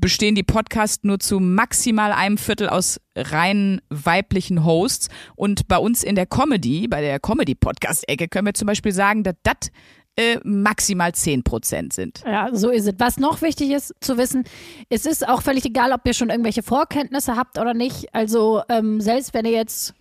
bestehen 0.00 0.34
die 0.34 0.42
Podcasts 0.42 1.02
nur 1.02 1.18
zu 1.18 1.40
maximal 1.40 2.12
einem 2.12 2.38
Viertel 2.38 2.68
aus 2.68 3.00
rein 3.16 3.80
weiblichen 3.88 4.64
Hosts. 4.64 5.08
Und 5.34 5.68
bei 5.68 5.78
uns 5.78 6.02
in 6.02 6.14
der 6.14 6.26
Comedy, 6.26 6.86
bei 6.88 7.00
der 7.00 7.18
Comedy-Podcast-Ecke, 7.18 8.28
können 8.28 8.46
wir 8.46 8.54
zum 8.54 8.66
Beispiel 8.66 8.92
sagen, 8.92 9.24
dass 9.24 9.34
das 9.42 9.70
äh, 10.18 10.40
maximal 10.42 11.14
10 11.14 11.44
Prozent 11.44 11.92
sind. 11.92 12.24
Ja, 12.26 12.48
so 12.52 12.70
ist 12.70 12.88
es. 12.88 12.94
Was 12.98 13.18
noch 13.18 13.40
wichtig 13.40 13.70
ist 13.70 13.94
zu 14.00 14.18
wissen, 14.18 14.42
es 14.88 15.06
ist 15.06 15.26
auch 15.26 15.42
völlig 15.42 15.64
egal, 15.64 15.92
ob 15.92 16.00
ihr 16.04 16.12
schon 16.12 16.28
irgendwelche 16.28 16.64
Vorkenntnisse 16.64 17.36
habt 17.36 17.56
oder 17.56 17.72
nicht. 17.72 18.12
Also 18.12 18.62
ähm, 18.68 19.00
selbst 19.00 19.32
wenn 19.32 19.44
ihr 19.44 19.52
jetzt 19.52 19.94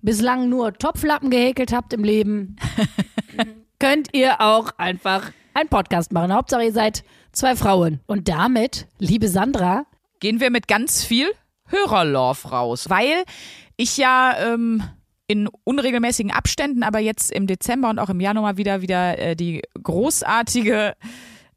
bislang 0.00 0.48
nur 0.48 0.72
Topflappen 0.72 1.28
gehäkelt 1.28 1.72
habt 1.72 1.92
im 1.92 2.02
Leben, 2.02 2.56
könnt 3.78 4.08
ihr 4.14 4.40
auch 4.40 4.70
einfach 4.78 5.32
einen 5.52 5.68
Podcast 5.68 6.12
machen. 6.12 6.32
Hauptsache 6.32 6.64
ihr 6.64 6.72
seid 6.72 7.04
zwei 7.32 7.54
Frauen. 7.54 8.00
Und 8.06 8.28
damit, 8.28 8.86
liebe 8.98 9.28
Sandra, 9.28 9.84
gehen 10.20 10.40
wir 10.40 10.50
mit 10.50 10.66
ganz 10.66 11.04
viel 11.04 11.28
Hörerlove 11.66 12.48
raus, 12.48 12.88
weil 12.88 13.24
ich 13.76 13.98
ja 13.98 14.34
ähm, 14.38 14.82
in 15.28 15.48
unregelmäßigen 15.64 16.32
Abständen, 16.32 16.82
aber 16.82 16.98
jetzt 16.98 17.30
im 17.30 17.46
Dezember 17.46 17.90
und 17.90 17.98
auch 17.98 18.08
im 18.08 18.18
Januar 18.18 18.56
wieder 18.56 18.82
wieder 18.82 19.18
äh, 19.18 19.36
die 19.36 19.62
großartige 19.80 20.94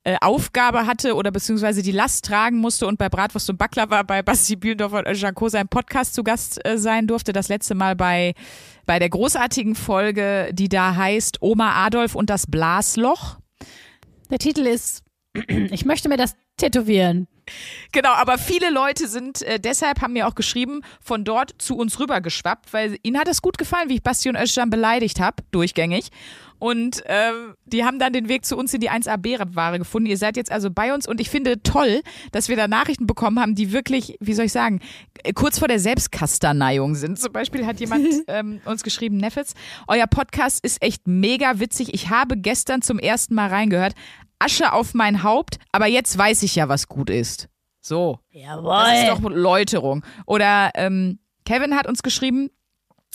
äh, 0.04 0.18
Aufgabe 0.20 0.86
hatte 0.86 1.16
oder 1.16 1.32
beziehungsweise 1.32 1.82
die 1.82 1.92
Last 1.92 2.26
tragen 2.26 2.58
musste 2.58 2.86
und 2.86 2.98
bei 2.98 3.08
Bratwurst 3.08 3.50
und 3.50 3.58
Baklava 3.58 4.04
bei 4.04 4.22
Basti 4.22 4.56
Bielendorf 4.58 4.94
und 4.94 5.14
Janko 5.14 5.48
sein 5.48 5.68
Podcast 5.68 6.14
zu 6.14 6.24
Gast 6.24 6.64
äh, 6.66 6.78
sein 6.78 7.08
durfte. 7.08 7.34
Das 7.34 7.48
letzte 7.48 7.74
Mal 7.74 7.96
bei, 7.96 8.34
bei 8.86 9.00
der 9.00 9.10
großartigen 9.10 9.76
Folge, 9.76 10.50
die 10.54 10.70
da 10.70 10.96
heißt 10.96 11.42
Oma 11.42 11.86
Adolf 11.86 12.16
und 12.16 12.30
das 12.30 12.48
Blasloch. 12.48 13.38
Der 14.30 14.40
Titel 14.40 14.68
ist 14.68 15.04
Ich 15.72 15.86
möchte 15.86 16.10
mir 16.10 16.18
das 16.18 16.36
tätowieren. 16.58 17.28
Genau, 17.92 18.14
aber 18.14 18.38
viele 18.38 18.70
Leute 18.70 19.08
sind 19.08 19.42
äh, 19.42 19.60
deshalb, 19.60 20.02
haben 20.02 20.14
mir 20.14 20.28
auch 20.28 20.36
geschrieben, 20.36 20.82
von 21.02 21.24
dort 21.24 21.54
zu 21.58 21.76
uns 21.76 22.00
rüber 22.00 22.22
geschwappt, 22.22 22.74
weil 22.74 22.98
ihnen 23.04 23.18
hat 23.18 23.28
es 23.28 23.42
gut 23.42 23.58
gefallen, 23.58 23.90
wie 23.90 23.96
ich 23.96 24.04
Basti 24.04 24.30
und 24.30 24.36
Özcan 24.36 24.70
beleidigt 24.70 25.20
habe, 25.20 25.44
durchgängig. 25.52 26.10
Und 26.62 27.04
äh, 27.08 27.32
die 27.66 27.84
haben 27.86 27.98
dann 27.98 28.14
den 28.14 28.30
Weg 28.30 28.46
zu 28.46 28.56
uns 28.56 28.72
in 28.72 28.82
die 28.82 28.92
1AB-Ware 28.92 29.80
gefunden. 29.80 30.08
Ihr 30.08 30.18
seid 30.18 30.38
jetzt 30.38 30.52
also 30.52 30.70
bei 30.70 30.94
uns 30.94 31.08
und 31.08 31.20
ich 31.20 31.28
finde 31.32 31.64
toll, 31.64 32.02
dass 32.32 32.50
wir 32.50 32.56
da 32.56 32.68
Nachrichten 32.68 33.08
bekommen 33.08 33.40
haben, 33.40 33.56
die 33.56 33.72
wirklich, 33.72 34.16
wie 34.20 34.36
soll 34.36 34.46
ich 34.46 34.52
sagen, 34.52 34.80
äh, 35.24 35.34
kurz 35.34 35.58
vor 35.58 35.68
der 35.68 35.80
Selbstkasterneiung 35.80 36.94
sind. 36.94 37.18
Zum 37.18 37.34
Beispiel 37.34 37.66
hat 37.66 37.80
jemand 37.80 38.06
ähm, 38.28 38.62
uns 38.66 38.84
geschrieben, 38.84 39.18
Neffels, 39.18 39.56
euer 39.88 40.06
Podcast 40.06 40.64
ist 40.64 40.84
echt 40.84 41.08
mega 41.08 41.60
witzig. 41.60 41.96
Ich 41.96 42.12
habe 42.12 42.38
gestern 42.38 42.84
zum 42.84 43.00
ersten 43.00 43.34
Mal 43.34 43.48
reingehört. 43.48 43.96
Asche 44.42 44.74
auf 44.74 44.94
mein 44.94 45.24
Haupt, 45.24 45.58
aber 45.72 45.88
jetzt 45.88 46.18
weiß 46.18 46.44
ich 46.44 46.56
ja, 46.56 46.70
was 46.70 46.88
gut 46.88 47.10
ist. 47.10 47.48
So. 47.82 48.20
Jawohl. 48.32 48.72
Das 48.72 49.00
ist 49.04 49.10
doch 49.10 49.30
Läuterung. 49.30 50.06
Oder 50.26 50.72
ähm, 50.76 51.20
Kevin 51.46 51.76
hat 51.76 51.88
uns 51.88 52.04
geschrieben, 52.04 52.50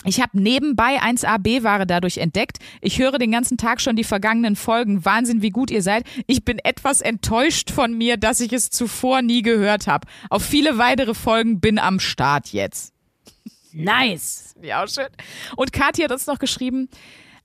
ich 0.05 0.21
habe 0.21 0.39
nebenbei 0.39 1.01
1AB-Ware 1.01 1.87
dadurch 1.87 2.19
entdeckt. 2.19 2.59
Ich 2.81 2.99
höre 2.99 3.19
den 3.19 3.33
ganzen 3.33 3.57
Tag 3.57 3.81
schon 3.81 3.97
die 3.97 4.05
vergangenen 4.05 4.55
Folgen. 4.55 5.05
Wahnsinn, 5.05 5.41
wie 5.41 5.51
gut 5.51 5.71
ihr 5.71 5.83
seid. 5.83 6.05
Ich 6.27 6.45
bin 6.45 6.59
etwas 6.59 7.01
enttäuscht 7.01 7.71
von 7.71 7.97
mir, 7.97 8.17
dass 8.17 8.41
ich 8.41 8.53
es 8.53 8.71
zuvor 8.71 9.23
nie 9.23 9.43
gehört 9.43 9.87
habe. 9.87 10.07
Auf 10.29 10.45
viele 10.45 10.77
weitere 10.79 11.15
Folgen 11.15 11.61
bin 11.61 11.79
am 11.79 11.99
Start 11.99 12.53
jetzt. 12.53 12.93
Nice. 13.73 14.55
Ja, 14.63 14.85
auch 14.85 14.89
schön. 14.89 15.09
Und 15.57 15.73
Kathi 15.73 16.03
hat 16.03 16.13
uns 16.13 16.27
noch 16.27 16.39
geschrieben, 16.39 16.89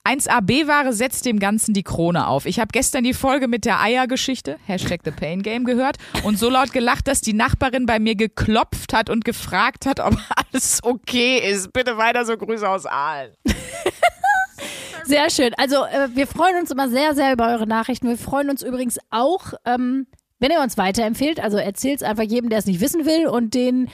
1AB-Ware 0.04 0.94
setzt 0.94 1.26
dem 1.26 1.40
Ganzen 1.40 1.74
die 1.74 1.84
Krone 1.84 2.28
auf. 2.28 2.46
Ich 2.46 2.60
habe 2.60 2.70
gestern 2.72 3.04
die 3.04 3.14
Folge 3.14 3.48
mit 3.48 3.66
der 3.66 3.80
Eiergeschichte, 3.80 4.58
Hashtag 4.66 5.02
The 5.04 5.12
Pain 5.12 5.44
Game, 5.44 5.64
gehört 5.64 5.98
und 6.24 6.40
so 6.40 6.50
laut 6.50 6.74
gelacht, 6.74 7.08
dass 7.08 7.22
die 7.22 7.34
Nachbarin 7.34 7.86
bei 7.86 8.00
mir 8.00 8.16
geklopft 8.16 8.94
hat 8.94 9.10
und 9.10 9.26
gefragt 9.26 9.86
hat, 9.86 10.00
ob 10.00 10.18
alles 10.54 10.80
okay 10.84 11.38
ist. 11.38 11.72
Bitte 11.72 11.98
weiter 11.98 12.26
so 12.26 12.36
Grüße 12.36 12.68
aus 12.68 12.86
Aalen. 12.86 13.32
Sehr 15.04 15.30
schön. 15.30 15.54
Also 15.56 15.86
äh, 15.86 16.10
wir 16.14 16.28
freuen 16.28 16.58
uns 16.58 16.72
immer 16.72 16.88
sehr, 16.88 17.16
sehr 17.16 17.34
über 17.34 17.48
eure 17.50 17.68
Nachrichten. 17.68 18.08
Wir 18.08 18.18
freuen 18.18 18.50
uns 18.50 18.62
übrigens 18.62 19.00
auch, 19.10 19.54
ähm, 19.66 20.08
wenn 20.40 20.52
ihr 20.52 20.62
uns 20.62 20.78
weiterempfehlt. 20.78 21.40
Also 21.40 21.58
erzählt 21.58 21.98
es 21.98 22.04
einfach 22.04 22.24
jedem, 22.24 22.50
der 22.50 22.60
es 22.60 22.66
nicht 22.66 22.82
wissen 22.82 23.06
will 23.06 23.28
und 23.28 23.54
den 23.54 23.90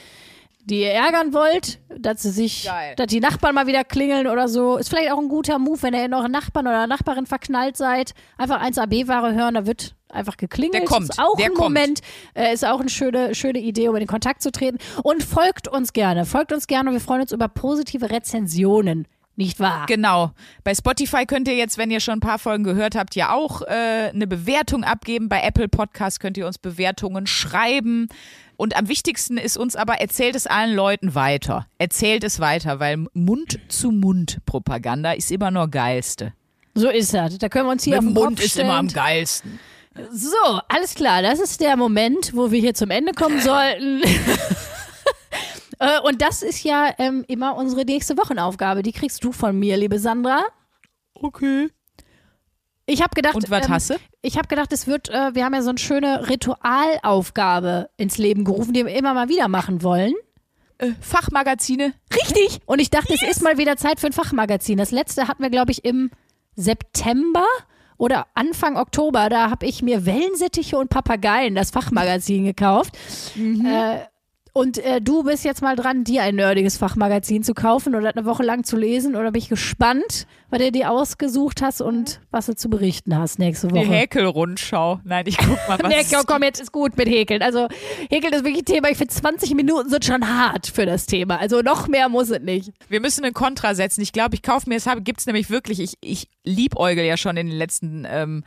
die 0.70 0.82
ihr 0.82 0.92
ärgern 0.92 1.34
wollt, 1.34 1.80
dass 1.98 2.24
sie 2.24 2.30
sich, 2.30 2.66
Geil. 2.66 2.94
dass 2.98 3.08
die 3.08 3.22
Nachbarn 3.22 3.56
mal 3.56 3.68
wieder 3.68 3.84
klingeln 3.84 4.28
oder 4.28 4.50
so. 4.50 4.78
Ist 4.78 4.90
vielleicht 4.90 5.12
auch 5.12 5.18
ein 5.18 5.30
guter 5.30 5.60
Move, 5.60 5.82
wenn 5.82 5.94
ihr 5.94 6.06
in 6.06 6.14
euren 6.14 6.32
Nachbarn 6.32 6.68
oder 6.68 6.88
Nachbarin 6.88 7.26
verknallt 7.26 7.78
seid. 7.78 8.14
Einfach 8.38 8.62
1AB-Ware 8.62 9.34
hören, 9.34 9.54
da 9.54 9.66
wird 9.66 9.96
einfach 10.10 10.36
geklingelt. 10.36 10.84
Der 10.84 10.86
kommt, 10.86 11.10
Ist 11.10 11.20
auch 11.20 11.38
der 11.38 11.46
ein 11.48 11.54
kommt. 11.54 11.76
Moment, 11.76 12.02
äh, 12.34 12.54
ist 12.54 12.66
auch 12.66 12.82
eine 12.82 12.90
schöne, 12.90 13.34
schöne 13.34 13.60
Idee, 13.60 13.88
um 13.88 13.96
in 13.96 14.02
den 14.02 14.08
Kontakt 14.08 14.42
zu 14.42 14.52
treten. 14.52 14.78
Und 15.04 15.24
folgt 15.24 15.70
uns 15.70 15.94
gerne, 15.94 16.26
folgt 16.26 16.52
uns 16.52 16.68
gerne. 16.68 16.92
Wir 16.92 17.00
freuen 17.00 17.22
uns 17.22 17.32
über 17.32 17.48
positive 17.48 18.10
Rezensionen. 18.10 19.08
Nicht 19.38 19.60
wahr? 19.60 19.86
Genau. 19.88 20.32
Bei 20.64 20.74
Spotify 20.74 21.28
könnt 21.28 21.48
ihr 21.48 21.56
jetzt, 21.56 21.78
wenn 21.78 21.92
ihr 21.92 22.00
schon 22.00 22.16
ein 22.16 22.20
paar 22.22 22.40
Folgen 22.40 22.64
gehört 22.64 22.96
habt, 22.96 23.16
ja 23.16 23.34
auch 23.34 23.62
äh, 23.62 24.10
eine 24.12 24.26
Bewertung 24.26 24.84
abgeben. 24.84 25.30
Bei 25.30 25.42
Apple 25.44 25.68
Podcast 25.68 26.20
könnt 26.20 26.38
ihr 26.38 26.48
uns 26.48 26.58
Bewertungen 26.58 27.28
schreiben. 27.28 28.08
Und 28.58 28.76
am 28.76 28.90
wichtigsten 28.90 29.38
ist 29.38 29.58
uns 29.58 29.76
aber, 29.76 30.02
erzählt 30.02 30.36
es 30.36 30.48
allen 30.48 30.76
Leuten 30.76 31.14
weiter. 31.14 31.68
Erzählt 31.78 32.24
es 32.24 32.40
weiter, 32.40 32.80
weil 32.80 33.06
Mund-zu-Mund-Propaganda 33.14 35.12
ist 35.12 35.32
immer 35.32 35.52
nur 35.52 35.68
geilste. 35.70 36.34
So 36.74 36.90
ist 36.90 37.14
das. 37.14 37.38
Da 37.38 37.50
können 37.50 37.68
wir 37.68 37.72
uns 37.72 37.84
hier 37.84 37.94
Mit 37.94 38.00
auf 38.00 38.06
den 38.06 38.14
Mund 38.14 38.38
Kopf 38.38 38.46
ist 38.46 38.58
immer 38.58 38.74
am 38.74 38.88
geilsten. 38.88 39.60
So, 40.12 40.60
alles 40.68 40.96
klar. 40.96 41.22
Das 41.22 41.40
ist 41.40 41.62
der 41.62 41.78
Moment, 41.78 42.36
wo 42.36 42.52
wir 42.52 42.60
hier 42.60 42.74
zum 42.74 42.90
Ende 42.90 43.14
kommen 43.14 43.40
sollten. 43.42 44.02
Äh, 45.80 46.00
Und 46.04 46.24
das 46.24 46.42
ist 46.42 46.64
ja 46.64 46.92
ähm, 46.98 47.24
immer 47.28 47.56
unsere 47.56 47.86
nächste 47.86 48.18
Wochenaufgabe. 48.18 48.82
Die 48.82 48.92
kriegst 48.92 49.24
du 49.24 49.32
von 49.32 49.60
mir, 49.60 49.78
liebe 49.78 50.00
Sandra. 50.00 50.42
Okay. 51.14 51.70
Ich 52.90 53.02
habe 53.02 53.14
gedacht, 53.14 53.36
Und 53.36 53.50
was 53.52 53.66
ähm, 53.68 53.74
hast 53.74 53.90
du? 53.90 53.96
ich 54.22 54.38
habe 54.38 54.48
gedacht, 54.48 54.72
es 54.72 54.88
wird, 54.88 55.10
äh, 55.10 55.36
wir 55.36 55.44
haben 55.44 55.54
ja 55.54 55.62
so 55.62 55.70
eine 55.70 55.78
schöne 55.78 56.30
Ritualaufgabe 56.30 57.90
ins 57.98 58.18
Leben 58.18 58.46
gerufen, 58.46 58.74
die 58.74 58.86
wir 58.86 58.96
immer 58.96 59.14
mal 59.14 59.28
wieder 59.30 59.50
machen 59.50 59.84
wollen. 59.84 60.14
Äh, 60.78 60.92
Fachmagazine. 61.02 61.94
Richtig. 62.14 62.60
Und 62.66 62.80
ich 62.80 62.90
dachte, 62.90 63.14
es 63.14 63.24
ist 63.24 63.44
mal 63.44 63.58
wieder 63.58 63.76
Zeit 63.78 64.00
für 64.00 64.08
ein 64.08 64.14
Fachmagazin. 64.14 64.78
Das 64.78 64.92
letzte 64.92 65.28
hatten 65.28 65.44
wir, 65.44 65.50
glaube 65.50 65.72
ich, 65.72 65.84
im 65.84 66.12
September 66.56 67.46
oder 67.98 68.28
Anfang 68.36 68.78
Oktober. 68.78 69.28
Da 69.30 69.50
habe 69.50 69.66
ich 69.66 69.82
mir 69.82 70.06
Wellensittiche 70.06 70.78
und 70.78 70.90
Papageien, 70.90 71.56
das 71.56 71.72
Fachmagazin, 71.72 72.46
gekauft. 72.46 72.98
Äh, 73.36 74.00
und 74.58 74.80
äh, 74.80 75.02
du 75.02 75.24
bist 75.24 75.46
jetzt 75.46 75.62
mal 75.62 75.76
dran, 75.76 76.04
dir 76.04 76.24
ein 76.24 76.34
nerdiges 76.34 76.78
Fachmagazin 76.78 77.44
zu 77.44 77.54
kaufen 77.54 77.94
oder 77.94 78.10
eine 78.10 78.26
Woche 78.26 78.42
lang 78.42 78.64
zu 78.64 78.76
lesen. 78.76 79.16
Oder 79.16 79.32
bin 79.32 79.40
ich 79.40 79.50
gespannt, 79.50 80.26
was 80.50 80.60
du 80.60 80.72
dir 80.72 80.90
ausgesucht 80.90 81.62
hast 81.62 81.80
und 81.80 82.22
was 82.32 82.48
du 82.48 82.56
zu 82.56 82.68
berichten 82.68 83.16
hast 83.16 83.38
nächste 83.38 83.68
Die 83.68 83.76
Woche. 83.76 83.86
Häkelrundschau. 83.86 85.00
Nein, 85.04 85.26
ich 85.28 85.38
guck 85.38 85.60
mal, 85.68 85.78
was. 85.80 85.90
Nee, 85.90 86.04
komm, 86.12 86.26
komm, 86.26 86.42
jetzt 86.42 86.60
ist 86.60 86.72
gut 86.72 86.98
mit 86.98 87.08
Häkeln. 87.08 87.44
Also 87.44 87.68
Häkeln 88.10 88.34
ist 88.34 88.44
wirklich 88.44 88.64
ein 88.64 88.66
Thema. 88.66 88.90
Ich 88.90 88.98
finde 88.98 89.14
20 89.14 89.54
Minuten 89.54 89.92
sind 89.92 90.04
schon 90.04 90.28
hart 90.28 90.66
für 90.66 90.88
das 90.88 91.06
Thema. 91.06 91.40
Also 91.40 91.62
noch 91.62 91.88
mehr 91.88 92.10
muss 92.10 92.32
es 92.32 92.42
nicht. 92.42 92.72
Wir 92.90 93.00
müssen 93.00 93.24
einen 93.24 93.36
Kontra 93.36 93.76
setzen. 93.76 94.02
Ich 94.02 94.12
glaube, 94.12 94.34
ich 94.34 94.42
kaufe 94.42 94.68
mir, 94.68 94.78
es 94.78 94.88
habe, 94.88 95.02
gibt's 95.04 95.28
nämlich 95.28 95.52
wirklich, 95.52 95.80
ich, 95.80 95.94
ich 96.02 96.30
liebäugel 96.44 97.06
ja 97.06 97.16
schon 97.16 97.38
in 97.38 97.46
den 97.46 97.58
letzten 97.58 98.08
ähm, 98.10 98.44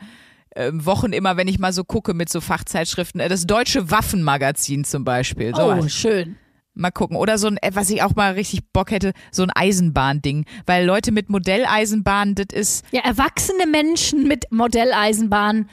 Wochen 0.71 1.13
immer, 1.13 1.37
wenn 1.37 1.47
ich 1.47 1.59
mal 1.59 1.73
so 1.73 1.83
gucke 1.83 2.13
mit 2.13 2.29
so 2.29 2.41
Fachzeitschriften. 2.41 3.21
Äh, 3.21 3.29
Das 3.29 3.45
Deutsche 3.47 3.89
Waffenmagazin 3.91 4.83
zum 4.83 5.03
Beispiel. 5.03 5.53
So 5.55 5.63
Oh, 5.71 5.87
schön. 5.87 6.35
Mal 6.73 6.91
gucken. 6.91 7.17
Oder 7.17 7.37
so 7.37 7.47
ein, 7.47 7.57
äh, 7.57 7.71
was 7.73 7.89
ich 7.89 8.01
auch 8.03 8.15
mal 8.15 8.33
richtig 8.33 8.61
Bock 8.71 8.91
hätte, 8.91 9.13
so 9.31 9.43
ein 9.43 9.49
Eisenbahnding. 9.53 10.45
Weil 10.65 10.85
Leute 10.85 11.11
mit 11.11 11.29
Modelleisenbahn, 11.29 12.35
das 12.35 12.47
ist, 12.53 12.85
Ja, 12.91 13.01
erwachsene 13.01 13.67
Menschen 13.67 14.27
mit 14.27 14.51
Modelleisenbahn. 14.51 15.69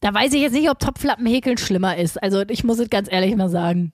Da 0.00 0.14
weiß 0.14 0.32
ich 0.32 0.40
jetzt 0.40 0.52
nicht, 0.52 0.70
ob 0.70 0.78
Topflappenhäkeln 0.78 1.58
schlimmer 1.58 1.96
ist. 1.96 2.22
Also 2.22 2.42
ich 2.48 2.64
muss 2.64 2.78
es 2.78 2.88
ganz 2.90 3.10
ehrlich 3.10 3.36
mal 3.36 3.50
sagen. 3.50 3.92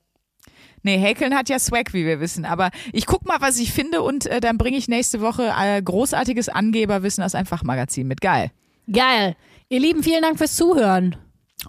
nee, 0.82 0.98
Häkeln 0.98 1.34
hat 1.34 1.48
ja 1.48 1.58
Swag, 1.58 1.92
wie 1.94 2.04
wir 2.06 2.20
wissen. 2.20 2.44
Aber 2.44 2.70
ich 2.92 3.06
guck 3.06 3.24
mal, 3.26 3.38
was 3.40 3.58
ich 3.58 3.72
finde 3.72 4.02
und 4.02 4.26
äh, 4.26 4.40
dann 4.40 4.56
bringe 4.56 4.76
ich 4.76 4.86
nächste 4.86 5.20
Woche 5.20 5.52
äh, 5.60 5.82
großartiges 5.82 6.48
Angeberwissen 6.48 7.24
aus 7.24 7.34
einem 7.34 7.46
Fachmagazin 7.46 8.06
mit. 8.06 8.20
Geil. 8.20 8.50
Geil. 8.90 9.36
Ihr 9.68 9.80
Lieben, 9.80 10.02
vielen 10.02 10.22
Dank 10.22 10.38
fürs 10.38 10.54
Zuhören. 10.54 11.16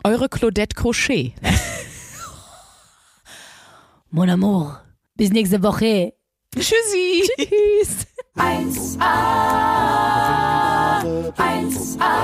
Eure 0.04 0.30
Claudette 0.30 0.76
Crochet. 0.76 1.34
Mon 4.12 4.30
amour. 4.30 4.82
Bis 5.16 5.32
nächste 5.32 5.64
Woche. 5.64 6.14
Tschüssi. 6.56 7.28
Tschüss. 7.38 8.06
1a, 8.38 9.02
1a, 11.38 11.98
1a, 11.98 12.18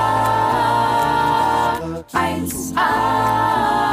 1a, 2.13 3.92